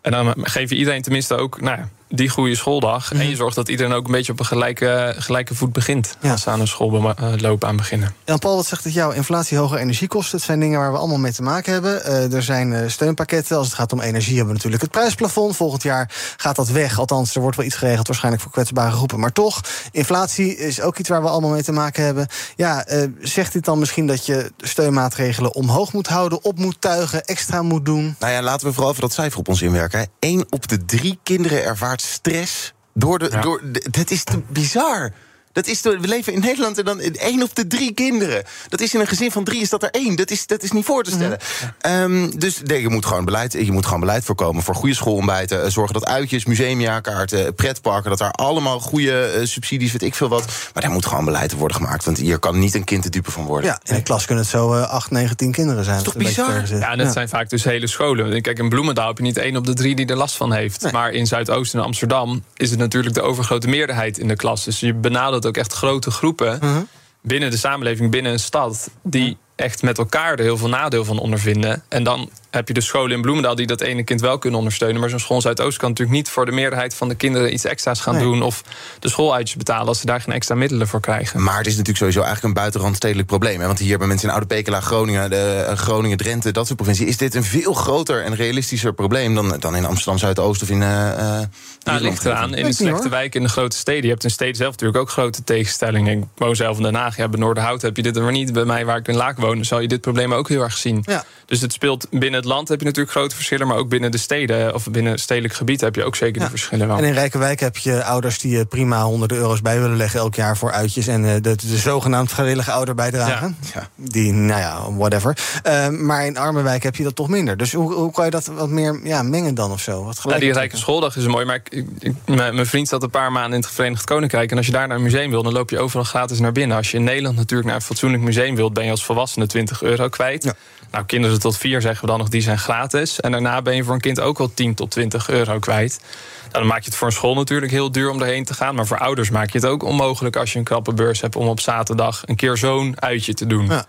En 0.00 0.10
dan 0.10 0.34
geef 0.36 0.70
je 0.70 0.76
iedereen 0.76 1.02
tenminste 1.02 1.36
ook 1.36 1.60
nou, 1.60 1.80
die 2.10 2.28
goede 2.28 2.54
schooldag. 2.54 3.12
Mhm. 3.12 3.20
En 3.20 3.28
je 3.28 3.36
zorgt 3.36 3.56
dat 3.56 3.68
iedereen 3.68 3.92
ook 3.92 4.06
een 4.06 4.12
beetje 4.12 4.32
op 4.32 4.38
een 4.38 4.46
gelijke, 4.46 5.14
gelijke 5.18 5.54
voet 5.54 5.72
begint... 5.72 6.16
als 6.22 6.42
ze 6.42 6.50
aan 6.50 6.60
een 6.60 6.68
schoolloop 6.68 7.64
aan 7.64 7.76
beginnen. 7.76 8.14
Jan-Paul, 8.24 8.56
wat 8.56 8.66
zegt 8.66 8.84
het 8.84 8.92
jou? 8.92 9.14
Inflatie, 9.14 9.58
hoge 9.58 9.78
energiekosten. 9.78 10.36
Het 10.36 10.46
zijn 10.46 10.60
dingen 10.60 10.78
waar 10.78 10.92
we 10.92 10.98
allemaal 10.98 11.18
mee 11.18 11.32
te 11.32 11.42
maken 11.42 11.72
hebben. 11.72 12.04
Eh, 12.04 12.32
er 12.32 12.42
zijn 12.42 12.72
eh, 12.72 12.88
steunpakketten. 12.88 13.56
Als 13.56 13.66
het 13.66 13.76
gaat 13.76 13.92
om 13.92 14.00
energie 14.00 14.36
hebben 14.36 14.46
we 14.46 14.54
natuurlijk 14.54 14.82
het 14.82 14.90
prijsplafond. 14.90 15.56
Volgend 15.56 15.82
jaar 15.82 16.10
gaat 16.36 16.56
dat 16.56 16.68
weg. 16.68 16.98
Althans, 16.98 17.34
er 17.34 17.40
wordt 17.40 17.56
wel 17.56 17.66
iets 17.66 17.76
geregeld 17.76 18.06
waarschijnlijk 18.06 18.42
voor 18.42 18.52
kwetsbare 18.52 18.90
groepen. 18.90 19.20
Maar 19.20 19.32
toch, 19.32 19.60
inflatie 19.92 20.56
is 20.56 20.80
ook 20.80 20.98
iets 20.98 21.08
waar 21.08 21.22
we 21.22 21.28
allemaal 21.28 21.50
mee 21.50 21.62
te 21.62 21.72
maken 21.72 22.04
hebben. 22.04 22.26
Ja, 22.56 22.86
eh, 22.86 23.08
zegt 23.20 23.52
dit 23.52 23.64
dan 23.64 23.78
misschien 23.78 24.06
dat 24.06 24.26
je 24.26 24.52
steunmaatregelen 24.58 25.54
omhoog 25.54 25.92
moet 25.92 26.06
houden... 26.06 26.44
op 26.44 26.58
moet 26.58 26.80
tuigen, 26.80 27.24
extra 27.24 27.62
moet 27.62 27.84
doen? 27.84 28.16
Nou 28.18 28.32
ja, 28.32 28.42
laten 28.42 28.66
we 28.66 28.72
vooral 28.72 28.90
even 28.90 29.02
dat 29.02 29.12
cijfer 29.12 29.38
op 29.38 29.48
ons 29.48 29.62
inwerken. 29.62 30.08
Eén 30.20 30.46
op 30.50 30.68
de 30.68 30.84
drie 30.84 31.18
kinderen 31.22 31.64
ervaart 31.64 31.99
stress 32.00 32.72
door 32.94 33.18
de. 33.18 33.38
Door 33.40 33.60
de 33.72 33.86
dat 33.90 34.10
is 34.10 34.24
te 34.24 34.40
bizar. 34.48 35.12
Dat 35.52 35.66
is 35.66 35.82
de, 35.82 35.98
we 36.00 36.08
leven 36.08 36.32
in 36.32 36.40
Nederland 36.40 36.78
en 36.78 36.84
dan 36.84 37.00
één 37.00 37.42
op 37.42 37.54
de 37.54 37.66
drie 37.66 37.92
kinderen. 37.94 38.42
Dat 38.68 38.80
is 38.80 38.94
in 38.94 39.00
een 39.00 39.06
gezin 39.06 39.30
van 39.30 39.44
drie 39.44 39.60
is 39.60 39.68
dat 39.68 39.82
er 39.82 39.90
één. 39.90 40.16
Dat 40.16 40.30
is, 40.30 40.46
dat 40.46 40.62
is 40.62 40.72
niet 40.72 40.84
voor 40.84 41.02
te 41.04 41.10
stellen. 41.10 41.38
Ehm, 41.80 42.30
dus 42.38 42.60
nee, 42.64 42.80
je 42.80 42.88
moet 42.88 43.06
gewoon 43.06 43.24
beleid, 43.24 43.52
je 43.52 43.72
moet 43.72 43.84
gewoon 43.84 44.00
beleid 44.00 44.24
voorkomen 44.24 44.62
voor 44.62 44.74
goede 44.74 44.94
schoolontbijten. 44.94 45.62
eh, 45.64 45.70
Zorgen 45.70 45.94
dat 45.94 46.06
uitjes, 46.06 46.44
museumjaarkaarten, 46.44 47.54
pretparken, 47.54 48.10
dat 48.10 48.18
daar 48.18 48.30
allemaal 48.30 48.80
goede 48.80 49.22
eh, 49.24 49.46
subsidies, 49.46 49.92
weet 49.92 50.02
ik 50.02 50.14
veel 50.14 50.28
wat. 50.28 50.44
Maar 50.74 50.82
daar 50.82 50.92
moet 50.92 51.06
gewoon 51.06 51.24
beleid 51.24 51.52
worden 51.52 51.76
gemaakt. 51.76 52.04
Want 52.04 52.18
hier 52.18 52.38
kan 52.38 52.58
niet 52.58 52.74
een 52.74 52.84
kind 52.84 53.02
te 53.02 53.10
dupe 53.10 53.30
van 53.30 53.44
worden. 53.44 53.70
Ja, 53.70 53.80
in 53.84 53.94
een 53.94 54.02
klas 54.02 54.24
kunnen 54.26 54.44
het 54.44 54.52
zo 54.52 54.74
eh 54.74 54.90
8, 54.90 55.10
9, 55.10 55.36
10 55.36 55.52
kinderen 55.52 55.84
zijn. 55.84 55.96
Dat 55.96 56.06
is 56.06 56.12
toch 56.12 56.22
bizar? 56.22 56.78
Ja, 56.78 56.90
en 56.92 56.98
dat 56.98 57.12
zijn 57.12 57.28
vaak 57.28 57.50
dus 57.50 57.64
hele 57.64 57.86
scholen. 57.86 58.42
Kijk, 58.42 58.58
in 58.58 58.68
Bloemendaal 58.68 59.06
heb 59.08 59.16
je 59.16 59.22
niet 59.22 59.36
één 59.36 59.56
op 59.56 59.66
de 59.66 59.74
drie 59.74 59.94
die 59.94 60.06
er 60.06 60.16
last 60.16 60.36
van 60.36 60.52
heeft. 60.52 60.92
Maar 60.92 61.10
in 61.10 61.26
Zuidoosten 61.26 61.78
en 61.78 61.84
Amsterdam 61.84 62.44
is 62.56 62.70
het 62.70 62.78
natuurlijk 62.78 63.14
de 63.14 63.22
overgrote 63.22 63.68
meerderheid 63.68 64.18
in 64.18 64.28
de 64.28 64.36
klas. 64.36 64.64
Dus 64.64 64.80
je 64.80 64.94
benadert 64.94 65.39
ook 65.46 65.56
echt 65.56 65.72
grote 65.72 66.10
groepen 66.10 66.58
Mhm. 66.60 66.82
binnen 67.22 67.50
de 67.50 67.56
samenleving, 67.56 68.10
binnen 68.10 68.32
een 68.32 68.38
stad, 68.40 68.90
die 69.02 69.36
echt 69.60 69.82
met 69.82 69.98
elkaar 69.98 70.32
er 70.32 70.40
heel 70.44 70.56
veel 70.56 70.68
nadeel 70.68 71.04
van 71.04 71.18
ondervinden. 71.18 71.82
En 71.88 72.04
dan 72.04 72.30
heb 72.50 72.68
je 72.68 72.74
de 72.74 72.80
scholen 72.80 73.10
in 73.16 73.20
Bloemendaal 73.22 73.54
die 73.54 73.66
dat 73.66 73.80
ene 73.80 74.02
kind 74.04 74.20
wel 74.20 74.38
kunnen 74.38 74.58
ondersteunen. 74.58 75.00
Maar 75.00 75.10
zo'n 75.10 75.18
school 75.18 75.36
in 75.36 75.42
Zuidoost 75.42 75.78
kan 75.78 75.88
natuurlijk 75.88 76.16
niet 76.16 76.28
voor 76.28 76.46
de 76.46 76.52
meerderheid 76.52 76.94
van 76.94 77.08
de 77.08 77.14
kinderen 77.14 77.52
iets 77.52 77.64
extra's 77.64 78.00
gaan 78.00 78.14
Nee. 78.14 78.22
doen. 78.22 78.42
Of 78.42 78.62
de 78.98 79.08
schooluitjes 79.08 79.56
betalen 79.56 79.86
als 79.86 80.00
ze 80.00 80.06
daar 80.06 80.20
geen 80.20 80.34
extra 80.34 80.54
middelen 80.54 80.88
voor 80.88 81.00
krijgen. 81.00 81.42
Maar 81.42 81.56
het 81.56 81.66
is 81.66 81.72
natuurlijk 81.72 81.98
sowieso 81.98 82.20
eigenlijk 82.20 82.48
een 82.54 82.60
buitenrandstedelijk 82.60 83.26
probleem. 83.28 83.60
Hè? 83.60 83.66
Want 83.66 83.78
hier 83.78 83.98
bij 83.98 84.06
mensen 84.06 84.28
in 84.28 84.34
Oude 84.34 84.46
Pekela, 84.48 84.80
Groningen, 84.80 85.30
de, 85.30 85.64
eh, 85.68 85.76
Groningen, 85.76 86.16
Drenthe, 86.16 86.50
dat 86.52 86.64
soort 86.66 86.76
provincie, 86.78 87.06
is 87.06 87.16
dit 87.16 87.34
een 87.34 87.44
veel 87.44 87.72
groter 87.72 88.24
en 88.24 88.34
realistischer 88.34 88.92
probleem 88.94 89.34
dan, 89.34 89.56
dan 89.58 89.76
in 89.76 89.84
Amsterdam 89.86 90.18
Zuidoost 90.18 90.62
of 90.62 90.68
in. 90.70 90.82
eh, 90.82 91.40
Nou, 91.84 92.00
ligt 92.00 92.24
eraan. 92.24 92.54
In 92.54 92.64
de 92.64 92.72
slechte 92.72 93.08
wijken 93.08 93.40
in 93.40 93.46
de 93.46 93.52
grote 93.52 93.76
steden. 93.76 94.02
Je 94.02 94.08
hebt 94.10 94.24
in 94.24 94.30
steden 94.30 94.56
zelf 94.56 94.70
natuurlijk 94.70 94.98
ook 94.98 95.10
grote 95.10 95.44
tegenstellingen. 95.44 96.18
Ik 96.18 96.24
woon 96.36 96.56
zelf 96.56 96.76
in 96.76 96.82
Den 96.82 96.94
Haag. 96.94 97.16
Ja, 97.16 97.28
bij 97.28 97.40
Noorderhout 97.40 97.82
heb 97.82 97.96
je 97.96 98.02
dit 98.02 98.16
er 98.16 98.22
maar 98.22 98.32
niet. 98.32 98.52
Bij 98.52 98.64
mij, 98.64 98.84
waar 98.84 98.96
ik 98.96 99.08
in 99.08 99.16
Laak 99.16 99.38
woon, 99.38 99.49
zal 99.60 99.80
je 99.80 99.88
dit 99.88 100.00
probleem 100.00 100.34
ook 100.34 100.48
heel 100.48 100.62
erg 100.62 100.76
zien. 100.76 101.02
Ja. 101.06 101.24
Dus 101.50 101.60
het 101.60 101.72
speelt 101.72 102.06
binnen 102.10 102.32
het 102.40 102.44
land 102.44 102.68
heb 102.68 102.78
je 102.80 102.84
natuurlijk 102.84 103.16
grote 103.16 103.34
verschillen. 103.34 103.66
Maar 103.66 103.76
ook 103.76 103.88
binnen 103.88 104.10
de 104.10 104.18
steden 104.18 104.74
of 104.74 104.90
binnen 104.90 105.18
stedelijk 105.18 105.54
gebied 105.54 105.80
heb 105.80 105.94
je 105.94 106.04
ook 106.04 106.16
zeker 106.16 106.40
die 106.40 106.48
verschillen 106.50 106.86
wel. 106.86 106.96
En 106.98 107.04
in 107.04 107.12
rijke 107.12 107.38
wijk 107.38 107.60
heb 107.60 107.76
je 107.76 108.04
ouders 108.04 108.38
die 108.38 108.56
je 108.56 108.64
prima 108.64 109.02
honderden 109.02 109.36
euro's 109.38 109.60
bij 109.62 109.80
willen 109.80 109.96
leggen 109.96 110.20
elk 110.20 110.34
jaar 110.34 110.56
voor 110.56 110.72
uitjes 110.72 111.06
en 111.06 111.24
eh, 111.24 111.32
de, 111.32 111.40
de, 111.40 111.56
de 111.56 111.76
zogenaamd 111.76 112.30
vrijwillige 112.32 112.70
ouderbijdrage. 112.70 113.52
Die, 113.96 114.32
nou 114.32 114.60
ja, 114.60 114.92
whatever. 114.92 115.36
Eh, 115.62 115.88
maar 115.88 116.26
in 116.26 116.36
arme 116.38 116.62
wijk 116.62 116.82
heb 116.82 116.96
je 116.96 117.02
dat 117.02 117.16
toch 117.16 117.28
minder. 117.28 117.56
Dus 117.56 117.72
hoe, 117.72 117.92
hoe 117.92 118.12
kan 118.12 118.24
je 118.24 118.30
dat 118.30 118.46
wat 118.46 118.68
meer 118.68 119.00
ja, 119.04 119.22
mengen 119.22 119.54
dan 119.54 119.70
of 119.72 119.80
zo? 119.80 120.04
Wat 120.04 120.20
Ja, 120.28 120.38
die 120.38 120.52
rijke 120.52 120.76
schooldag 120.76 121.16
is 121.16 121.26
mooi. 121.26 121.44
Maar 121.44 121.54
ik, 121.54 121.68
ik- 121.68 121.86
ik- 121.98 122.14
mijn 122.52 122.66
vriend 122.66 122.88
zat 122.88 123.02
een 123.02 123.10
paar 123.10 123.32
maanden 123.32 123.52
in 123.58 123.60
het 123.64 123.70
Verenigd 123.74 124.04
Koninkrijk. 124.04 124.50
En 124.50 124.56
als 124.56 124.66
je 124.66 124.72
daar 124.72 124.88
naar 124.88 124.96
een 124.96 125.02
museum 125.02 125.30
wil, 125.30 125.42
dan 125.42 125.52
loop 125.52 125.70
je 125.70 125.78
overal 125.78 126.04
gratis 126.04 126.38
naar 126.38 126.52
binnen. 126.52 126.76
Als 126.76 126.90
je 126.90 126.96
in 126.96 127.04
Nederland 127.04 127.36
natuurlijk 127.36 127.68
naar 127.68 127.76
een 127.78 127.84
fatsoenlijk 127.84 128.22
museum 128.22 128.54
wilt, 128.56 128.72
ben 128.72 128.84
je 128.84 128.90
als 128.90 129.04
volwassene 129.04 129.46
20 129.46 129.82
euro 129.82 130.08
kwijt. 130.08 130.54
Nou, 130.90 131.04
kinderen 131.04 131.40
tot 131.40 131.56
vier 131.56 131.80
zeggen 131.80 132.00
we 132.00 132.10
dan 132.10 132.18
nog, 132.18 132.28
die 132.28 132.40
zijn 132.40 132.58
gratis. 132.58 133.20
En 133.20 133.32
daarna 133.32 133.62
ben 133.62 133.76
je 133.76 133.84
voor 133.84 133.94
een 133.94 134.00
kind 134.00 134.20
ook 134.20 134.38
wel 134.38 134.54
10 134.54 134.74
tot 134.74 134.90
20 134.90 135.28
euro 135.28 135.58
kwijt. 135.58 136.00
Nou, 136.40 136.52
dan 136.52 136.66
maak 136.66 136.78
je 136.78 136.84
het 136.84 136.96
voor 136.96 137.06
een 137.06 137.12
school 137.12 137.34
natuurlijk 137.34 137.72
heel 137.72 137.92
duur 137.92 138.10
om 138.10 138.20
erheen 138.22 138.44
te 138.44 138.54
gaan. 138.54 138.74
Maar 138.74 138.86
voor 138.86 138.98
ouders 138.98 139.30
maak 139.30 139.50
je 139.50 139.58
het 139.58 139.66
ook 139.66 139.82
onmogelijk 139.82 140.36
als 140.36 140.52
je 140.52 140.58
een 140.58 140.64
krappe 140.64 140.94
beurs 140.94 141.20
hebt 141.20 141.36
om 141.36 141.48
op 141.48 141.60
zaterdag 141.60 142.22
een 142.24 142.36
keer 142.36 142.56
zo'n 142.56 143.02
uitje 143.02 143.34
te 143.34 143.46
doen. 143.46 143.66
Ja. 143.66 143.86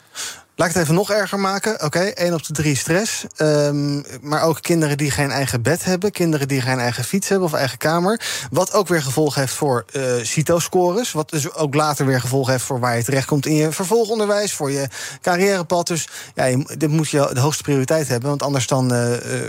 Laat 0.61 0.69
ik 0.69 0.75
het 0.75 0.85
even 0.85 0.97
nog 0.97 1.11
erger 1.11 1.39
maken. 1.39 1.83
Oké, 1.83 1.99
één 1.99 2.33
op 2.33 2.45
de 2.45 2.53
drie 2.53 2.75
stress. 2.75 3.25
Ehm, 3.35 4.01
maar 4.21 4.41
ook 4.41 4.61
kinderen 4.61 4.97
die 4.97 5.11
geen 5.11 5.31
eigen 5.31 5.61
bed 5.61 5.85
hebben. 5.85 6.11
Kinderen 6.11 6.47
die 6.47 6.61
geen 6.61 6.79
eigen 6.79 7.03
fiets 7.03 7.29
hebben 7.29 7.47
of 7.47 7.53
eigen 7.53 7.77
kamer. 7.77 8.21
Wat 8.51 8.73
ook 8.73 8.87
weer 8.87 9.01
gevolgen 9.01 9.39
heeft 9.39 9.53
voor 9.53 9.85
CITO-scores. 10.21 11.11
Wat 11.11 11.29
dus 11.29 11.53
ook 11.53 11.73
later 11.73 12.05
weer 12.05 12.21
gevolgen 12.21 12.51
heeft 12.51 12.63
voor 12.63 12.79
waar 12.79 12.97
je 12.97 13.03
terechtkomt 13.03 13.45
in 13.45 13.55
je 13.55 13.71
vervolgonderwijs. 13.71 14.53
Voor 14.53 14.71
je 14.71 14.87
carrièrepad. 15.21 15.87
Dus 15.87 16.07
ja, 16.35 16.63
dit 16.77 16.89
moet 16.89 17.09
je 17.09 17.29
de 17.33 17.39
hoogste 17.39 17.63
prioriteit 17.63 18.07
hebben. 18.07 18.29
Want 18.29 18.43
anders 18.43 18.67
dan 18.67 18.91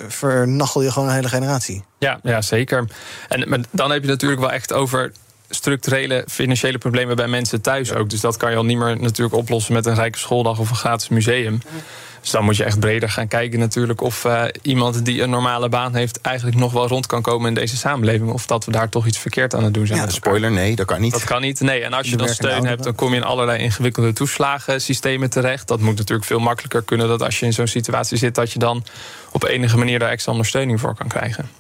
vernachel 0.09 0.83
je 0.83 0.93
gewoon 0.93 1.09
een 1.09 1.15
hele 1.15 1.29
generatie. 1.29 1.85
Ja, 1.99 2.19
ja 2.23 2.43
zeker. 2.43 2.89
En 3.29 3.49
maar 3.49 3.61
dan 3.71 3.91
heb 3.91 4.03
je 4.03 4.09
natuurlijk 4.09 4.41
wel 4.41 4.53
echt 4.53 4.73
over 4.73 5.13
structurele 5.55 6.25
financiële 6.29 6.79
problemen 6.79 7.17
bij 7.17 7.29
mensen 7.29 7.61
thuis 7.61 7.93
ook. 7.93 8.11
Dus 8.11 8.21
dat 8.21 8.37
kan 8.37 8.51
je 8.51 8.57
al 8.57 8.65
niet 8.65 8.79
meer 8.79 9.01
natuurlijk 9.01 9.37
oplossen 9.37 9.73
met 9.73 9.87
een 9.87 9.95
rijke 9.95 10.19
schooldag 10.19 10.59
of 10.59 10.71
een 10.71 10.77
gratis 10.77 11.09
museum. 11.09 11.61
Dus 12.21 12.31
dan 12.31 12.45
moet 12.45 12.57
je 12.57 12.65
echt 12.65 12.81
breder 12.81 13.11
gaan 13.11 13.29
kijken 13.29 13.59
natuurlijk 13.59 14.01
of 14.01 14.25
uh, 14.25 14.45
iemand 14.63 15.05
die 15.05 15.23
een 15.23 15.31
normale 15.31 15.69
baan 15.69 15.95
heeft 15.95 16.21
eigenlijk 16.21 16.57
nog 16.57 16.73
wel 16.73 16.87
rond 16.87 17.07
kan 17.07 17.23
komen 17.23 17.49
in 17.49 17.55
deze 17.55 17.77
samenleving. 17.77 18.31
Of 18.31 18.47
dat 18.47 18.65
we 18.65 18.71
daar 18.71 18.89
toch 18.89 19.07
iets 19.07 19.19
verkeerd 19.19 19.55
aan 19.55 19.65
het 19.65 19.75
doen 19.75 19.87
zijn. 19.87 19.99
Ja, 19.99 20.09
spoiler, 20.09 20.51
nee, 20.51 20.77
dat 20.77 20.87
kan 20.87 21.01
niet. 21.01 21.13
Dat 21.13 21.25
kan 21.25 21.41
niet. 21.41 21.61
Nee, 21.61 21.83
en 21.83 21.93
als 21.93 22.09
je 22.09 22.17
dan 22.17 22.29
steun 22.29 22.67
hebt, 22.67 22.83
dan 22.83 22.95
kom 22.95 23.11
je 23.11 23.17
in 23.17 23.25
allerlei 23.25 23.63
ingewikkelde 23.63 24.13
toeslagensystemen 24.13 25.31
terecht. 25.31 25.69
Dat 25.69 25.81
moet 25.81 25.97
natuurlijk 25.97 26.27
veel 26.27 26.39
makkelijker 26.39 26.83
kunnen 26.83 27.09
dat 27.09 27.23
als 27.23 27.41
je 27.41 27.47
in 27.47 27.53
zo'n 27.53 27.67
situatie 27.67 28.17
zit, 28.17 28.35
dat 28.35 28.53
je 28.53 28.59
dan 28.59 28.85
op 29.33 29.45
enige 29.45 29.79
manier 29.79 29.99
daar 29.99 30.11
extra 30.11 30.33
ondersteuning 30.33 30.81
voor 30.81 30.95
kan 30.95 31.09
krijgen. 31.09 31.51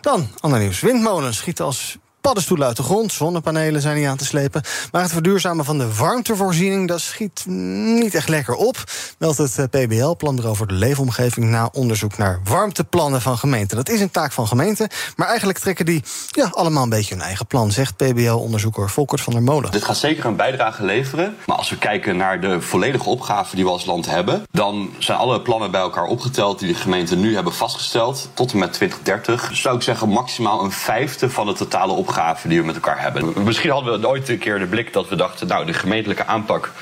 Dan, 0.00 0.28
ander 0.40 0.58
nieuws. 0.58 0.80
Windmolens 0.80 1.36
schieten 1.36 1.64
als 1.64 1.96
paddenstoelen 2.24 2.66
uit 2.66 2.76
de 2.76 2.82
grond. 2.82 3.12
Zonnepanelen 3.12 3.80
zijn 3.80 3.96
niet 3.96 4.06
aan 4.06 4.16
te 4.16 4.24
slepen. 4.24 4.62
Maar 4.92 5.02
het 5.02 5.12
verduurzamen 5.12 5.64
van 5.64 5.78
de 5.78 5.94
warmtevoorziening... 5.94 6.88
dat 6.88 7.00
schiet 7.00 7.44
niet 7.46 8.14
echt 8.14 8.28
lekker 8.28 8.54
op. 8.54 8.76
Meldt 9.18 9.38
het 9.38 9.58
eh, 9.58 9.64
PBL, 9.64 10.10
Planbureau 10.10 10.56
voor 10.56 10.66
de 10.66 10.74
Leefomgeving... 10.74 11.46
na 11.46 11.68
onderzoek 11.72 12.16
naar 12.16 12.40
warmteplannen 12.44 13.20
van 13.20 13.38
gemeenten. 13.38 13.76
Dat 13.76 13.88
is 13.88 14.00
een 14.00 14.10
taak 14.10 14.32
van 14.32 14.46
gemeenten. 14.46 14.88
Maar 15.16 15.28
eigenlijk 15.28 15.58
trekken 15.58 15.84
die 15.84 16.02
ja, 16.30 16.48
allemaal 16.52 16.82
een 16.82 16.88
beetje 16.88 17.14
hun 17.14 17.24
eigen 17.24 17.46
plan... 17.46 17.70
zegt 17.70 17.96
PBL-onderzoeker 17.96 18.90
Volkert 18.90 19.20
van 19.20 19.32
der 19.32 19.42
Molen. 19.42 19.70
Dit 19.70 19.84
gaat 19.84 19.96
zeker 19.96 20.24
een 20.24 20.36
bijdrage 20.36 20.84
leveren. 20.84 21.36
Maar 21.46 21.56
als 21.56 21.70
we 21.70 21.78
kijken 21.78 22.16
naar 22.16 22.40
de 22.40 22.60
volledige 22.60 23.08
opgave 23.08 23.54
die 23.56 23.64
we 23.64 23.70
als 23.70 23.84
land 23.84 24.06
hebben... 24.06 24.42
dan 24.50 24.90
zijn 24.98 25.18
alle 25.18 25.40
plannen 25.40 25.70
bij 25.70 25.80
elkaar 25.80 26.06
opgeteld... 26.06 26.58
die 26.58 26.68
de 26.68 26.78
gemeenten 26.78 27.20
nu 27.20 27.34
hebben 27.34 27.54
vastgesteld. 27.54 28.28
Tot 28.34 28.52
en 28.52 28.58
met 28.58 28.72
2030 28.72 29.50
zou 29.52 29.76
ik 29.76 29.82
zeggen 29.82 30.08
maximaal 30.08 30.64
een 30.64 30.72
vijfde 30.72 31.30
van 31.30 31.46
de 31.46 31.52
totale 31.52 31.92
opgave 31.92 32.12
die 32.48 32.60
we 32.60 32.66
met 32.66 32.74
elkaar 32.74 33.00
hebben. 33.00 33.44
Misschien 33.44 33.70
hadden 33.70 34.00
we 34.00 34.08
ooit 34.08 34.28
een 34.28 34.38
keer 34.38 34.58
de 34.58 34.66
blik 34.66 34.92
dat 34.92 35.08
we 35.08 35.16
dachten, 35.16 35.46
nou, 35.46 35.66
de 35.66 35.72
gemeentelijke 35.72 36.26
aanpak, 36.26 36.72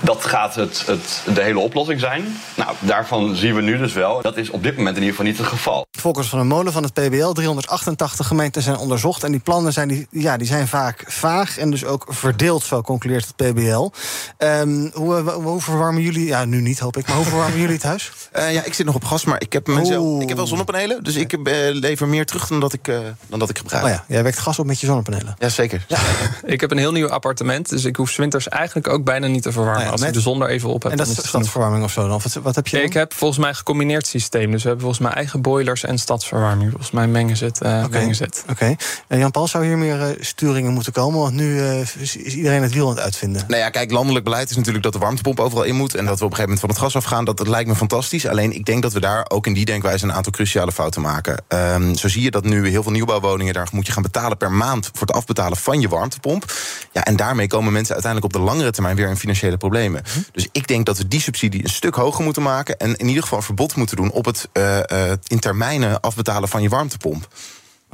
dat 0.00 0.24
gaat 0.24 0.54
het, 0.54 0.86
het, 0.86 1.22
de 1.34 1.42
hele 1.42 1.58
oplossing 1.58 2.00
zijn. 2.00 2.36
Nou, 2.54 2.70
daarvan 2.78 3.36
zien 3.36 3.54
we 3.54 3.62
nu 3.62 3.78
dus 3.78 3.92
wel. 3.92 4.22
Dat 4.22 4.36
is 4.36 4.50
op 4.50 4.62
dit 4.62 4.76
moment 4.76 4.96
in 4.96 5.02
ieder 5.02 5.16
geval 5.16 5.30
niet 5.30 5.38
het 5.38 5.46
geval. 5.46 5.86
Volgens 6.04 6.28
van 6.28 6.38
de 6.38 6.44
Molen 6.44 6.72
van 6.72 6.82
het 6.82 6.92
PBL, 6.92 7.32
388 7.32 8.26
gemeenten 8.26 8.62
zijn 8.62 8.76
onderzocht. 8.76 9.24
En 9.24 9.30
die 9.30 9.40
plannen 9.40 9.72
zijn, 9.72 9.88
die, 9.88 10.06
ja, 10.10 10.36
die 10.36 10.46
zijn 10.46 10.68
vaak 10.68 11.04
vaag 11.06 11.58
en 11.58 11.70
dus 11.70 11.84
ook 11.84 12.06
verdeeld, 12.08 12.62
zo 12.62 12.82
concludeert 12.82 13.26
het 13.26 13.36
PBL. 13.36 13.90
Um, 14.38 14.90
hoe, 14.94 15.30
hoe, 15.30 15.60
verwarmen 15.60 16.02
jullie, 16.02 16.26
ja, 16.26 16.44
nu 16.44 16.60
niet 16.60 16.78
hoop 16.78 16.96
ik, 16.96 17.06
maar 17.06 17.16
hoe 17.16 17.24
verwarmen 17.24 17.58
jullie 17.58 17.74
het 17.74 17.82
huis? 17.82 18.12
Uh, 18.36 18.52
ja, 18.56 18.64
ik 18.64 18.74
zit 18.74 18.86
nog 18.86 18.94
op 18.94 19.04
gas, 19.04 19.24
maar 19.24 19.40
ik 19.40 19.52
heb, 19.52 19.66
mezelf, 19.66 20.22
ik 20.22 20.28
heb 20.28 20.36
wel 20.36 20.46
zonnepanelen. 20.46 21.04
Dus 21.04 21.14
ik 21.14 21.32
uh, 21.32 21.42
lever 21.72 22.08
meer 22.08 22.26
terug 22.26 22.46
dan 22.46 22.60
dat 22.60 22.72
ik, 22.72 22.88
uh, 22.88 22.98
dan 23.26 23.38
dat 23.38 23.50
ik 23.50 23.58
gebruik. 23.58 23.84
Oh 23.84 23.90
ja, 23.90 24.04
jij 24.08 24.22
wekt 24.22 24.38
gas 24.38 24.58
op 24.58 24.66
met 24.66 24.80
je 24.80 24.86
zonnepanelen. 24.86 25.34
Jazeker. 25.38 25.84
Ja. 25.88 25.98
ik 26.54 26.60
heb 26.60 26.70
een 26.70 26.78
heel 26.78 26.92
nieuw 26.92 27.08
appartement, 27.08 27.68
dus 27.68 27.84
ik 27.84 27.96
hoef 27.96 28.16
winters 28.16 28.48
eigenlijk 28.48 28.88
ook 28.88 29.04
bijna 29.04 29.26
niet 29.26 29.42
te 29.42 29.52
verwarmen. 29.52 29.84
Nou 29.84 29.96
ja, 29.96 30.00
als 30.00 30.08
ik 30.08 30.12
de 30.12 30.20
zon 30.20 30.42
er 30.42 30.48
even 30.48 30.68
op 30.68 30.82
heb. 30.82 30.92
En 30.92 30.98
dat 30.98 31.06
is 31.06 31.26
stadsverwarming 31.26 31.84
of 31.84 31.92
zo 31.92 32.08
dan? 32.08 32.20
Wat, 32.22 32.38
wat 32.42 32.54
heb 32.54 32.66
je 32.66 32.76
dan? 32.76 32.86
Ik 32.86 32.92
heb 32.92 33.12
volgens 33.14 33.40
mij 33.40 33.48
een 33.48 33.56
gecombineerd 33.56 34.06
systeem. 34.06 34.50
Dus 34.50 34.62
we 34.62 34.68
hebben 34.68 34.86
volgens 34.86 35.06
mij 35.06 35.12
eigen 35.12 35.40
boilers 35.40 35.84
en 35.84 35.93
stadsverwarming. 35.98 36.70
Volgens 36.70 36.90
mij 36.90 37.06
mengen 37.06 37.36
ze 37.36 37.44
het. 37.44 37.60
Uh, 37.62 37.82
Oké. 37.84 38.14
Okay. 38.50 38.76
Okay. 39.06 39.18
Jan-Paul, 39.18 39.48
zou 39.48 39.66
hier 39.66 39.78
meer 39.78 39.98
uh, 39.98 40.06
sturingen 40.20 40.72
moeten 40.72 40.92
komen? 40.92 41.20
Want 41.20 41.34
nu 41.34 41.56
uh, 41.56 41.80
is 41.98 42.16
iedereen 42.16 42.62
het 42.62 42.72
wiel 42.72 42.88
aan 42.88 42.94
het 42.94 43.04
uitvinden. 43.04 43.44
Nou 43.48 43.60
ja, 43.60 43.70
kijk, 43.70 43.90
landelijk 43.90 44.24
beleid 44.24 44.50
is 44.50 44.56
natuurlijk 44.56 44.84
dat 44.84 44.92
de 44.92 44.98
warmtepomp 44.98 45.40
overal 45.40 45.64
in 45.64 45.74
moet. 45.74 45.94
En 45.94 46.04
dat 46.04 46.18
we 46.18 46.24
op 46.24 46.30
een 46.30 46.36
gegeven 46.36 46.42
moment 46.42 46.60
van 46.60 46.68
het 46.68 46.78
gas 46.78 46.96
afgaan. 46.96 47.24
Dat, 47.24 47.36
dat 47.36 47.48
lijkt 47.48 47.68
me 47.68 47.76
fantastisch. 47.76 48.26
Alleen 48.26 48.52
ik 48.54 48.64
denk 48.64 48.82
dat 48.82 48.92
we 48.92 49.00
daar 49.00 49.24
ook 49.28 49.46
in 49.46 49.52
die 49.52 49.64
denkwijze 49.64 50.04
een 50.04 50.12
aantal 50.12 50.32
cruciale 50.32 50.72
fouten 50.72 51.02
maken. 51.02 51.44
Um, 51.48 51.96
zo 51.96 52.08
zie 52.08 52.22
je 52.22 52.30
dat 52.30 52.44
nu 52.44 52.68
heel 52.68 52.82
veel 52.82 52.92
nieuwbouwwoningen, 52.92 53.54
daar 53.54 53.68
moet 53.72 53.86
je 53.86 53.92
gaan 53.92 54.02
betalen 54.02 54.36
per 54.36 54.52
maand 54.52 54.90
voor 54.92 55.06
het 55.06 55.16
afbetalen 55.16 55.56
van 55.56 55.80
je 55.80 55.88
warmtepomp. 55.88 56.52
Ja, 56.92 57.04
en 57.04 57.16
daarmee 57.16 57.46
komen 57.46 57.72
mensen 57.72 57.94
uiteindelijk 57.94 58.34
op 58.34 58.40
de 58.40 58.46
langere 58.46 58.70
termijn 58.70 58.96
weer 58.96 59.08
in 59.08 59.16
financiële 59.16 59.56
problemen. 59.56 60.02
Hm. 60.12 60.18
Dus 60.32 60.48
ik 60.52 60.66
denk 60.66 60.86
dat 60.86 60.98
we 60.98 61.08
die 61.08 61.20
subsidie 61.20 61.62
een 61.62 61.70
stuk 61.70 61.94
hoger 61.94 62.24
moeten 62.24 62.42
maken. 62.42 62.78
En 62.78 62.96
in 62.96 63.08
ieder 63.08 63.22
geval 63.22 63.38
een 63.38 63.44
verbod 63.44 63.76
moeten 63.76 63.96
doen 63.96 64.10
op 64.10 64.24
het 64.24 64.48
uh, 64.52 64.76
uh, 64.92 65.12
in 65.26 65.38
termijnen 65.38 65.83
afbetalen 66.00 66.48
van 66.48 66.62
je 66.62 66.68
warmtepomp. 66.68 67.28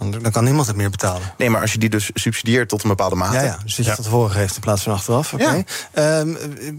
Dan 0.08 0.30
kan 0.30 0.44
niemand 0.44 0.66
het 0.66 0.76
meer 0.76 0.90
betalen. 0.90 1.32
Nee, 1.36 1.50
maar 1.50 1.60
als 1.60 1.72
je 1.72 1.78
die 1.78 1.88
dus 1.88 2.10
subsidieert 2.14 2.68
tot 2.68 2.82
een 2.82 2.88
bepaalde 2.88 3.16
mate. 3.16 3.34
Ja, 3.34 3.42
ja 3.42 3.58
dus 3.62 3.76
dat 3.76 3.84
je 3.84 3.90
ja. 3.90 3.94
van 3.94 4.04
tevoren 4.04 4.30
geeft 4.30 4.54
in 4.54 4.60
plaats 4.60 4.82
van 4.82 4.92
achteraf. 4.92 5.32
Okay. 5.32 5.64
Ja. 5.94 6.18
Um, 6.18 6.36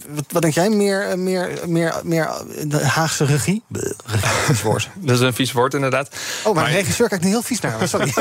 wat, 0.10 0.26
wat, 0.30 0.42
denk 0.42 0.54
jij? 0.54 0.70
Meer, 0.70 1.20
meer, 1.20 1.60
meer, 1.66 1.94
meer 2.04 2.30
de 2.66 2.86
Haagse 2.86 3.26
regie? 3.26 3.64
Vies 4.46 4.62
woord. 4.62 4.90
dat 4.96 5.16
is 5.16 5.22
een 5.22 5.34
vies 5.34 5.52
woord, 5.52 5.74
inderdaad. 5.74 6.10
Oh, 6.44 6.54
maar, 6.54 6.64
maar... 6.64 6.72
regisseur 6.72 7.08
kijkt 7.08 7.24
niet 7.24 7.34
heel 7.34 7.42
vies 7.42 7.60
naar. 7.60 7.88
Sorry. 7.88 8.14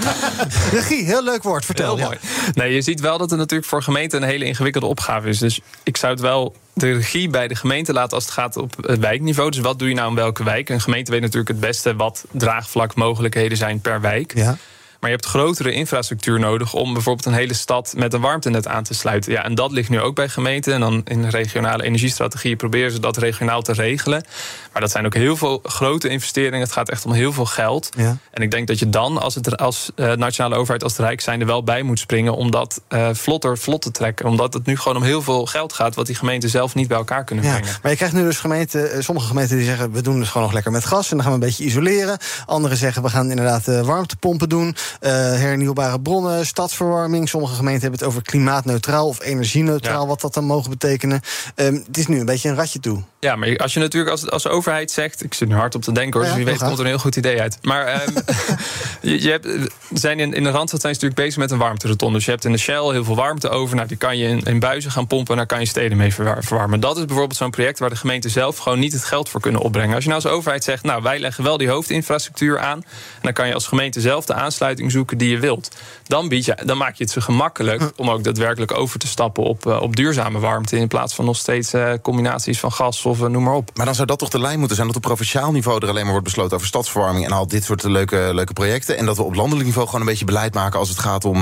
regie, 0.78 1.04
heel 1.04 1.24
leuk 1.24 1.42
woord. 1.42 1.64
Vertel. 1.64 1.96
Heel 1.96 2.04
mooi. 2.04 2.18
Nee, 2.52 2.74
je 2.74 2.82
ziet 2.82 3.00
wel 3.00 3.18
dat 3.18 3.30
het 3.30 3.38
natuurlijk 3.38 3.68
voor 3.68 3.82
gemeenten 3.82 4.22
een 4.22 4.28
hele 4.28 4.44
ingewikkelde 4.44 4.86
opgave 4.86 5.28
is. 5.28 5.38
Dus 5.38 5.60
ik 5.82 5.96
zou 5.96 6.12
het 6.12 6.20
wel 6.20 6.54
de 6.72 6.92
regie 6.92 7.28
bij 7.28 7.48
de 7.48 7.54
gemeente 7.54 7.92
laten 7.92 8.14
als 8.14 8.24
het 8.24 8.32
gaat 8.32 8.56
op 8.56 8.76
het 8.86 8.98
wijkniveau. 8.98 9.50
Dus 9.50 9.60
wat 9.60 9.78
doe 9.78 9.88
je 9.88 9.94
nou 9.94 10.08
in 10.08 10.14
welke 10.14 10.44
wijk? 10.44 10.68
Een 10.68 10.80
gemeente 10.80 11.10
weet 11.10 11.20
natuurlijk 11.20 11.48
het 11.48 11.60
beste 11.60 11.96
wat 11.96 12.24
draagvlakmogelijkheden 12.30 13.56
zijn 13.56 13.80
per 13.80 14.00
wijk. 14.00 14.34
Ja. 14.34 14.56
Maar 15.02 15.10
je 15.10 15.16
hebt 15.16 15.28
grotere 15.28 15.72
infrastructuur 15.72 16.38
nodig 16.38 16.74
om 16.74 16.92
bijvoorbeeld 16.92 17.26
een 17.26 17.32
hele 17.32 17.54
stad 17.54 17.94
met 17.96 18.12
een 18.12 18.20
warmtenet 18.20 18.66
aan 18.66 18.82
te 18.82 18.94
sluiten. 18.94 19.32
Ja, 19.32 19.44
en 19.44 19.54
dat 19.54 19.72
ligt 19.72 19.88
nu 19.88 20.00
ook 20.00 20.14
bij 20.14 20.28
gemeenten. 20.28 20.74
En 20.74 20.80
dan 20.80 21.00
in 21.04 21.28
regionale 21.28 21.82
energiestrategieën 21.82 22.56
proberen 22.56 22.92
ze 22.92 23.00
dat 23.00 23.16
regionaal 23.16 23.62
te 23.62 23.72
regelen. 23.72 24.24
Maar 24.72 24.82
dat 24.82 24.90
zijn 24.90 25.06
ook 25.06 25.14
heel 25.14 25.36
veel 25.36 25.60
grote 25.62 26.08
investeringen. 26.08 26.60
Het 26.60 26.72
gaat 26.72 26.88
echt 26.88 27.04
om 27.04 27.12
heel 27.12 27.32
veel 27.32 27.44
geld. 27.44 27.88
Ja. 27.96 28.16
En 28.30 28.42
ik 28.42 28.50
denk 28.50 28.66
dat 28.66 28.78
je 28.78 28.90
dan 28.90 29.20
als, 29.20 29.34
het, 29.34 29.56
als 29.56 29.90
uh, 29.96 30.12
nationale 30.12 30.54
overheid, 30.56 30.82
als 30.82 30.96
het 30.96 31.06
Rijk 31.06 31.20
zijn, 31.20 31.40
er 31.40 31.46
wel 31.46 31.64
bij 31.64 31.82
moet 31.82 31.98
springen 31.98 32.36
om 32.36 32.50
dat 32.50 32.80
uh, 32.88 33.08
vlotter 33.12 33.58
vlot 33.58 33.82
te 33.82 33.90
trekken. 33.90 34.26
Omdat 34.26 34.54
het 34.54 34.66
nu 34.66 34.76
gewoon 34.76 34.96
om 34.96 35.02
heel 35.02 35.22
veel 35.22 35.46
geld 35.46 35.72
gaat, 35.72 35.94
wat 35.94 36.06
die 36.06 36.14
gemeenten 36.14 36.50
zelf 36.50 36.74
niet 36.74 36.88
bij 36.88 36.96
elkaar 36.96 37.24
kunnen 37.24 37.44
ja. 37.44 37.50
brengen. 37.50 37.76
Maar 37.82 37.90
je 37.90 37.96
krijgt 37.96 38.14
nu 38.14 38.22
dus 38.22 38.38
gemeenten, 38.38 39.04
sommige 39.04 39.26
gemeenten 39.26 39.56
die 39.56 39.66
zeggen 39.66 39.92
we 39.92 40.02
doen 40.02 40.18
het 40.18 40.28
gewoon 40.28 40.42
nog 40.42 40.52
lekker 40.52 40.72
met 40.72 40.84
gas 40.84 41.10
en 41.10 41.16
dan 41.16 41.26
gaan 41.26 41.38
we 41.38 41.40
een 41.40 41.48
beetje 41.48 41.64
isoleren. 41.64 42.18
Anderen 42.46 42.76
zeggen 42.76 43.02
we 43.02 43.08
gaan 43.08 43.30
inderdaad 43.30 43.66
warmtepompen 43.66 44.48
doen. 44.48 44.76
Uh, 45.00 45.10
hernieuwbare 45.10 46.00
bronnen, 46.00 46.46
stadsverwarming. 46.46 47.28
Sommige 47.28 47.54
gemeenten 47.54 47.82
hebben 47.82 48.00
het 48.00 48.08
over 48.08 48.22
klimaatneutraal 48.22 49.08
of 49.08 49.22
energieneutraal, 49.22 50.02
ja. 50.02 50.06
wat 50.06 50.20
dat 50.20 50.34
dan 50.34 50.44
mogen 50.44 50.70
betekenen. 50.70 51.20
Um, 51.56 51.84
het 51.86 51.98
is 51.98 52.06
nu 52.06 52.18
een 52.18 52.26
beetje 52.26 52.48
een 52.48 52.54
ratje 52.54 52.80
toe. 52.80 53.02
Ja, 53.20 53.36
maar 53.36 53.56
als 53.56 53.74
je 53.74 53.80
natuurlijk 53.80 54.10
als, 54.10 54.30
als 54.30 54.48
overheid 54.48 54.90
zegt. 54.90 55.24
Ik 55.24 55.34
zit 55.34 55.48
nu 55.48 55.54
hard 55.54 55.74
op 55.74 55.82
te 55.82 55.92
denken 55.92 56.20
hoor, 56.20 56.28
dus 56.28 56.36
wie 56.36 56.44
weet 56.44 56.58
komt 56.58 56.72
er 56.72 56.80
een 56.80 56.86
heel 56.86 56.98
goed 56.98 57.16
idee 57.16 57.40
uit. 57.40 57.58
Maar 57.62 58.02
um, 58.06 58.14
je, 59.10 59.22
je 59.22 59.30
hebt, 59.30 59.48
zijn 59.92 60.20
in, 60.20 60.32
in 60.32 60.42
de 60.42 60.50
Randstad 60.50 60.80
zijn 60.80 60.94
ze 60.94 61.00
natuurlijk 61.00 61.14
bezig 61.14 61.36
met 61.36 61.50
een 61.50 61.58
warmterotonde. 61.58 62.14
Dus 62.14 62.24
je 62.24 62.30
hebt 62.30 62.44
in 62.44 62.52
de 62.52 62.58
Shell 62.58 62.82
heel 62.82 63.04
veel 63.04 63.16
warmte 63.16 63.48
over. 63.48 63.76
Nou, 63.76 63.88
die 63.88 63.96
kan 63.96 64.18
je 64.18 64.28
in, 64.28 64.42
in 64.42 64.58
buizen 64.58 64.90
gaan 64.90 65.06
pompen 65.06 65.30
en 65.30 65.36
daar 65.36 65.46
kan 65.46 65.60
je 65.60 65.66
steden 65.66 65.96
mee 65.96 66.14
verwarmen. 66.14 66.80
Dat 66.80 66.96
is 66.96 67.04
bijvoorbeeld 67.04 67.38
zo'n 67.38 67.50
project 67.50 67.78
waar 67.78 67.90
de 67.90 67.96
gemeenten 67.96 68.30
zelf 68.30 68.56
gewoon 68.58 68.78
niet 68.78 68.92
het 68.92 69.04
geld 69.04 69.28
voor 69.28 69.40
kunnen 69.40 69.60
opbrengen. 69.60 69.94
Als 69.94 70.04
je 70.04 70.10
nou 70.10 70.22
als 70.22 70.32
overheid 70.32 70.64
zegt, 70.64 70.82
nou 70.82 71.02
wij 71.02 71.18
leggen 71.18 71.44
wel 71.44 71.56
die 71.56 71.68
hoofdinfrastructuur 71.68 72.58
aan. 72.58 72.78
En 72.78 73.20
dan 73.22 73.32
kan 73.32 73.46
je 73.46 73.54
als 73.54 73.66
gemeente 73.66 74.00
zelf 74.00 74.24
de 74.24 74.34
aansluiting 74.34 74.81
zoeken 74.90 75.18
die 75.18 75.30
je 75.30 75.38
wilt. 75.38 75.70
Dan, 76.04 76.28
bied 76.28 76.44
je, 76.44 76.58
dan 76.64 76.76
maak 76.76 76.94
je 76.94 77.04
het 77.04 77.12
zo 77.12 77.20
gemakkelijk 77.20 77.92
om 77.96 78.10
ook 78.10 78.24
daadwerkelijk 78.24 78.78
over 78.78 78.98
te 78.98 79.06
stappen 79.06 79.44
op, 79.44 79.66
uh, 79.66 79.80
op 79.82 79.96
duurzame 79.96 80.38
warmte. 80.38 80.76
In 80.76 80.88
plaats 80.88 81.14
van 81.14 81.24
nog 81.24 81.36
steeds 81.36 81.74
uh, 81.74 81.92
combinaties 82.02 82.60
van 82.60 82.72
gas 82.72 83.04
of 83.04 83.20
uh, 83.20 83.26
noem 83.26 83.42
maar 83.42 83.54
op. 83.54 83.70
Maar 83.74 83.86
dan 83.86 83.94
zou 83.94 84.06
dat 84.06 84.18
toch 84.18 84.28
de 84.28 84.40
lijn 84.40 84.58
moeten 84.58 84.76
zijn 84.76 84.88
dat 84.88 84.96
op 84.96 85.02
provinciaal 85.02 85.52
niveau 85.52 85.82
er 85.82 85.88
alleen 85.88 86.02
maar 86.02 86.12
wordt 86.12 86.26
besloten 86.26 86.54
over 86.54 86.66
stadsverwarming 86.66 87.24
en 87.24 87.32
al 87.32 87.46
dit 87.46 87.64
soort 87.64 87.82
leuke, 87.82 88.30
leuke 88.34 88.52
projecten. 88.52 88.96
En 88.96 89.06
dat 89.06 89.16
we 89.16 89.22
op 89.22 89.34
landelijk 89.34 89.64
niveau 89.64 89.86
gewoon 89.86 90.00
een 90.00 90.06
beetje 90.06 90.24
beleid 90.24 90.54
maken 90.54 90.78
als 90.78 90.88
het 90.88 90.98
gaat 90.98 91.24
om 91.24 91.40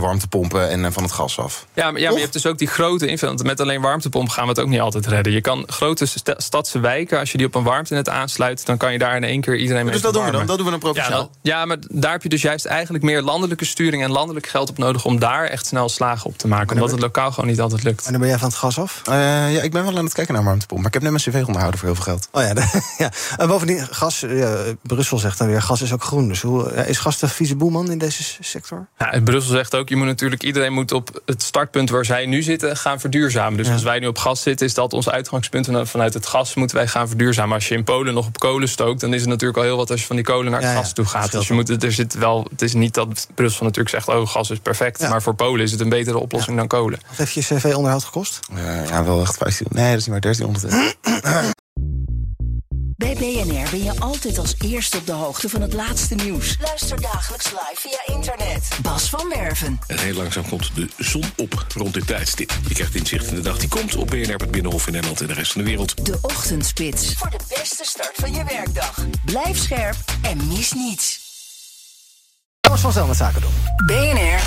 warmtepompen 0.00 0.68
en 0.68 0.92
van 0.92 1.02
het 1.02 1.12
gas 1.12 1.38
af. 1.38 1.66
Ja, 1.74 1.90
maar, 1.90 2.00
ja, 2.00 2.06
maar 2.06 2.16
je 2.16 2.22
hebt 2.22 2.32
dus 2.32 2.46
ook 2.46 2.58
die 2.58 2.68
grote 2.68 3.06
invulling. 3.06 3.42
Met 3.42 3.60
alleen 3.60 3.80
warmtepomp 3.80 4.28
gaan 4.28 4.44
we 4.44 4.50
het 4.50 4.60
ook 4.60 4.68
niet 4.68 4.80
altijd 4.80 5.06
redden. 5.06 5.32
Je 5.32 5.40
kan 5.40 5.64
grote 5.66 6.06
st 6.06 6.34
stadse 6.36 6.80
wijken, 6.80 7.18
als 7.18 7.32
je 7.32 7.38
die 7.38 7.46
op 7.46 7.54
een 7.54 7.62
warmtenet 7.62 8.08
aansluit, 8.08 8.66
dan 8.66 8.76
kan 8.76 8.92
je 8.92 8.98
daar 8.98 9.16
in 9.16 9.24
één 9.24 9.40
keer 9.40 9.56
iedereen 9.56 9.84
mee 9.84 9.92
Dus 9.92 10.02
dat 10.02 10.14
doen 10.14 10.24
we 10.24 10.30
dan? 10.30 10.46
Dat 10.46 10.56
doen 10.56 10.64
we 10.64 10.70
dan 10.70 10.80
provinciaal? 10.80 11.30
Ja, 11.42 11.58
ja, 11.58 11.64
maar 11.64 11.76
daar 11.88 12.12
heb 12.12 12.22
je 12.22 12.28
dus 12.28 12.42
juist 12.42 12.64
eigenlijk 12.64 12.79
meer 12.88 13.22
landelijke 13.22 13.64
sturing 13.64 14.02
en 14.02 14.10
landelijk 14.10 14.46
geld 14.46 14.70
op 14.70 14.78
nodig 14.78 15.04
om 15.04 15.18
daar 15.18 15.44
echt 15.44 15.66
snel 15.66 15.88
slagen 15.88 16.26
op 16.26 16.38
te 16.38 16.48
maken. 16.48 16.74
Omdat 16.74 16.90
het 16.90 17.00
lokaal 17.00 17.32
gewoon 17.32 17.50
niet 17.50 17.60
altijd 17.60 17.82
lukt. 17.82 18.04
En 18.04 18.10
dan 18.10 18.20
ben 18.20 18.30
jij 18.30 18.38
van 18.38 18.48
het 18.48 18.56
gas 18.56 18.78
af? 18.78 19.02
Uh, 19.08 19.14
ja, 19.54 19.62
ik 19.62 19.72
ben 19.72 19.84
wel 19.84 19.96
aan 19.98 20.04
het 20.04 20.14
kijken 20.14 20.34
naar 20.34 20.44
warmtepomp. 20.44 20.78
Maar 20.78 20.88
ik 20.88 20.94
heb 20.94 21.02
net 21.02 21.12
mijn 21.12 21.22
cv 21.22 21.46
onderhouden 21.46 21.80
voor 21.80 21.88
heel 21.88 22.02
veel 22.02 22.12
geld. 22.12 22.28
Oh 22.32 22.42
ja, 22.42 22.54
de, 22.54 22.80
ja. 22.98 23.10
En 23.36 23.48
bovendien, 23.48 23.86
gas, 23.90 24.20
ja, 24.20 24.56
Brussel 24.82 25.18
zegt 25.18 25.38
dan 25.38 25.46
weer, 25.46 25.62
gas 25.62 25.82
is 25.82 25.92
ook 25.92 26.02
groen. 26.02 26.28
Dus 26.28 26.42
hoe, 26.42 26.74
is 26.86 26.98
gas 26.98 27.18
de 27.18 27.28
vieze 27.28 27.56
boeman 27.56 27.90
in 27.90 27.98
deze 27.98 28.22
sector? 28.40 28.86
Ja, 28.98 29.20
Brussel 29.20 29.52
zegt 29.52 29.74
ook, 29.74 29.88
je 29.88 29.96
moet 29.96 30.06
natuurlijk, 30.06 30.42
iedereen 30.42 30.72
moet 30.72 30.92
op 30.92 31.22
het 31.26 31.42
startpunt 31.42 31.90
waar 31.90 32.04
zij 32.04 32.26
nu 32.26 32.42
zitten 32.42 32.76
gaan 32.76 33.00
verduurzamen. 33.00 33.56
Dus 33.56 33.66
ja. 33.66 33.72
als 33.72 33.82
wij 33.82 33.98
nu 33.98 34.06
op 34.06 34.18
gas 34.18 34.42
zitten, 34.42 34.66
is 34.66 34.74
dat 34.74 34.92
ons 34.92 35.08
uitgangspunt. 35.08 35.68
En 35.68 35.86
vanuit 35.86 36.14
het 36.14 36.26
gas 36.26 36.54
moeten 36.54 36.76
wij 36.76 36.86
gaan 36.86 37.08
verduurzamen. 37.08 37.54
Als 37.54 37.68
je 37.68 37.74
in 37.74 37.84
Polen 37.84 38.14
nog 38.14 38.26
op 38.26 38.38
kolen 38.38 38.68
stookt, 38.68 39.00
dan 39.00 39.14
is 39.14 39.20
het 39.20 39.28
natuurlijk 39.28 39.58
al 39.58 39.64
heel 39.64 39.76
wat 39.76 39.90
als 39.90 40.00
je 40.00 40.06
van 40.06 40.16
die 40.16 40.24
kolen 40.24 40.50
naar 40.50 40.62
het 40.62 40.76
gas 40.76 40.92
toe 40.92 41.04
gaat. 41.04 41.32
Dus 41.32 41.48
je 41.48 41.54
moet, 41.54 41.82
er 41.82 41.92
zit 41.92 42.14
wel, 42.14 42.48
het 42.60 42.68
is 42.68 42.74
niet 42.74 42.94
dat 42.94 43.26
Brussel 43.34 43.64
natuurlijk 43.64 43.94
zegt, 43.94 44.08
oh, 44.08 44.28
gas 44.28 44.50
is 44.50 44.58
perfect. 44.58 45.08
Maar 45.08 45.22
voor 45.22 45.34
Polen 45.34 45.64
is 45.64 45.70
het 45.70 45.80
een 45.80 45.88
betere 45.88 46.18
oplossing 46.18 46.56
dan 46.56 46.66
kolen. 46.66 47.00
Wat 47.08 47.16
heeft 47.16 47.32
je 47.32 47.40
cv-onderhoud 47.40 48.04
gekost? 48.04 48.40
Uh, 48.52 48.88
ja, 48.88 49.04
wel 49.04 49.20
echt 49.20 49.36
15. 49.36 49.66
Nee, 49.70 49.90
dat 49.90 49.98
is 49.98 50.06
niet 50.06 50.10
maar 50.10 50.20
1300. 50.20 50.96
Bij 52.96 53.14
BNR 53.14 53.70
ben 53.70 53.84
je 53.84 53.92
altijd 53.98 54.38
als 54.38 54.54
eerste 54.64 54.96
op 54.96 55.06
de 55.06 55.12
hoogte 55.12 55.48
van 55.48 55.60
het 55.60 55.72
laatste 55.72 56.14
nieuws. 56.14 56.56
Luister 56.60 57.00
dagelijks 57.00 57.50
live 57.50 57.74
via 57.74 58.14
internet. 58.14 58.68
Bas 58.82 59.10
van 59.10 59.32
Werven. 59.34 59.78
En 59.86 59.98
heel 59.98 60.14
langzaam 60.14 60.48
komt 60.48 60.70
de 60.74 60.88
zon 60.98 61.24
op 61.36 61.66
rond 61.74 61.94
dit 61.94 62.06
tijdstip. 62.06 62.52
Je 62.68 62.74
krijgt 62.74 62.94
inzicht 62.94 63.26
in 63.26 63.34
de 63.34 63.40
dag 63.40 63.58
die 63.58 63.68
komt 63.68 63.96
op 63.96 64.06
BNR, 64.06 64.34
het 64.34 64.50
Binnenhof 64.50 64.86
in 64.86 64.92
Nederland 64.92 65.20
en 65.20 65.26
de 65.26 65.32
rest 65.32 65.52
van 65.52 65.62
de 65.62 65.68
wereld. 65.68 66.06
De 66.06 66.18
Ochtendspits. 66.20 67.14
Voor 67.14 67.30
de 67.30 67.40
beste 67.48 67.84
start 67.84 68.12
van 68.14 68.32
je 68.32 68.44
werkdag. 68.44 69.04
Blijf 69.24 69.58
scherp 69.58 69.96
en 70.22 70.46
mis 70.48 70.72
niets. 70.72 71.29
Thomas 72.70 72.84
van 72.84 72.92
Zel 72.92 73.06
met 73.06 73.16
Zaken 73.16 73.40
doen. 73.40 73.50
BNR 73.86 74.40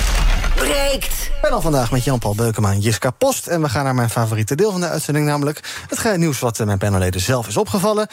breekt. 0.54 1.12
Ik 1.12 1.38
ben 1.42 1.50
al 1.50 1.60
vandaag 1.60 1.90
met 1.90 2.04
Jan-Paul 2.04 2.34
Beukema 2.34 2.70
en 2.70 2.80
Jiska 2.80 3.10
Post. 3.10 3.46
En 3.46 3.62
we 3.62 3.68
gaan 3.68 3.84
naar 3.84 3.94
mijn 3.94 4.10
favoriete 4.10 4.54
deel 4.54 4.70
van 4.72 4.80
de 4.80 4.88
uitzending, 4.88 5.26
namelijk 5.26 5.60
het 5.88 5.98
geheim 5.98 6.18
nieuws 6.20 6.38
wat 6.38 6.60
eh, 6.60 6.66
mijn 6.66 6.78
panelleden 6.78 7.20
zelf 7.20 7.46
is 7.48 7.56
opgevallen. 7.56 8.06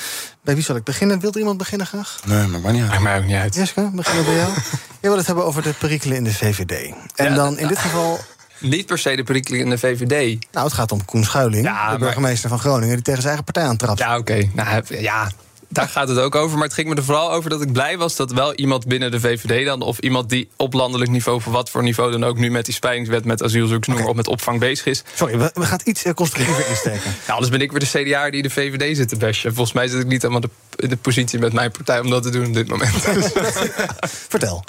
Bij 0.44 0.54
wie 0.56 0.64
zal 0.64 0.76
ik 0.76 0.84
beginnen? 0.84 1.20
Wilt 1.20 1.36
iemand 1.36 1.58
beginnen 1.58 1.88
graag? 1.88 2.20
Nee, 2.26 2.48
maar 2.48 2.60
maar 2.60 2.72
niet 2.72 2.82
uit. 2.82 2.90
Maakt 2.92 3.02
mij 3.04 3.18
ook 3.18 3.26
niet 3.26 3.36
uit. 3.36 3.56
Jiska, 3.56 3.90
beginnen 3.94 4.26
bij 4.26 4.36
jou. 4.36 4.50
Je 5.02 5.08
wil 5.08 5.18
het 5.18 5.26
hebben 5.26 5.46
over 5.46 5.62
de 5.62 5.74
perikelen 5.74 6.18
in 6.18 6.24
de 6.24 6.34
VVD. 6.34 6.94
En 7.16 7.30
Ja, 7.30 7.36
dan 7.36 7.58
in 7.58 7.68
dit 7.68 7.80
geval. 7.80 8.20
Niet 8.60 8.86
per 8.86 8.98
se 8.98 9.16
de 9.16 9.24
perikelen 9.24 9.60
in 9.60 9.70
de 9.70 9.78
VVD. 9.78 10.46
Nou, 10.52 10.66
het 10.66 10.74
gaat 10.76 10.92
om 10.92 11.06
Koen 11.06 11.24
Schuiling, 11.24 11.66
Ja, 11.66 11.84
de 11.84 11.90
maar- 11.90 11.98
burgemeester 12.00 12.50
van 12.50 12.60
Groningen, 12.60 12.96
die 12.96 13.04
tegen 13.04 13.22
zijn 13.22 13.34
eigen 13.36 13.44
partij 13.54 13.64
aantrapt. 13.72 14.00
Ja, 14.00 14.18
oké. 14.18 14.50
Nou, 14.54 14.84
ja, 14.88 15.32
daar 15.72 15.88
gaat 15.88 16.08
het 16.08 16.18
ook 16.18 16.36
over. 16.36 16.58
Maar 16.58 16.68
het 16.68 16.74
ging 16.74 16.88
me 16.90 16.96
er 16.96 17.04
vooral 17.04 17.32
over 17.32 17.50
dat 17.50 17.62
ik 17.62 17.72
blij 17.72 17.98
was 17.98 18.16
dat 18.16 18.32
wel 18.32 18.54
iemand 18.54 18.86
binnen 18.88 19.12
de 19.12 19.20
VVD 19.20 19.66
dan... 19.66 19.82
of 19.82 20.00
iemand 20.00 20.30
die 20.30 20.50
op 20.56 20.74
landelijk 20.74 21.12
niveau, 21.12 21.42
voor 21.42 21.52
wat 21.54 21.70
voor 21.70 21.84
niveau 21.84 22.12
dan 22.12 22.24
ook... 22.24 22.38
nu 22.38 22.52
met 22.52 22.66
die 22.66 22.74
spreidingswet, 22.74 23.26
met 23.26 23.44
asielzoekers, 23.44 23.98
noem 23.98 24.08
op, 24.08 24.16
met 24.16 24.28
opvang 24.28 24.60
bezig 24.60 24.86
is. 24.86 25.04
Sorry, 25.16 25.38
we, 25.38 25.52
we 25.54 25.66
gaan 25.66 25.80
iets 25.84 26.04
eh, 26.04 26.14
constructiever 26.14 26.70
insteken. 26.70 27.16
Ja, 27.28 27.34
anders 27.38 27.52
ben 27.52 27.62
ik 27.62 27.72
weer 27.72 27.80
de 27.80 28.04
CDA 28.04 28.30
die 28.30 28.42
de 28.42 28.50
VVD 28.50 28.98
zit 28.98 29.10
te 29.10 29.16
bashen. 29.16 29.54
Volgens 29.54 29.76
mij 29.76 29.88
zit 29.88 30.02
ik 30.02 30.08
niet 30.08 30.22
helemaal 30.22 30.42
de, 30.42 30.50
in 30.76 30.90
de 30.90 30.98
positie 30.98 31.40
met 31.40 31.54
mijn 31.54 31.72
partij 31.72 32.00
om 32.00 32.10
dat 32.10 32.24
te 32.24 32.30
doen 32.30 32.46
op 32.46 32.54
dit 32.54 32.68
moment. 32.68 32.92
Vertel. 34.30 34.64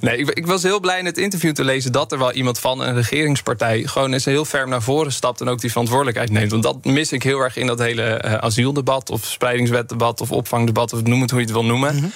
Nee, 0.00 0.16
ik, 0.16 0.30
ik 0.30 0.46
was 0.46 0.62
heel 0.62 0.80
blij 0.80 0.98
in 0.98 1.04
het 1.04 1.18
interview 1.18 1.52
te 1.52 1.64
lezen 1.64 1.92
dat 1.92 2.12
er 2.12 2.18
wel 2.18 2.32
iemand 2.32 2.58
van 2.58 2.80
een 2.80 2.94
regeringspartij 2.94 3.82
gewoon 3.86 4.12
eens 4.12 4.24
heel 4.24 4.44
ferm 4.44 4.68
naar 4.68 4.82
voren 4.82 5.12
stapt 5.12 5.40
en 5.40 5.48
ook 5.48 5.60
die 5.60 5.70
verantwoordelijkheid 5.70 6.30
neemt. 6.30 6.50
Want 6.50 6.62
dat 6.62 6.84
mis 6.84 7.12
ik 7.12 7.22
heel 7.22 7.40
erg 7.40 7.56
in 7.56 7.66
dat 7.66 7.78
hele 7.78 8.02
eh, 8.02 8.34
asieldebat 8.34 9.10
of 9.10 9.24
spreidingswetdebat 9.24 10.20
of 10.20 10.30
opvangdebat, 10.40 10.92
of 10.92 11.02
noem 11.02 11.20
het 11.20 11.30
hoe 11.30 11.40
je 11.40 11.44
het 11.44 11.54
wil 11.54 11.64
noemen. 11.64 12.12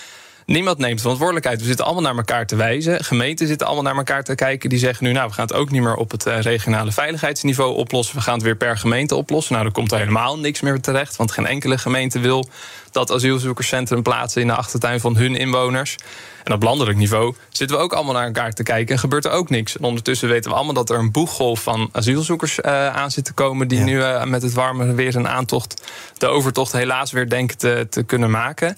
Niemand 0.47 0.79
neemt 0.79 1.01
verantwoordelijkheid. 1.01 1.61
We 1.61 1.67
zitten 1.67 1.85
allemaal 1.85 2.03
naar 2.03 2.17
elkaar 2.17 2.47
te 2.47 2.57
wijzen. 2.57 3.05
Gemeenten 3.05 3.47
zitten 3.47 3.67
allemaal 3.67 3.85
naar 3.85 3.97
elkaar 3.97 4.25
te 4.25 4.35
kijken. 4.35 4.69
Die 4.69 4.79
zeggen 4.79 5.05
nu, 5.05 5.13
nou, 5.13 5.29
we 5.29 5.35
gaan 5.35 5.47
het 5.47 5.55
ook 5.55 5.71
niet 5.71 5.83
meer 5.83 5.97
op 5.97 6.11
het 6.11 6.27
eh, 6.27 6.41
regionale 6.41 6.93
veiligheidsniveau 6.93 7.75
oplossen. 7.75 8.17
We 8.17 8.23
gaan 8.23 8.35
het 8.35 8.43
weer 8.43 8.57
per 8.57 8.79
gemeente 8.79 9.15
oplossen. 9.15 9.55
Nou, 9.55 9.67
er 9.67 9.73
komt 9.73 9.93
er 9.93 9.99
helemaal 9.99 10.39
niks 10.39 10.61
meer 10.61 10.81
terecht. 10.81 11.17
Want 11.17 11.33
geen 11.33 11.47
enkele 11.47 11.79
gemeente 11.79 12.19
wil 12.19 12.49
dat 12.91 13.13
asielzoekerscentrum 13.13 14.03
plaatsen 14.03 14.41
in 14.41 14.47
de 14.47 14.55
achtertuin 14.55 15.01
van 15.01 15.17
hun 15.17 15.37
inwoners. 15.37 15.97
En 16.45 16.53
op 16.53 16.63
landelijk 16.63 16.99
niveau 16.99 17.35
zitten 17.51 17.77
we 17.77 17.83
ook 17.83 17.93
allemaal 17.93 18.15
naar 18.15 18.27
elkaar 18.27 18.53
te 18.53 18.63
kijken 18.63 18.95
en 18.95 19.01
gebeurt 19.01 19.25
er 19.25 19.31
ook 19.31 19.51
niks. 19.51 19.77
En 19.77 19.85
ondertussen 19.85 20.29
weten 20.29 20.51
we 20.51 20.57
allemaal 20.57 20.75
dat 20.75 20.91
er 20.91 20.99
een 20.99 21.13
boeggolf 21.13 21.63
van 21.63 21.89
asielzoekers 21.93 22.61
eh, 22.61 22.89
aan 22.89 23.11
zit 23.11 23.25
te 23.25 23.33
komen. 23.33 23.69
die 23.69 23.81
nu 23.81 24.03
eh, 24.03 24.25
met 24.25 24.43
het 24.43 24.53
warme 24.53 24.95
weer 24.95 25.17
een 25.17 25.29
aantocht, 25.29 25.83
de 26.19 26.27
overtocht 26.27 26.73
helaas 26.73 27.13
weer 27.13 27.29
denken 27.29 27.59
te, 27.59 27.87
te 27.91 28.03
kunnen 28.03 28.31
maken. 28.31 28.77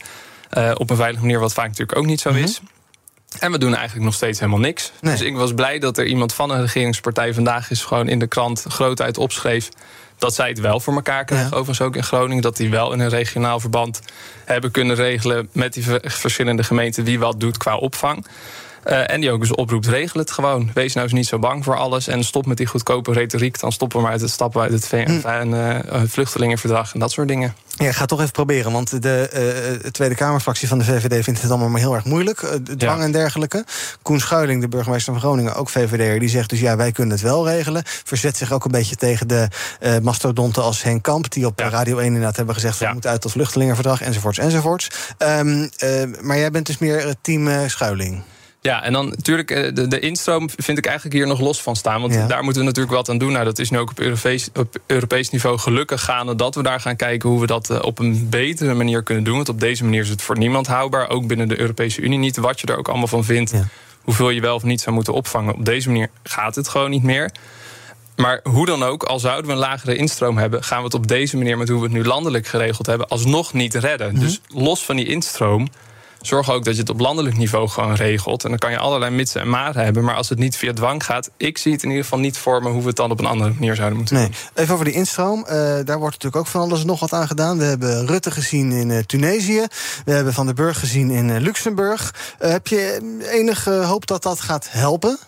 Eh, 0.51 0.70
op 0.74 0.90
een 0.90 0.97
veilige 0.97 1.20
manier, 1.22 1.38
wat 1.38 1.53
vaak 1.53 1.66
natuurlijk 1.68 1.99
ook 1.99 2.07
niet 2.07 2.20
zo 2.20 2.28
is. 2.30 2.61
En 3.38 3.53
we 3.53 3.59
doen 3.59 3.74
eigenlijk 3.74 4.05
nog 4.05 4.14
steeds 4.14 4.38
helemaal 4.38 4.61
niks. 4.61 4.92
Dus 5.01 5.20
ik 5.20 5.36
was 5.36 5.55
blij 5.55 5.78
dat 5.78 5.99
er 5.99 6.07
iemand 6.07 6.34
van 6.34 6.51
een 6.51 6.61
regeringspartij 6.61 7.34
vandaag 7.34 7.70
is 7.70 7.82
gewoon 7.84 8.09
in 8.09 8.18
de 8.18 8.26
krant 8.26 8.64
groot 8.68 9.01
uit 9.03 9.18
opschreef. 9.18 9.68
Dat 10.18 10.34
zij 10.34 10.49
het 10.49 10.61
wel 10.61 10.80
voor 10.80 10.94
elkaar 10.94 11.24
krijgen, 11.24 11.47
overigens 11.53 11.80
ook 11.80 11.97
in 11.97 12.03
Groningen. 12.05 12.42
Dat 12.42 12.57
die 12.57 12.70
wel 12.70 12.92
in 12.92 13.01
een 13.01 13.09
regionaal 13.09 13.61
verband 13.61 14.01
hebben 14.44 14.70
kunnen 14.70 14.97
regelen 14.97 15.49
met 15.53 15.72
die 15.72 15.82
ver- 15.84 16.01
verschillende 16.05 16.62
gemeenten 16.64 17.05
wie 17.05 17.18
wat 17.18 17.40
doet 17.40 17.57
qua 17.57 17.76
opvang. 17.76 18.26
Eh, 18.82 19.11
en 19.11 19.20
die 19.20 19.30
ook 19.30 19.40
eens 19.40 19.55
oproept, 19.55 19.86
regel 19.86 20.20
het 20.20 20.30
gewoon. 20.30 20.70
Wees 20.74 20.92
nou 20.94 21.07
eens 21.07 21.16
niet 21.16 21.26
zo 21.26 21.38
bang 21.38 21.64
voor 21.64 21.76
alles. 21.76 22.09
En 22.09 22.24
stop 22.24 22.47
met 22.47 22.57
die 22.57 22.66
goedkope 22.66 23.12
retoriek. 23.12 23.61
Dan 23.61 23.72
stoppen 23.72 23.97
we 23.99 24.03
maar 24.03 24.12
uit 24.12 24.20
het 24.20 24.30
stappen 24.30 24.61
uit 24.62 24.72
het 24.72 24.86
VN, 24.88 25.53
eh, 25.53 26.03
vluchtelingenverdrag 26.07 26.94
en 26.94 27.01
dat 27.01 27.12
soort 27.12 27.28
dingen. 27.28 27.55
Ja, 27.79 27.87
ik 27.87 27.93
ga 27.93 28.01
het 28.01 28.09
toch 28.09 28.20
even 28.20 28.33
proberen, 28.33 28.72
want 28.72 29.03
de 29.03 29.29
eh, 29.29 29.91
Tweede 29.91 30.14
Kamerfractie 30.14 30.68
van 30.68 30.79
de 30.79 30.85
VVD 30.85 31.24
vindt 31.24 31.43
het 31.43 31.51
allemaal 31.51 31.68
maar 31.68 31.81
heel 31.81 31.95
erg 31.95 32.05
moeilijk. 32.05 32.41
de 32.62 32.77
dwang 32.77 32.99
Ja. 32.99 33.05
en 33.05 33.12
dergelijke. 33.12 33.64
Koen 34.03 34.20
Schuiling, 34.20 34.61
de 34.61 34.68
burgemeester 34.68 35.12
van 35.12 35.22
Groningen, 35.22 35.55
ook 35.55 35.68
VVD'er, 35.68 36.20
die 36.20 36.29
zegt 36.29 36.51
dus 36.51 36.61
ja, 36.61 36.77
wij 36.77 36.93
kunnen 36.93 37.14
het 37.14 37.22
wel 37.22 37.49
regelen. 37.49 37.83
Verzet 38.05 38.37
zich 38.37 38.53
ook 38.53 38.64
een 38.64 38.70
beetje 38.70 38.97
tegen 38.97 39.29
de 39.29 39.49
mastodonten 40.03 40.62
als 40.62 40.83
Henk 40.83 41.03
Kamp, 41.03 41.31
die 41.31 41.47
op 41.47 41.59
Radio 41.59 41.97
1 41.99 42.07
inderdaad 42.07 42.37
hebben 42.37 42.55
gezegd: 42.55 42.79
we 42.79 42.89
moeten 42.93 43.11
uit 43.11 43.20
tot 43.20 43.33
vluchtelingenverdrag, 43.33 44.01
enzovoorts, 44.01 44.39
enzovoorts. 44.39 44.91
Ehm, 45.18 45.68
eh, 45.77 45.91
maar 46.20 46.39
jij 46.39 46.51
bent 46.51 46.66
dus 46.66 46.79
meer 46.79 47.07
eh, 47.07 47.12
team 47.20 47.68
Schuiling. 47.68 48.22
Ja, 48.67 48.83
en 48.83 48.93
dan 48.93 49.09
natuurlijk 49.09 49.51
eh, 49.51 49.75
de, 49.75 49.89
de 49.89 50.01
instroom 50.01 50.49
vind 50.57 50.79
ik 50.79 50.87
eigenlijk 50.87 51.17
hier 51.17 51.27
nog 51.27 51.41
los 51.41 51.62
van 51.62 51.77
staan. 51.77 52.01
Want 52.01 52.14
Ja. 52.14 52.27
daar 52.27 52.43
moeten 52.43 52.62
we 52.62 52.69
natuurlijk 52.69 52.97
wat 52.97 53.09
aan 53.09 53.19
doen. 53.19 53.33
Nou, 53.33 53.45
dat 53.45 53.59
is 53.59 53.71
nu 53.71 53.79
ook 53.79 53.91
op 53.91 54.01
Europees, 54.01 54.49
op 54.55 54.77
Europees 54.87 55.31
niveau 55.31 55.59
gelukkig 55.59 56.05
gaande... 56.05 56.35
dat 56.35 56.55
we 56.55 56.62
daar 56.62 56.81
gaan 56.81 56.97
kijken 56.97 57.29
hoe 57.29 57.41
we 57.41 57.47
dat 57.47 57.71
eh, 57.71 57.79
op 57.83 57.99
een 57.99 58.29
betere 58.29 58.75
manier 58.75 59.03
kunnen 59.03 59.25
doen. 59.25 59.37
Want 59.37 59.49
op 59.49 59.61
deze 59.61 59.85
manier 59.85 60.03
is 60.03 60.09
het 60.09 60.23
voor 60.23 60.39
niemand 60.39 60.67
houdbaar. 60.67 61.09
Ook 61.09 61.27
binnen 61.27 61.49
de 61.49 61.61
Europese 61.61 62.01
Unie 62.01 62.19
niet. 62.19 62.37
Wat 62.37 62.61
je 62.61 62.67
er 62.67 62.79
ook 62.79 62.89
allemaal 62.89 63.07
van 63.07 63.25
vindt. 63.25 63.53
Hoeveel 64.03 64.31
je 64.31 64.41
wel 64.41 64.55
of 64.55 64.62
niet 64.62 64.81
zou 64.81 64.95
moeten 64.95 65.12
opvangen. 65.12 65.55
Op 65.55 65.64
deze 65.64 65.89
manier 65.89 66.09
gaat 66.23 66.55
het 66.55 66.69
gewoon 66.69 66.91
niet 66.91 67.03
meer. 67.03 67.31
Maar 68.17 68.41
hoe 68.43 68.67
dan 68.67 68.83
ook, 68.83 69.03
al 69.03 69.19
zouden 69.19 69.47
we 69.47 69.53
een 69.53 69.59
lagere 69.59 69.97
instroom 69.97 70.39
hebben... 70.39 70.64
gaan 70.64 70.79
we 70.79 70.85
het 70.85 70.95
op 70.95 71.07
deze 71.07 71.37
manier, 71.37 71.59
met 71.59 71.69
hoe 71.69 71.79
we 71.79 71.85
het 71.85 71.93
nu 71.93 72.05
landelijk 72.05 72.47
geregeld 72.47 72.87
hebben... 72.87 73.09
alsnog 73.09 73.53
niet 73.53 73.75
redden. 73.75 74.12
Mhm. 74.12 74.21
Dus 74.21 74.41
los 74.49 74.85
van 74.85 74.97
die 74.97 75.07
instroom... 75.07 75.69
Zorg 76.21 76.51
ook 76.51 76.64
dat 76.64 76.75
je 76.75 76.81
het 76.81 76.91
op 76.91 77.01
landelijk 77.01 77.37
niveau 77.37 77.69
gewoon 77.69 77.95
regelt. 77.95 78.45
En 78.45 78.51
dan 78.51 78.59
kan 78.59 78.71
je 78.71 78.79
allerlei 78.79 79.11
mitsen 79.11 79.41
en 79.41 79.49
maren 79.49 79.85
hebben. 79.85 80.05
Maar 80.05 80.14
als 80.14 80.29
het 80.29 80.39
niet 80.39 80.57
via 80.57 80.73
dwang 80.73 81.05
gaat, 81.05 81.31
ik 81.37 81.59
zie 81.59 81.73
het 81.73 81.83
in 81.83 81.89
ieder 81.89 82.05
geval 82.05 82.19
niet 82.19 82.39
voor 82.39 82.62
me 82.62 82.69
hoe 82.69 82.81
we 82.81 82.87
het 82.87 82.97
dan 82.97 83.11
op 83.11 83.19
een 83.19 83.27
andere 83.27 83.53
manier 83.53 83.75
zouden 83.75 83.99
moeten 83.99 84.17
Nee, 84.17 84.31
even 84.55 84.75
over 84.75 84.85
die 84.85 84.95
instroom. 84.95 85.45
Eh, 85.45 85.55
daar 85.85 85.99
wordt 85.99 86.14
natuurlijk 86.23 86.37
ook 86.37 86.47
van 86.47 86.61
alles 86.61 86.85
nog 86.85 87.01
wat 87.01 87.12
aan 87.12 87.27
gedaan. 87.27 87.59
We 87.59 87.64
hebben 87.64 88.07
Rutte 88.07 88.31
gezien 88.31 88.73
in 88.73 88.91
eh, 88.91 88.99
Tunesië. 88.99 89.67
We 90.05 90.12
hebben 90.12 90.33
Van 90.33 90.47
der 90.47 90.55
Burg 90.55 90.79
gezien 90.79 91.11
in 91.11 91.31
eh, 91.31 91.41
Luxemburg. 91.41 92.14
Heb 92.39 92.67
je 92.67 93.17
enige 93.31 93.71
hoop 93.71 94.07
dat 94.07 94.23
dat 94.23 94.41
gaat 94.41 94.67
helpen? 94.71 95.19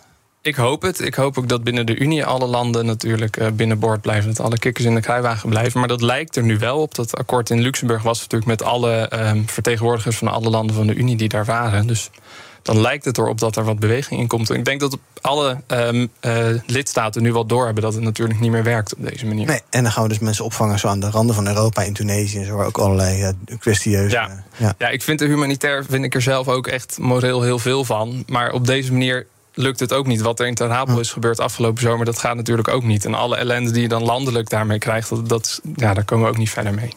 Ik 0.41 0.55
hoop 0.55 0.81
het. 0.81 1.01
Ik 1.01 1.15
hoop 1.15 1.37
ook 1.37 1.47
dat 1.47 1.63
binnen 1.63 1.85
de 1.85 1.97
Unie 1.97 2.25
alle 2.25 2.45
landen 2.47 2.85
natuurlijk 2.85 3.37
eh, 3.37 3.51
binnenboord 3.51 4.01
blijven. 4.01 4.33
Dat 4.33 4.45
alle 4.45 4.57
kikkers 4.59 4.85
in 4.85 4.95
de 4.95 5.01
kruiwagen 5.01 5.49
blijven. 5.49 5.79
Maar 5.79 5.89
dat 5.89 6.01
lijkt 6.01 6.35
er 6.35 6.43
nu 6.43 6.57
wel 6.57 6.81
op. 6.81 6.95
Dat 6.95 7.17
akkoord 7.17 7.49
in 7.49 7.61
Luxemburg 7.61 8.03
was 8.03 8.19
natuurlijk 8.19 8.49
met 8.49 8.63
alle 8.63 8.91
ehm, 8.91 9.43
vertegenwoordigers 9.45 10.17
van 10.17 10.27
alle 10.27 10.49
landen 10.49 10.75
van 10.75 10.87
de 10.87 10.95
Unie 10.95 11.17
die 11.17 11.29
daar 11.29 11.45
waren. 11.45 11.87
Dus 11.87 12.09
dan 12.61 12.81
lijkt 12.81 13.05
het 13.05 13.17
erop 13.17 13.39
dat 13.39 13.55
er 13.55 13.63
wat 13.63 13.79
beweging 13.79 14.19
in 14.19 14.27
komt. 14.27 14.49
En 14.49 14.55
ik 14.55 14.65
denk 14.65 14.79
dat 14.79 14.97
alle 15.21 15.61
ehm, 15.67 16.07
eh, 16.19 16.47
lidstaten 16.65 17.21
nu 17.21 17.31
wel 17.31 17.45
doorhebben 17.45 17.83
dat 17.83 17.93
het 17.93 18.03
natuurlijk 18.03 18.39
niet 18.39 18.51
meer 18.51 18.63
werkt 18.63 18.95
op 18.95 19.07
deze 19.07 19.25
manier. 19.25 19.47
Nee, 19.47 19.61
en 19.69 19.83
dan 19.83 19.91
gaan 19.91 20.03
we 20.03 20.09
dus 20.09 20.19
mensen 20.19 20.45
opvangen 20.45 20.79
zo 20.79 20.87
aan 20.87 20.99
de 20.99 21.09
randen 21.09 21.35
van 21.35 21.47
Europa, 21.47 21.81
in 21.81 21.93
Tunesië 21.93 22.37
en 22.37 22.45
zo, 22.45 22.55
waar 22.55 22.65
ook 22.65 22.77
allerlei 22.77 23.21
eh, 23.21 23.57
kwestieuze. 23.59 24.15
Ja. 24.15 24.43
ja. 24.57 24.73
Ja, 24.77 24.89
ik 24.89 25.01
vind 25.01 25.19
de 25.19 25.25
humanitair 25.25 25.85
vind 25.85 26.03
ik 26.03 26.15
er 26.15 26.21
zelf 26.21 26.47
ook 26.47 26.67
echt 26.67 26.97
moreel 26.97 27.41
heel 27.41 27.59
veel 27.59 27.85
van. 27.85 28.23
Maar 28.27 28.51
op 28.51 28.67
deze 28.67 28.91
manier 28.91 29.25
lukt 29.59 29.79
het 29.79 29.93
ook 29.93 30.07
niet. 30.07 30.21
Wat 30.21 30.39
er 30.39 30.47
in 30.47 30.55
Ter 30.55 30.71
Apel 30.71 30.99
is 30.99 31.11
gebeurd 31.11 31.39
afgelopen 31.39 31.81
zomer, 31.81 32.05
dat 32.05 32.19
gaat 32.19 32.35
natuurlijk 32.35 32.67
ook 32.67 32.83
niet. 32.83 33.05
En 33.05 33.13
alle 33.13 33.35
ellende 33.35 33.71
die 33.71 33.81
je 33.81 33.87
dan 33.87 34.03
landelijk 34.03 34.49
daarmee 34.49 34.77
krijgt, 34.77 35.09
dat, 35.09 35.29
dat, 35.29 35.61
ja, 35.75 35.93
daar 35.93 36.05
komen 36.05 36.25
we 36.25 36.31
ook 36.31 36.37
niet 36.37 36.49
verder 36.49 36.73
mee. 36.73 36.93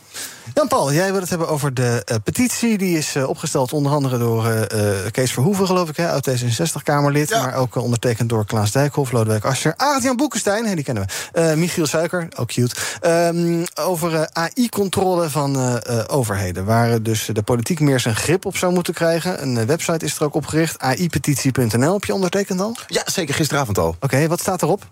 Jan-Paul, 0.55 0.93
jij 0.93 1.13
wil 1.13 1.21
het 1.21 1.31
hebben 1.31 1.49
over 1.49 1.75
de 1.75 2.03
eh, 2.05 2.17
petitie. 2.25 2.79
Die 2.79 2.99
is 2.99 3.15
eh, 3.15 3.29
opgesteld 3.29 3.73
onder 3.73 3.93
andere 3.93 4.19
door 4.19 4.47
eh, 4.47 4.91
Kees 5.11 5.33
Verhoeven, 5.33 5.67
geloof 5.67 5.89
ik, 5.89 5.97
hè, 5.97 6.11
oud 6.11 6.31
D66-Kamerlid. 6.31 7.31
Maar 7.31 7.55
ook 7.55 7.75
ondertekend 7.75 8.29
door 8.29 8.47
Klaas 8.47 8.71
Dijkhoff, 8.73 9.13
Lodewijk 9.13 9.45
Asscher, 9.45 9.75
Arend-Jan 9.77 10.17
Boekenstein, 10.17 10.75
die 10.75 10.85
kennen 10.85 11.07
we. 11.33 11.53
Michiel 11.57 11.87
Suiker, 11.87 12.29
ook 12.37 12.49
cute. 12.49 12.75
Ehm, 13.01 13.65
over 13.75 14.29
AI-controle 14.33 15.31
van 15.31 15.81
overheden. 16.09 16.65
Waar 16.65 17.03
dus 17.03 17.29
de 17.33 17.43
politiek 17.43 17.81
meer 17.81 18.01
zijn 18.01 18.17
grip 18.17 18.45
op 18.45 18.57
zou 18.57 18.73
moeten 18.73 18.95
krijgen. 18.95 19.43
Een 19.43 19.67
website 19.67 20.05
is 20.05 20.17
er 20.17 20.25
ook 20.25 20.35
opgericht, 20.35 20.79
aipetitie.nl. 20.79 21.93
Heb 21.93 22.05
je 22.05 22.15
ondertekend 22.15 22.61
al? 22.61 22.77
Ja, 22.87 23.03
zeker 23.05 23.35
gisteravond 23.35 23.79
al. 23.79 23.97
Oké, 24.01 24.27
wat 24.27 24.41
staat 24.41 24.63
erop? 24.63 24.87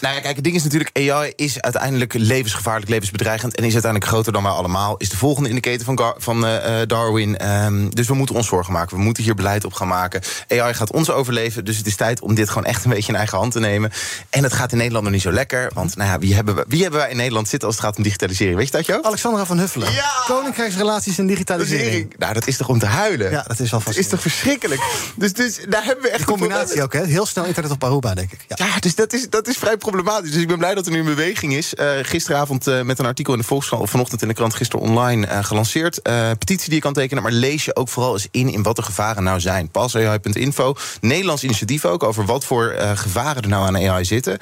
Nou 0.00 0.14
ja, 0.14 0.20
kijk, 0.20 0.34
het 0.34 0.44
ding 0.44 0.56
is 0.56 0.62
natuurlijk, 0.62 0.98
AI 0.98 1.32
is 1.36 1.60
uiteindelijk 1.60 2.12
levensgevaarlijk, 2.12 2.88
levensbedreigend 2.90 3.54
en 3.54 3.64
is 3.64 3.72
uiteindelijk 3.72 4.12
groter 4.12 4.32
dan 4.32 4.42
wij 4.42 4.52
allemaal. 4.52 4.89
Is 4.98 5.08
de 5.08 5.16
volgende 5.16 5.48
in 5.48 5.54
de 5.54 5.60
keten 5.60 5.84
van, 5.86 5.98
Gar- 5.98 6.14
van 6.18 6.46
eh, 6.46 6.80
eh, 6.80 6.88
Darwin. 6.88 7.38
Ehm, 7.38 7.88
dus 7.88 8.06
we 8.06 8.14
moeten 8.14 8.34
ons 8.34 8.46
zorgen 8.46 8.72
maken. 8.72 8.96
We 8.96 9.02
moeten 9.02 9.22
hier 9.22 9.34
beleid 9.34 9.64
op 9.64 9.72
gaan 9.72 9.88
maken. 9.88 10.22
AI 10.48 10.74
gaat 10.74 10.92
ons 10.92 11.10
overleven, 11.10 11.64
dus 11.64 11.76
het 11.76 11.86
is 11.86 11.96
tijd 11.96 12.20
om 12.20 12.34
dit 12.34 12.48
gewoon 12.48 12.64
echt 12.64 12.84
een 12.84 12.90
beetje 12.90 13.12
in 13.12 13.18
eigen 13.18 13.38
hand 13.38 13.52
te 13.52 13.60
nemen. 13.60 13.92
En 14.30 14.42
het 14.42 14.52
gaat 14.52 14.72
in 14.72 14.76
Nederland 14.78 15.04
nog 15.04 15.12
niet 15.12 15.22
zo 15.22 15.32
lekker, 15.32 15.70
want 15.74 15.96
nou 15.96 16.10
ja, 16.10 16.18
wie, 16.18 16.34
hebben 16.34 16.54
we, 16.54 16.64
wie 16.68 16.82
hebben 16.82 17.00
wij 17.00 17.10
in 17.10 17.16
Nederland 17.16 17.48
zitten 17.48 17.68
als 17.68 17.76
het 17.76 17.86
gaat 17.86 17.96
om 17.96 18.02
digitalisering? 18.02 18.56
Weet 18.56 18.66
je 18.66 18.72
dat, 18.72 18.86
Jo? 18.86 18.98
Alexandra 19.02 19.44
van 19.44 19.58
Huffelen. 19.58 19.88
Koninkrijksrelaties 20.26 21.18
en 21.18 21.26
digitalisering. 21.26 22.14
Nou, 22.18 22.34
dat 22.34 22.46
is 22.46 22.56
toch 22.56 22.68
om 22.68 22.78
te 22.78 22.86
huilen? 22.86 23.30
Ja, 23.30 23.44
dat 23.46 23.60
is 23.60 23.70
wel 23.70 23.82
Dat 23.84 23.96
is 23.96 24.08
toch 24.08 24.20
verschrikkelijk? 24.20 24.80
Dus, 25.16 25.32
dus 25.32 25.58
daar 25.68 25.84
hebben 25.84 26.04
we 26.04 26.10
echt 26.10 26.18
Die 26.18 26.26
combinatie 26.26 26.82
ook, 26.82 26.92
hè? 26.92 27.04
Heel 27.04 27.26
snel 27.26 27.44
internet 27.44 27.70
op 27.70 27.84
Aruba, 27.84 28.14
denk 28.14 28.32
ik. 28.32 28.44
Ja, 28.48 28.66
Ja, 28.66 28.78
dus 28.78 28.94
dat 28.94 29.12
is, 29.12 29.28
dat 29.30 29.48
is 29.48 29.56
vrij 29.56 29.76
problematisch. 29.76 30.30
Dus 30.30 30.42
ik 30.42 30.48
ben 30.48 30.58
blij 30.58 30.74
dat 30.74 30.86
er 30.86 30.92
nu 30.92 30.98
een 30.98 31.04
beweging 31.04 31.54
is. 31.54 31.74
Eh, 31.74 31.90
gisteravond 32.02 32.84
met 32.84 32.98
een 32.98 33.06
artikel 33.06 33.32
in 33.32 33.38
de 33.38 33.46
Volkskrant... 33.46 33.82
of 33.82 33.90
vanochtend 33.90 34.22
in 34.22 34.28
de 34.28 34.34
krant, 34.34 34.54
gisteren 34.54 34.79
online 34.80 35.26
eh, 35.26 35.44
gelanceerd. 35.44 36.02
Eh, 36.02 36.30
petitie 36.38 36.66
die 36.66 36.74
je 36.74 36.80
kan 36.80 36.92
tekenen, 36.92 37.22
maar 37.22 37.32
lees 37.32 37.64
je 37.64 37.76
ook 37.76 37.88
vooral 37.88 38.12
eens 38.12 38.28
in... 38.30 38.48
in 38.52 38.62
wat 38.62 38.76
de 38.76 38.82
gevaren 38.82 39.22
nou 39.22 39.40
zijn. 39.40 39.68
PalsAI.info, 39.70 40.74
Nederlands 41.00 41.44
initiatief 41.44 41.84
ook... 41.84 42.02
over 42.02 42.24
wat 42.24 42.44
voor 42.44 42.68
eh, 42.70 42.90
gevaren 42.94 43.42
er 43.42 43.48
nou 43.48 43.66
aan 43.66 43.88
AI 43.88 44.04
zitten. 44.04 44.38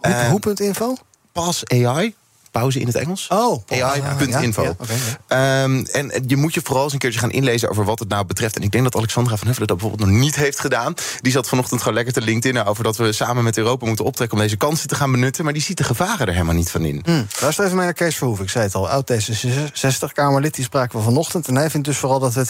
Hoe- 0.00 0.40
Hoe.info? 0.44 0.94
Pas 1.32 1.62
AI, 1.66 2.14
pauze 2.58 2.80
in 2.80 2.86
het 2.86 2.96
Engels. 2.96 3.26
Oh, 3.28 3.62
AI.info. 3.68 4.62
ja, 4.62 4.68
ja, 4.68 4.74
oké, 4.78 4.92
ja. 4.92 5.62
Ehm, 5.62 5.84
en 5.92 6.24
je 6.26 6.36
moet 6.36 6.54
je 6.54 6.60
vooral 6.64 6.84
eens 6.84 6.92
een 6.92 6.98
keertje 6.98 7.20
gaan 7.20 7.30
inlezen 7.30 7.70
over 7.70 7.84
wat 7.84 7.98
het 7.98 8.08
nou 8.08 8.24
betreft. 8.26 8.56
En 8.56 8.62
ik 8.62 8.70
denk 8.70 8.84
dat 8.84 8.96
Alexandra 8.96 9.36
van 9.36 9.46
Huffelen 9.46 9.68
dat 9.68 9.78
bijvoorbeeld 9.78 10.10
nog 10.10 10.18
niet 10.20 10.36
heeft 10.36 10.60
gedaan. 10.60 10.94
Die 11.20 11.32
zat 11.32 11.48
vanochtend 11.48 11.80
gewoon 11.80 11.94
lekker 11.94 12.14
te 12.14 12.20
LinkedIn 12.20 12.64
over 12.64 12.84
dat 12.84 12.96
we 12.96 13.12
samen 13.12 13.44
met 13.44 13.58
Europa 13.58 13.86
moeten 13.86 14.04
optrekken 14.04 14.36
om 14.36 14.42
deze 14.42 14.56
kansen 14.56 14.88
te 14.88 14.94
gaan 14.94 15.10
benutten. 15.10 15.44
Maar 15.44 15.52
die 15.52 15.62
ziet 15.62 15.76
de 15.76 15.84
gevaren 15.84 16.26
er 16.26 16.32
helemaal 16.32 16.54
niet 16.54 16.70
van 16.70 16.84
in. 16.84 17.02
Hm. 17.04 17.22
Luister 17.40 17.64
even 17.64 17.76
naar 17.76 17.92
Kees 17.92 18.16
Verhoeven. 18.16 18.44
Ik 18.44 18.50
zei 18.50 18.64
het 18.64 18.74
al, 18.74 18.88
oud 18.88 19.12
D66-Kamerlid. 19.12 20.54
Die 20.54 20.64
spraken 20.64 20.98
we 20.98 21.04
vanochtend. 21.04 21.48
En 21.48 21.56
hij 21.56 21.70
vindt 21.70 21.86
dus 21.86 21.96
vooral 21.96 22.18
dat 22.18 22.34
we 22.34 22.40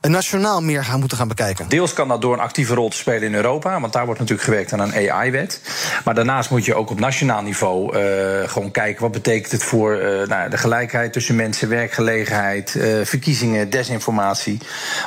het 0.00 0.10
nationaal 0.10 0.60
meer 0.60 0.84
gaan 0.84 0.98
moeten 1.00 1.18
gaan 1.18 1.28
bekijken. 1.28 1.68
Deels 1.68 1.92
kan 1.92 2.08
dat 2.08 2.20
door 2.20 2.32
een 2.32 2.40
actieve 2.40 2.74
rol 2.74 2.88
te 2.88 2.96
spelen 2.96 3.22
in 3.22 3.34
Europa, 3.34 3.80
want 3.80 3.92
daar 3.92 4.04
wordt 4.04 4.20
natuurlijk 4.20 4.48
gewerkt 4.48 4.72
aan 4.72 4.80
een 4.80 5.10
AI-wet. 5.10 5.60
Maar 6.04 6.14
daarnaast 6.14 6.50
moet 6.50 6.64
je 6.64 6.74
ook 6.74 6.90
op 6.90 7.00
nationaal 7.00 7.42
niveau 7.42 7.96
eh, 7.96 8.48
gewoon 8.48 8.70
kijken 8.70 9.02
wat 9.02 9.12
betekent 9.12 9.51
het 9.52 9.62
voor 9.62 9.96
eh, 9.96 10.28
nou, 10.28 10.50
de 10.50 10.56
gelijkheid 10.56 11.12
tussen 11.12 11.36
mensen, 11.36 11.68
werkgelegenheid, 11.68 12.74
eh, 12.74 13.04
verkiezingen, 13.04 13.70
desinformatie. 13.70 14.58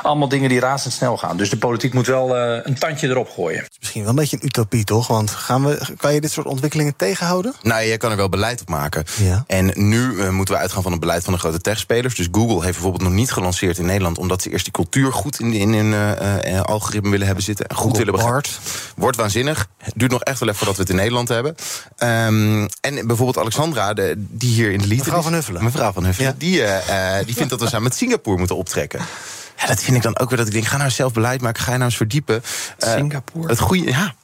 Allemaal 0.02 0.28
dingen 0.28 0.48
die 0.48 0.60
razendsnel 0.60 1.16
gaan. 1.16 1.36
Dus 1.36 1.50
de 1.50 1.56
politiek 1.56 1.94
moet 1.94 2.06
wel 2.06 2.36
eh, 2.36 2.60
een 2.62 2.78
tandje 2.78 3.08
erop 3.08 3.30
gooien. 3.30 3.64
Misschien 3.78 4.00
wel 4.00 4.10
een 4.10 4.16
beetje 4.16 4.36
een 4.36 4.46
utopie, 4.46 4.84
toch? 4.84 5.06
Want 5.06 5.30
gaan 5.30 5.64
we, 5.64 5.94
kan 5.96 6.14
je 6.14 6.20
dit 6.20 6.30
soort 6.30 6.46
ontwikkelingen 6.46 6.96
tegenhouden? 6.96 7.54
Nou, 7.62 7.82
je 7.82 7.96
kan 7.96 8.10
er 8.10 8.16
wel 8.16 8.28
beleid 8.28 8.60
op 8.60 8.68
maken. 8.68 9.04
Ja. 9.16 9.44
En 9.46 9.72
nu 9.74 10.20
eh, 10.20 10.30
moeten 10.30 10.54
we 10.54 10.60
uitgaan 10.60 10.82
van 10.82 10.90
het 10.90 11.00
beleid 11.00 11.24
van 11.24 11.32
de 11.32 11.38
grote 11.38 11.60
techspelers. 11.60 12.14
Dus 12.14 12.28
Google 12.32 12.54
heeft 12.54 12.72
bijvoorbeeld 12.72 13.02
nog 13.02 13.12
niet 13.12 13.30
gelanceerd 13.30 13.78
in 13.78 13.86
Nederland... 13.86 14.18
omdat 14.18 14.42
ze 14.42 14.50
eerst 14.50 14.64
die 14.64 14.72
cultuur 14.72 15.12
goed 15.12 15.40
in, 15.40 15.52
in 15.52 15.72
hun 15.72 15.92
eh, 15.92 16.56
eh, 16.56 16.62
algoritme 16.62 17.10
willen 17.10 17.26
hebben 17.26 17.44
zitten. 17.44 17.66
En 17.66 17.76
goed 17.76 17.84
Google 17.84 17.98
willen 17.98 18.14
begrijpen. 18.14 18.50
Wordt 18.96 19.16
waanzinnig. 19.16 19.68
Het 19.78 19.94
duurt 19.96 20.10
nog 20.10 20.22
echt 20.22 20.40
wel 20.40 20.48
even 20.48 20.58
voordat 20.58 20.76
we 20.76 20.82
het 20.82 20.90
in 20.90 20.96
Nederland 20.96 21.28
hebben. 21.28 21.54
Ehm, 21.96 22.66
en 22.80 23.06
bijvoorbeeld 23.06 23.38
Alexandra, 23.38 23.94
de, 23.94 24.26
die 24.38 24.50
hier 24.54 24.72
in 24.72 24.78
de 24.78 24.86
lied 24.86 24.98
Mevrouw 24.98 25.22
van 25.22 25.32
Huffelen. 25.32 25.64
Mevrouw 25.64 25.92
van 25.92 26.04
Huffelen. 26.04 26.38
Die, 26.38 26.62
eh, 26.62 27.18
eh, 27.18 27.26
die 27.26 27.34
vindt 27.34 27.50
dat 27.50 27.60
we 27.60 27.66
samen 27.66 27.82
met 27.82 27.94
Singapore 27.94 28.38
moeten 28.38 28.56
optrekken. 28.56 29.00
Ja, 29.58 29.66
dat 29.66 29.82
vind 29.82 29.96
ik 29.96 30.02
dan 30.02 30.18
ook 30.18 30.28
weer 30.28 30.38
dat 30.38 30.46
ik 30.46 30.52
denk, 30.52 30.64
ga 30.64 30.76
nou 30.76 30.90
zelf 30.90 31.12
beleid 31.12 31.40
maken, 31.40 31.62
ga 31.62 31.70
je 31.70 31.76
nou 31.76 31.88
eens 31.88 31.96
verdiepen. 31.96 32.42
Eh, 32.78 32.92
Singapore? 32.92 33.48
Het 33.48 33.60
goede, 33.60 33.90
ja. 33.90 34.14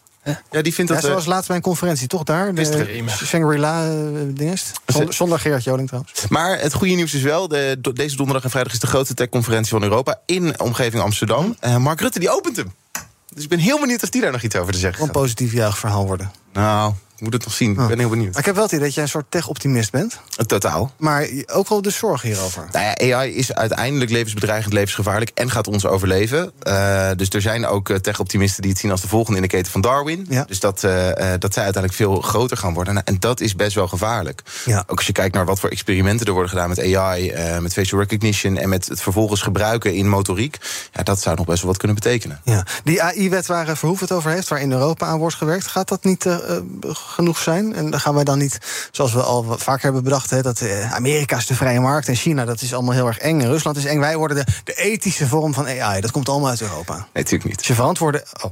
Ja, 0.51 0.63
die 0.63 0.75
vindt 0.75 0.91
Ja, 0.91 0.97
dat... 0.97 1.05
we- 1.05 1.11
zoals 1.11 1.27
laatst 1.27 1.47
bij 1.47 1.57
een 1.57 1.63
conferentie, 1.63 2.07
toch 2.07 2.23
daar? 2.23 2.55
De 2.55 2.65
Gisteren. 2.65 3.09
Shangri-La 3.11 3.87
eh, 3.87 3.95
dingest. 4.27 4.73
Zonder, 4.87 5.15
zonder 5.15 5.39
Gerard 5.41 5.65
Joling 5.65 5.89
trouwens. 5.89 6.13
Maar 6.29 6.59
het 6.59 6.73
goede 6.73 6.95
nieuws 6.95 7.15
is 7.15 7.23
wel, 7.23 7.49
de, 7.49 7.79
deze 7.95 8.17
donderdag 8.17 8.45
en 8.45 8.51
vrijdag 8.51 8.73
is 8.73 8.79
de 8.79 8.87
grootste 8.87 9.15
techconferentie 9.15 9.71
van 9.71 9.83
Europa 9.83 10.21
in 10.27 10.61
omgeving 10.61 11.03
Amsterdam. 11.03 11.57
Mark 11.79 12.01
Rutte 12.01 12.19
die 12.19 12.31
opent 12.31 12.57
hem. 12.57 12.73
Dus 13.35 13.43
ik 13.43 13.49
ben 13.49 13.59
heel 13.59 13.81
benieuwd 13.81 14.03
of 14.03 14.09
die 14.09 14.21
daar 14.21 14.33
nog 14.33 14.43
iets 14.43 14.57
over 14.57 14.73
te 14.73 14.79
zeggen 14.79 15.05
Een 15.05 15.11
positief 15.11 15.53
juichverhaal 15.53 16.07
worden. 16.07 16.31
Nou, 16.53 16.93
ik 17.17 17.29
moet 17.29 17.33
het 17.33 17.45
nog 17.45 17.57
zien. 17.57 17.71
Ik 17.71 17.89
ben 17.89 17.99
heel 17.99 18.09
benieuwd. 18.09 18.31
Maar 18.31 18.41
ik 18.41 18.45
heb 18.47 18.55
wel 18.55 18.65
het 18.65 18.73
idee 18.73 18.85
dat 18.85 18.95
jij 18.95 19.03
een 19.03 19.09
soort 19.09 19.25
tech-optimist 19.29 19.91
bent. 19.91 20.21
Totaal. 20.47 20.93
Maar 20.99 21.29
ook 21.47 21.69
wel 21.69 21.83
dus 21.83 21.97
zorgen 21.97 22.29
hierover. 22.29 22.69
Nou 22.73 22.85
ja, 22.85 23.17
AI 23.17 23.35
is 23.35 23.55
uiteindelijk 23.55 24.11
levensbedreigend, 24.11 24.73
levensgevaarlijk 24.73 25.31
en 25.35 25.51
gaat 25.51 25.69
ons 25.69 25.87
overleven. 25.87 26.53
Eh, 26.63 27.11
dus 27.17 27.29
er 27.29 27.41
zijn 27.41 27.67
ook 27.67 27.89
eh, 27.91 27.97
tech-optimisten 27.97 28.63
die 28.63 28.71
het 28.71 28.81
zien 28.81 28.91
als 28.91 29.01
de 29.01 29.09
volgende 29.09 29.37
in 29.37 29.43
de 29.43 29.49
keten 29.49 29.73
van 29.73 29.81
Darwin. 29.81 30.27
Dus 30.47 30.61
dat, 30.61 30.85
eh, 30.85 31.11
eh, 31.11 31.41
dat 31.41 31.53
zij 31.53 31.65
uiteindelijk 31.65 32.03
veel 32.03 32.21
groter 32.21 32.57
gaan 32.57 32.75
worden. 32.75 32.95
Nou, 32.95 33.07
En 33.09 33.17
dat 33.21 33.41
is 33.41 33.57
best 33.57 33.75
wel 33.75 33.89
gevaarlijk. 33.89 34.43
Ja. 34.65 34.85
Ook 34.87 34.97
als 34.97 35.07
je 35.07 35.13
kijkt 35.13 35.35
naar 35.35 35.45
wat 35.45 35.61
voor 35.61 35.71
experimenten 35.71 36.27
er 36.27 36.33
worden 36.33 36.51
gedaan 36.51 36.69
met 36.69 36.95
AI, 36.95 37.31
eh, 37.31 37.59
met 37.59 37.73
facial 37.73 38.01
recognition 38.01 38.57
en 38.57 38.69
met 38.69 38.89
het 38.89 39.03
vervolgens 39.03 39.43
gebruiken 39.43 39.95
in 39.95 40.09
motoriek. 40.09 40.59
Ja, 40.93 41.03
dat 41.03 41.21
zou 41.21 41.37
nog 41.37 41.47
best 41.47 41.59
wel 41.59 41.71
wat 41.71 41.79
kunnen 41.79 41.97
betekenen. 41.97 42.41
Ja. 42.45 42.67
Die 42.85 43.03
AI-wet 43.03 43.47
waar 43.47 43.77
Verhoeven 43.77 44.07
het 44.07 44.17
over 44.17 44.31
heeft, 44.31 44.49
waar 44.49 44.61
in 44.61 44.73
Europa 44.73 45.07
aan 45.07 45.19
wordt 45.19 45.37
gewerkt, 45.37 45.67
gaat 45.67 45.89
dat 45.89 46.05
niet 46.05 46.27
eh, 46.27 46.35
eh, 46.35 46.42
genoeg 46.93 47.39
zijn? 47.39 47.75
En 47.75 47.91
dan 47.91 48.01
gaan 48.01 48.15
wij 48.15 48.25
dan 48.25 48.39
niet, 48.39 48.59
zoals 48.91 49.13
we 49.13 49.23
al 49.23 49.45
wat 49.45 49.63
vaker 49.63 49.83
hebben 49.83 50.05
bedacht, 50.05 50.31
hè, 50.31 50.43
dat 50.43 50.61
eh, 50.61 50.93
Amerika 50.93 51.37
is 51.37 51.47
de 51.47 51.55
vrije 51.55 51.81
markt 51.81 52.09
en 52.09 52.17
China 52.17 52.45
dat 52.45 52.61
is 52.61 52.75
allemaal 52.75 52.95
heel 52.95 53.07
erg 53.07 53.19
eng. 53.19 53.41
En 53.41 53.49
Rusland 53.49 53.77
is 53.77 53.85
eng. 53.85 54.01
Wij 54.01 54.17
worden 54.17 54.37
de, 54.37 54.53
de 54.65 54.75
ethische 54.75 55.27
vorm 55.27 55.55
van 55.55 55.67
AI. 55.67 56.01
Dat 56.01 56.11
komt 56.11 56.29
allemaal 56.29 56.51
uit 56.51 56.61
Europa. 56.61 56.95
Nee, 56.95 57.07
natuurlijk 57.13 57.45
niet. 57.45 57.59
Als 57.59 57.67
je 57.67 57.75
verantwoorden. 57.75 58.23
Oh. 58.43 58.51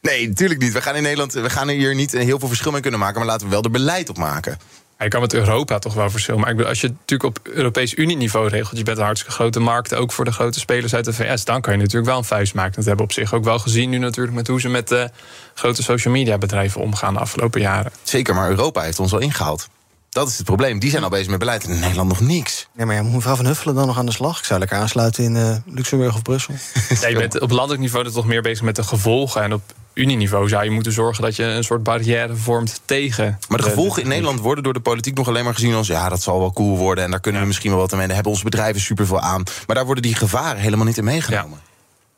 Nee, 0.00 0.28
natuurlijk 0.28 0.60
niet. 0.60 0.72
We 0.72 0.82
gaan 0.82 0.96
in 0.96 1.02
Nederland, 1.02 1.32
we 1.32 1.50
gaan 1.50 1.68
hier 1.68 1.94
niet 1.94 2.12
heel 2.12 2.38
veel 2.38 2.48
verschil 2.48 2.72
mee 2.72 2.80
kunnen 2.80 3.00
maken, 3.00 3.18
maar 3.18 3.28
laten 3.28 3.46
we 3.46 3.52
wel 3.52 3.62
er 3.62 3.70
beleid 3.70 4.08
op 4.08 4.18
maken. 4.18 4.58
Je 5.02 5.08
kan 5.08 5.20
met 5.20 5.34
Europa 5.34 5.78
toch 5.78 5.94
wel 5.94 6.10
verschillen. 6.10 6.40
Maar 6.40 6.50
ik 6.50 6.60
als 6.60 6.80
je 6.80 6.88
natuurlijk 6.88 7.36
op 7.36 7.48
Europees 7.48 7.94
Unie-niveau 7.94 8.48
regelt... 8.48 8.78
je 8.78 8.84
bent 8.84 8.98
een 8.98 9.04
hartstikke 9.04 9.34
grote 9.34 9.60
markt, 9.60 9.94
ook 9.94 10.12
voor 10.12 10.24
de 10.24 10.32
grote 10.32 10.58
spelers 10.58 10.94
uit 10.94 11.04
de 11.04 11.12
VS... 11.12 11.44
dan 11.44 11.60
kan 11.60 11.72
je 11.72 11.78
natuurlijk 11.78 12.06
wel 12.06 12.18
een 12.18 12.24
vuist 12.24 12.54
maken. 12.54 12.74
Dat 12.74 12.84
hebben 12.84 13.06
we 13.06 13.10
op 13.10 13.18
zich 13.18 13.34
ook 13.34 13.44
wel 13.44 13.58
gezien 13.58 13.90
nu 13.90 13.98
natuurlijk... 13.98 14.36
met 14.36 14.46
hoe 14.46 14.60
ze 14.60 14.68
met 14.68 14.88
de 14.88 15.10
grote 15.54 15.82
social 15.82 16.14
media 16.14 16.38
bedrijven 16.38 16.80
omgaan 16.80 17.14
de 17.14 17.20
afgelopen 17.20 17.60
jaren. 17.60 17.92
Zeker, 18.02 18.34
maar 18.34 18.48
Europa 18.48 18.82
heeft 18.82 18.98
ons 18.98 19.12
al 19.12 19.18
ingehaald. 19.18 19.68
Dat 20.10 20.28
is 20.28 20.36
het 20.36 20.46
probleem. 20.46 20.78
Die 20.78 20.90
zijn 20.90 21.02
al 21.02 21.08
bezig 21.08 21.28
met 21.28 21.38
beleid 21.38 21.64
en 21.64 21.70
in 21.70 21.80
Nederland 21.80 22.08
nog 22.08 22.20
niks. 22.20 22.68
Nee, 22.72 22.86
maar 22.86 22.94
ja, 22.94 23.02
moet 23.02 23.12
mevrouw 23.12 23.36
Van 23.36 23.46
Huffelen 23.46 23.74
dan 23.74 23.86
nog 23.86 23.98
aan 23.98 24.06
de 24.06 24.12
slag? 24.12 24.38
Ik 24.38 24.44
zou 24.44 24.58
lekker 24.58 24.78
aansluiten 24.78 25.24
in 25.24 25.36
eh, 25.36 25.56
Luxemburg 25.64 26.14
of 26.14 26.22
Brussel. 26.22 26.54
Ja, 27.00 27.08
je 27.08 27.16
bent 27.16 27.40
op 27.40 27.50
landelijk 27.50 27.80
niveau 27.80 28.04
er 28.04 28.12
toch 28.12 28.26
meer 28.26 28.42
bezig 28.42 28.64
met 28.64 28.76
de 28.76 28.82
gevolgen... 28.82 29.42
en 29.42 29.52
op 29.52 29.62
Unieniveau 29.94 30.48
zou 30.48 30.64
je 30.64 30.70
moeten 30.70 30.92
zorgen 30.92 31.22
dat 31.22 31.36
je 31.36 31.44
een 31.44 31.64
soort 31.64 31.82
barrière 31.82 32.36
vormt 32.36 32.80
tegen... 32.84 33.38
Maar 33.48 33.58
de 33.58 33.64
gevolgen 33.64 34.02
in 34.02 34.08
Nederland 34.08 34.40
worden 34.40 34.64
door 34.64 34.72
de 34.72 34.80
politiek 34.80 35.16
nog 35.16 35.28
alleen 35.28 35.44
maar 35.44 35.54
gezien 35.54 35.74
als... 35.74 35.86
ja, 35.86 36.08
dat 36.08 36.22
zal 36.22 36.38
wel 36.38 36.52
cool 36.52 36.76
worden 36.76 37.04
en 37.04 37.10
daar 37.10 37.20
kunnen 37.20 37.40
we 37.40 37.46
misschien 37.46 37.70
wel 37.70 37.80
wat 37.80 37.90
mee. 37.90 38.06
Daar 38.06 38.14
hebben 38.14 38.32
onze 38.32 38.44
bedrijven 38.44 38.80
superveel 38.80 39.20
aan. 39.20 39.42
Maar 39.66 39.76
daar 39.76 39.84
worden 39.84 40.02
die 40.02 40.14
gevaren 40.14 40.60
helemaal 40.60 40.86
niet 40.86 40.98
in 40.98 41.04
meegenomen. 41.04 41.60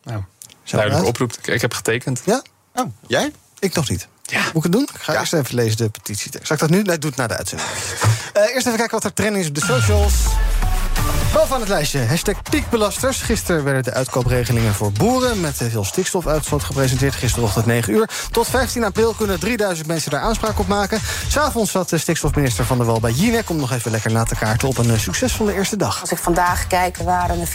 Nou, 0.05 0.23
duidelijke 0.65 1.07
oproep. 1.07 1.33
Ik, 1.33 1.47
ik 1.47 1.61
heb 1.61 1.75
getekend. 1.75 2.23
Ja? 2.25 2.43
Oh, 2.75 2.87
jij? 3.07 3.33
Ik 3.59 3.75
nog 3.75 3.89
niet. 3.89 4.09
Moet 4.31 4.55
ik 4.55 4.63
het 4.63 4.73
doen? 4.73 4.89
Ik 4.95 5.01
ga 5.01 5.19
eerst 5.19 5.33
even 5.33 5.55
lezen 5.55 5.77
de 5.77 5.89
petitietekst. 5.89 6.47
Zal 6.47 6.57
ik 6.57 6.63
dat 6.63 6.71
nu? 6.71 6.83
Nee, 6.83 6.99
doe 6.99 7.11
het 7.11 7.19
na 7.19 7.27
de 7.27 7.37
uitzending. 7.37 7.71
Eh, 8.33 8.43
eerst 8.43 8.67
even 8.67 8.79
kijken 8.79 8.95
wat 8.95 9.05
er 9.05 9.13
trending 9.13 9.43
is 9.43 9.49
op 9.49 9.55
de 9.55 9.65
socials. 9.65 10.15
Bovenaan 11.33 11.61
het 11.61 11.69
lijstje, 11.69 12.05
hashtag 12.05 12.43
piekbelasters. 12.43 13.23
Gisteren 13.23 13.65
werden 13.65 13.83
de 13.83 13.93
uitkoopregelingen 13.93 14.75
voor 14.75 14.93
boeren... 14.93 15.41
met 15.41 15.57
veel 15.57 15.85
stikstofuitstoot 15.85 16.63
gepresenteerd, 16.63 17.15
gisterochtend 17.15 17.67
9 17.67 17.93
uur. 17.93 18.09
Tot 18.31 18.49
15 18.49 18.85
april 18.85 19.13
kunnen 19.13 19.41
3000 19.41 19.87
mensen 19.87 20.11
daar 20.11 20.21
aanspraak 20.21 20.59
op 20.59 20.67
maken. 20.67 21.01
S'avonds 21.29 21.71
zat 21.71 21.89
de 21.89 21.99
stikstofminister 21.99 22.65
Van 22.65 22.77
der 22.77 22.87
Wal 22.87 23.01
bij 23.01 23.11
Jinek... 23.11 23.51
om 23.51 23.57
nog 23.57 23.73
even 23.73 23.91
lekker 23.91 24.13
na 24.13 24.25
te 24.25 24.37
kaarten 24.37 24.69
op 24.69 24.79
een 24.79 24.91
eh, 24.91 24.99
succesvolle 24.99 25.55
eerste 25.55 25.77
dag. 25.77 26.01
Als 26.01 26.11
ik 26.11 26.19
vandaag 26.19 26.67
kijk, 26.67 26.97
waren 26.97 27.41
er 27.41 27.49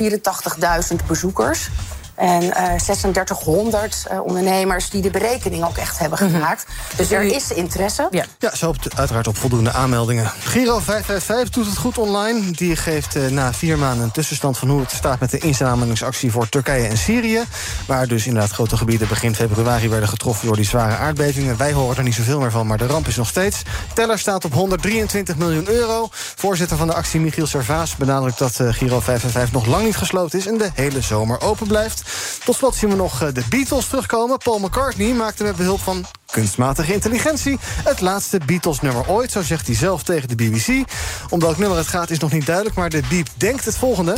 84.000 0.92 1.06
bezoekers. 1.08 1.70
En 2.18 2.54
eh 2.54 2.76
3600 2.76 4.04
eh, 4.08 4.20
ondernemers 4.24 4.90
die 4.90 5.02
de 5.02 5.10
berekening 5.10 5.66
ook 5.66 5.78
echt 5.78 6.00
hebben 6.00 6.18
gemaakt. 6.18 6.66
Dus 6.96 7.12
er 7.12 7.24
is 7.24 7.52
interesse. 7.52 8.08
Ja, 8.40 8.56
ze 8.56 8.66
hoopt 8.66 8.98
uiteraard 8.98 9.28
op 9.28 9.38
voldoende 9.38 9.72
aanmeldingen. 9.72 10.32
Giro 10.40 10.80
555 10.80 11.50
doet 11.50 11.66
het 11.66 11.78
goed 11.78 11.98
online. 11.98 12.52
Die 12.52 12.76
geeft 12.76 13.16
eh, 13.16 13.28
na 13.28 13.54
vier 13.54 13.78
maanden 13.78 14.04
een 14.04 14.12
tussenstand 14.12 14.58
van 14.58 14.70
hoe 14.70 14.80
het 14.80 14.92
staat 14.92 15.20
met 15.20 15.32
de 15.32 15.38
inzamelingsactie 15.38 16.32
voor 16.32 16.50
Turkije 16.50 16.88
en 16.88 16.98
Syrië. 16.98 17.44
Waar 17.88 18.08
dus 18.08 18.26
inderdaad 18.26 18.52
grote 18.52 18.78
gebieden 18.78 19.08
begin 19.08 19.36
februari 19.36 19.90
werden 19.90 20.10
getroffen 20.10 20.48
door 20.48 20.56
die 20.56 20.66
zware 20.66 20.96
aardbevingen. 20.96 21.58
Wij 21.58 21.74
horen 21.74 21.98
er 21.98 22.04
niet 22.04 22.16
zoveel 22.16 22.40
meer 22.40 22.52
van, 22.52 22.68
maar 22.68 22.78
de 22.78 22.88
ramp 22.88 23.08
is 23.08 23.16
nog 23.16 23.28
steeds. 23.28 23.62
Teller 23.94 24.20
staat 24.20 24.46
op 24.46 24.54
123 24.54 25.38
miljoen 25.38 25.70
euro. 25.70 26.08
Voorzitter 26.12 26.78
van 26.78 26.88
de 26.88 26.94
actie 26.94 27.20
Michiel 27.20 27.48
Servaas 27.48 27.96
benadrukt 27.96 28.38
dat 28.38 28.60
eh, 28.60 28.68
Giro 28.68 29.00
555 29.00 29.52
nog 29.52 29.66
lang 29.66 29.86
niet 29.86 29.98
gesloten 29.98 30.40
is 30.40 30.48
en 30.48 30.58
de 30.58 30.70
hele 30.74 31.02
zomer 31.02 31.42
open 31.42 31.68
blijft. 31.68 32.02
Tot 32.46 32.56
slot 32.56 32.76
zien 32.76 32.90
we 32.90 32.96
nog 32.96 33.22
eh, 33.22 33.34
de 33.34 33.44
Beatles 33.50 33.88
terugkomen. 33.88 34.38
Paul 34.38 34.60
McCartney 34.60 35.14
maakte 35.14 35.44
met 35.44 35.56
behulp 35.56 35.80
van 35.80 36.06
kunstmatige 36.32 36.94
intelligentie 36.94 37.60
het 37.84 38.02
laatste 38.02 38.40
Beatles-nummer 38.46 39.10
ooit, 39.10 39.32
zo 39.32 39.42
zegt 39.42 39.68
hij 39.68 39.76
zelf 39.76 40.04
tegen 40.04 40.28
de 40.28 40.36
BBC. 40.36 40.92
Om 41.30 41.40
welk 41.40 41.58
nummer 41.58 41.78
het 41.78 41.88
gaat 41.88 42.10
is 42.10 42.20
nog 42.20 42.32
niet 42.32 42.46
duidelijk, 42.46 42.76
maar 42.76 42.90
de 42.90 43.02
Beep 43.10 43.28
denkt 43.38 43.66
het 43.66 43.78
volgende. 43.78 44.16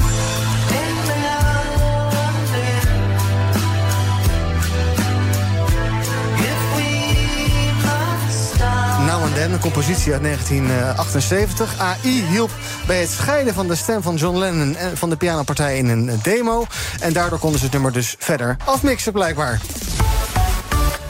Een 9.39 9.59
compositie 9.59 10.13
uit 10.13 10.23
1978. 10.23 11.79
AI 11.79 12.23
hielp 12.29 12.51
bij 12.87 12.99
het 12.99 13.09
scheiden 13.09 13.53
van 13.53 13.67
de 13.67 13.75
stem 13.75 14.01
van 14.01 14.15
John 14.15 14.37
Lennon 14.37 14.75
en 14.75 14.97
van 14.97 15.09
de 15.09 15.15
pianopartij 15.15 15.77
in 15.77 15.89
een 15.89 16.19
demo. 16.23 16.65
En 16.99 17.13
daardoor 17.13 17.39
konden 17.39 17.59
ze 17.59 17.65
het 17.65 17.73
nummer 17.73 17.91
dus 17.91 18.15
verder 18.19 18.57
afmixen, 18.65 19.11
blijkbaar. 19.11 19.61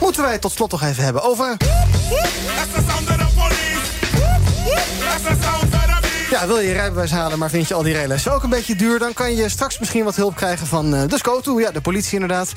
Moeten 0.00 0.22
wij 0.22 0.32
het 0.32 0.40
tot 0.40 0.52
slot 0.52 0.70
nog 0.70 0.82
even 0.82 1.04
hebben 1.04 1.22
over. 1.22 1.56
Ja, 6.30 6.46
wil 6.46 6.58
je 6.58 6.68
je 6.68 6.72
rijbewijs 6.72 7.10
halen, 7.10 7.38
maar 7.38 7.50
vind 7.50 7.68
je 7.68 7.74
al 7.74 7.82
die 7.82 7.92
rijlessen 7.92 8.32
ook 8.32 8.42
een 8.42 8.50
beetje 8.50 8.76
duur... 8.76 8.98
dan 8.98 9.12
kan 9.12 9.34
je 9.34 9.48
straks 9.48 9.78
misschien 9.78 10.04
wat 10.04 10.16
hulp 10.16 10.34
krijgen 10.34 10.66
van 10.66 10.94
uh, 10.94 11.02
de 11.06 11.18
SCOTO, 11.18 11.60
ja, 11.60 11.70
de 11.70 11.80
politie 11.80 12.12
inderdaad. 12.12 12.52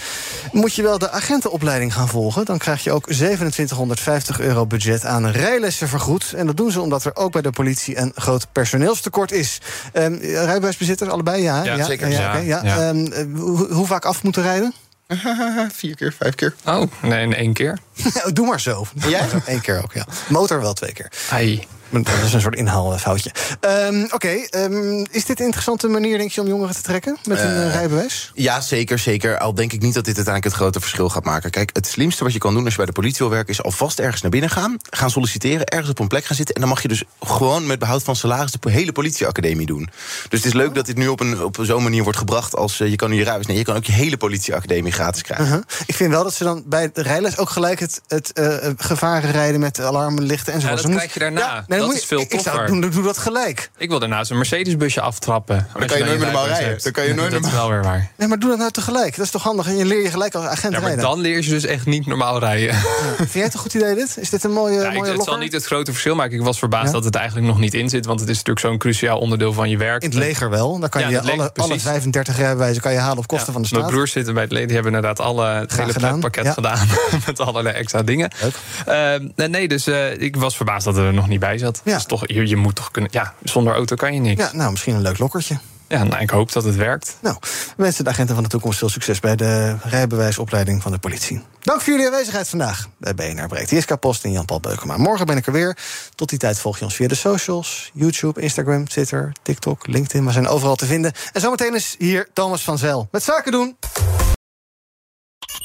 Moet 0.52 0.76
je 0.76 0.82
wel 0.82 0.98
de 0.98 1.12
agentenopleiding 1.12 1.94
gaan 1.94 2.08
volgen... 2.08 2.46
dan 2.46 2.58
krijg 2.58 2.84
je 2.84 2.92
ook 2.92 3.06
2750 3.06 4.40
euro 4.40 4.66
budget 4.66 5.06
aan 5.06 5.28
rijlessen 5.28 5.88
vergoed. 5.88 6.34
En 6.34 6.46
dat 6.46 6.58
doen 6.58 6.72
ze 6.72 6.82
omdat 6.82 7.06
er 7.06 7.16
ook 7.16 7.32
bij 7.32 7.42
de 7.42 7.50
politie 7.50 7.98
een 7.98 8.12
groot 8.16 8.48
personeelstekort 8.52 9.32
is. 9.32 9.62
Um, 9.94 10.18
rijbewijsbezitters, 10.22 11.10
allebei, 11.10 11.42
ja? 11.42 11.64
Ja, 11.64 11.84
zeker. 11.84 12.10
Ja, 12.10 12.20
Ja, 12.20 12.30
oké, 12.30 12.38
ja. 12.38 12.62
ja. 12.64 12.90
Ehm, 12.90 13.36
hoe, 13.36 13.74
hoe 13.74 13.88
vaak 13.88 14.06
af 14.06 14.24
moeten 14.24 14.44
rijden? 14.44 14.74
Vier 15.74 15.96
keer, 15.96 16.14
vijf 16.18 16.36
keer. 16.36 16.54
Oh, 16.66 16.84
nee, 17.02 17.24
in 17.24 17.36
één 17.36 17.54
keer. 17.54 17.78
Doe 18.34 18.46
maar 18.46 18.62
zo. 18.62 18.86
Jij? 19.08 19.28
Eén 19.46 19.62
keer 19.62 19.84
ook, 19.84 19.94
ja. 19.94 20.06
Motor 20.28 20.62
wel 20.62 20.74
twee 20.74 20.94
keer. 20.94 21.12
Ai. 21.30 21.68
Dat 22.02 22.24
is 22.26 22.34
een 22.34 22.42
soort 22.42 22.56
inhaalfoutje. 22.56 23.32
Ehm, 23.60 24.06
Oké, 24.12 24.28
ehm, 24.28 25.06
is 25.12 25.26
dit 25.26 25.40
een 25.40 25.46
interessante 25.46 25.88
manier, 25.88 26.18
denk 26.18 26.32
je, 26.32 26.42
om 26.42 26.48
jongeren 26.48 26.76
te 26.76 26.82
trekken 26.82 27.18
met 27.24 27.40
een 27.40 27.46
eh, 27.46 27.66
Eh, 27.66 27.74
rijbewijs? 27.74 28.32
Ja, 28.34 28.62
zeker, 28.62 29.00
zeker. 29.00 29.38
Al 29.38 29.54
denk 29.54 29.74
ik 29.74 29.82
niet 29.82 29.94
dat 29.94 30.06
dit 30.06 30.16
uiteindelijk 30.16 30.54
het 30.54 30.64
grote 30.64 30.80
verschil 30.80 31.10
gaat 31.10 31.24
maken. 31.24 31.50
Kijk, 31.50 31.70
het 31.74 31.88
slimste 31.88 32.24
wat 32.24 32.34
je 32.34 32.40
kan 32.40 32.54
doen 32.54 32.64
als 32.64 32.72
je 32.72 32.78
bij 32.78 32.86
de 32.86 32.92
politie 32.92 33.18
wil 33.18 33.30
werken... 33.30 33.54
is 33.54 33.64
alvast 33.64 34.00
ergens 34.00 34.22
naar 34.22 34.32
binnen 34.32 34.50
gaan, 34.50 34.78
gaan 34.90 35.10
solliciteren... 35.10 35.66
ergens 35.66 35.90
op 35.90 36.00
een 36.00 36.08
plek 36.08 36.26
gaan 36.26 36.36
zitten... 36.36 36.56
en 36.56 36.62
dan 36.62 36.70
mag 36.70 36.82
je 36.82 36.88
dus 36.88 37.04
gewoon 37.22 37.68
met 37.68 37.80
behoud 37.80 38.04
van 38.04 38.16
salaris... 38.16 38.52
de 38.52 38.72
hele 38.72 38.92
politieacademie 38.92 39.66
doen. 39.66 39.90
Dus 40.30 40.40
het 40.40 40.46
is 40.46 40.54
leuk 40.54 40.76
dat 40.76 40.86
dit 40.86 40.98
nu 40.98 41.08
op, 41.08 41.20
een, 41.20 41.44
op 41.44 41.58
zo'n 41.62 41.84
manier 41.84 42.04
wordt 42.04 42.18
gebracht... 42.18 42.56
als 42.56 42.80
eh, 42.80 42.90
je 42.90 42.96
kan 42.96 43.10
nu 43.10 43.16
je 43.16 43.24
rijbewijs... 43.24 43.48
Nee, 43.48 43.58
je 43.58 43.64
kan 43.64 43.76
ook 43.76 43.86
je 43.86 43.92
hele 43.92 44.18
politieacademie 44.18 44.92
gratis 44.92 45.22
krijgen. 45.22 45.46
Uh-huh. 45.46 45.64
Ik 45.86 45.96
vind 45.96 46.12
wel 46.12 46.24
dat 46.24 46.34
ze 46.34 46.44
dan 46.44 46.64
bij 46.66 46.90
de 46.94 47.02
rijles 47.02 47.38
ook 47.38 47.50
gelijk 47.50 47.80
het, 47.80 48.02
het 48.08 48.34
eh, 48.34 48.70
gevaren 48.78 49.32
rijden 49.32 49.60
met 49.60 49.80
alarmlichten 49.80 50.54
enzovoort. 50.54 50.82
Ja, 50.82 50.88
dat 50.88 50.96
krijg 50.96 51.14
je 51.14 51.20
daarna. 51.20 51.40
Ja, 51.40 51.66
nee, 51.68 51.80
dan 51.80 51.83
Dat 51.86 51.92
moet 51.94 52.02
is 52.02 52.08
veel 52.08 52.20
ik, 52.20 52.34
ik 52.34 52.40
zou 52.40 52.58
toffer. 52.58 52.82
doen, 52.82 52.92
doe 52.92 53.04
dat 53.04 53.18
gelijk. 53.18 53.70
Ik 53.78 53.90
wil 53.90 54.00
daarnaast 54.00 54.32
een 54.32 54.38
Mercedesbusje 54.38 55.02
aftrappen. 55.02 55.68
dan 55.78 55.88
kan 55.88 55.98
je 55.98 56.04
nooit 56.04 56.18
meer 56.18 56.26
normaal 56.32 56.48
rijden. 56.48 56.78
Dan 56.84 56.92
kan 56.92 57.06
je 57.06 57.14
nooit 57.14 57.32
Dat 57.42 57.46
is 57.46 57.52
wel 57.52 57.70
weer 57.70 57.84
waar. 57.84 58.12
Nee, 58.18 58.28
maar 58.28 58.40
doe 58.40 58.50
dat 58.50 58.58
nou 58.60 58.72
tegelijk. 58.72 59.16
Dat 59.16 59.26
is 59.26 59.32
toch 59.32 59.44
handig? 59.44 59.68
En 59.68 59.78
je 59.78 59.86
leer 59.86 60.02
je 60.04 60.10
gelijk 60.10 60.36
als 60.36 60.46
agent 60.46 60.74
Ja, 60.74 60.80
maar 60.80 60.88
rijden. 60.88 61.04
dan 61.06 61.20
leer 61.20 61.44
je 61.44 61.50
dus 61.50 61.66
echt 61.66 61.86
niet 61.86 62.06
normaal 62.06 62.40
rijden. 62.40 62.76
Vind 63.18 63.34
jij 63.34 63.44
het 63.44 63.54
een 63.54 63.60
goed 63.60 63.74
idee, 63.74 63.96
dit? 63.96 64.18
Is 64.20 64.30
dit 64.30 64.44
een 64.44 64.52
mooie, 64.52 64.80
Ja, 64.82 64.90
ik, 64.92 64.98
mooie 64.98 65.12
het 65.12 65.24
zal 65.24 65.38
niet 65.38 65.54
het 65.54 65.66
grote 65.66 65.92
verschil 65.92 66.16
maken. 66.16 66.36
Ik 66.38 66.42
was 66.44 66.60
verbaasd 66.60 66.86
Ja? 66.88 66.92
dat 66.92 67.04
het 67.04 67.16
eigenlijk 67.16 67.48
nog 67.48 67.60
niet 67.60 67.74
in 67.74 67.90
zit. 67.90 68.06
Want 68.06 68.20
het 68.20 68.30
is 68.30 68.38
natuurlijk 68.38 68.66
zo'n 68.66 68.78
cruciaal 68.78 69.20
onderdeel 69.20 69.54
van 69.54 69.70
je 69.70 69.78
werk. 69.78 70.02
In 70.04 70.10
het 70.10 70.18
leger 70.18 70.50
wel. 70.50 70.80
Dan 70.80 70.90
kan 70.90 71.02
Ja, 71.02 71.08
je 71.08 71.14
leger, 71.14 71.32
alle, 71.32 71.42
alle 71.42 71.52
precies. 71.68 71.84
35 71.84 72.38
rijbewijzen 72.38 72.82
kan 72.82 72.92
je 72.92 72.98
halen 73.00 73.18
op 73.18 73.28
kosten 73.28 73.54
van 73.54 73.62
de 73.62 73.68
staat. 73.68 73.80
Mijn 73.80 73.92
broers 73.92 74.12
zitten 74.12 74.34
bij 74.34 74.44
het 74.44 74.52
leden. 74.52 74.68
Die 74.68 74.76
hebben 74.78 74.94
inderdaad 74.96 75.26
alle, 75.26 75.46
het 75.48 75.78
hele 75.78 76.18
pakket 76.20 76.48
gedaan. 76.48 76.88
Met 77.26 77.40
allerlei 77.40 77.76
extra 77.76 78.02
dingen. 78.04 78.32
Eh, 78.86 79.14
nee, 79.48 79.68
dus 79.68 79.88
eh, 79.88 80.22
ik 80.22 80.36
was 80.36 80.56
verbaasd 80.56 80.86
dat 80.86 80.96
het 80.96 81.06
er 81.06 81.14
nog 81.14 81.28
niet 81.28 81.40
bij 81.40 81.58
zat. 81.58 81.73
Dus 81.84 82.06
toch, 82.06 82.28
je, 82.28 82.48
je 82.48 82.56
moet 82.56 82.76
toch 82.76 82.92
kunnen... 82.92 83.12
Ja, 83.14 83.34
zonder 83.44 83.74
auto 83.74 83.96
kan 83.96 84.14
je 84.14 84.20
niks. 84.20 84.42
Ja, 84.42 84.50
nou, 84.54 84.72
misschien 84.72 84.96
een 84.96 85.02
leuk 85.02 85.18
lokkertje. 85.18 85.58
Ja, 85.88 86.04
nou, 86.04 86.22
ik 86.22 86.30
hoop 86.30 86.52
dat 86.52 86.64
het 86.64 86.76
werkt. 86.76 87.18
Nou, 87.22 87.36
we 87.42 87.84
wensen 87.84 88.04
de 88.04 88.10
agenten 88.10 88.36
van 88.36 88.44
de 88.44 88.50
toekomst 88.50 88.78
veel 88.78 88.90
succes 88.90 89.20
bij 89.20 89.36
de 89.36 89.76
rijbewijsopleiding 89.84 90.82
van 90.82 90.92
de 90.92 90.98
politie. 90.98 91.42
Dank 91.62 91.82
voor 91.82 91.92
jullie 91.94 92.08
aanwezigheid 92.08 92.50
vandaag 92.50 92.88
bij 92.98 93.16
BNR 93.16 93.48
Breekt. 93.48 93.70
Jiska 93.70 93.96
Post 93.96 94.24
en 94.24 94.32
Jan-Paul 94.32 94.60
Beukema. 94.60 94.98
Morgen 94.98 95.26
ben 95.26 95.38
ik 95.38 95.46
er 95.46 95.52
weer. 95.52 95.78
Tot 96.16 96.30
die 96.30 96.40
tijd 96.40 96.60
volg 96.60 96.78
je 96.78 96.86
ons 96.86 96.96
via 96.96 97.08
de 97.08 97.16
socials. 97.16 97.92
YouTube, 97.94 98.42
Instagram, 98.42 98.88
Twitter, 98.88 99.32
TikTok, 99.42 99.88
LinkedIn. 99.88 100.26
We 100.26 100.32
zijn 100.32 100.48
overal 100.48 100.76
te 100.76 100.86
vinden. 100.86 101.12
En 101.34 101.42
zometeen 101.42 101.76
is 101.76 101.96
hier 101.98 102.28
Thomas 102.34 102.64
van 102.64 102.78
Zel 102.78 103.08
met 103.12 103.24
Zaken 103.24 103.52
doen. 103.52 103.76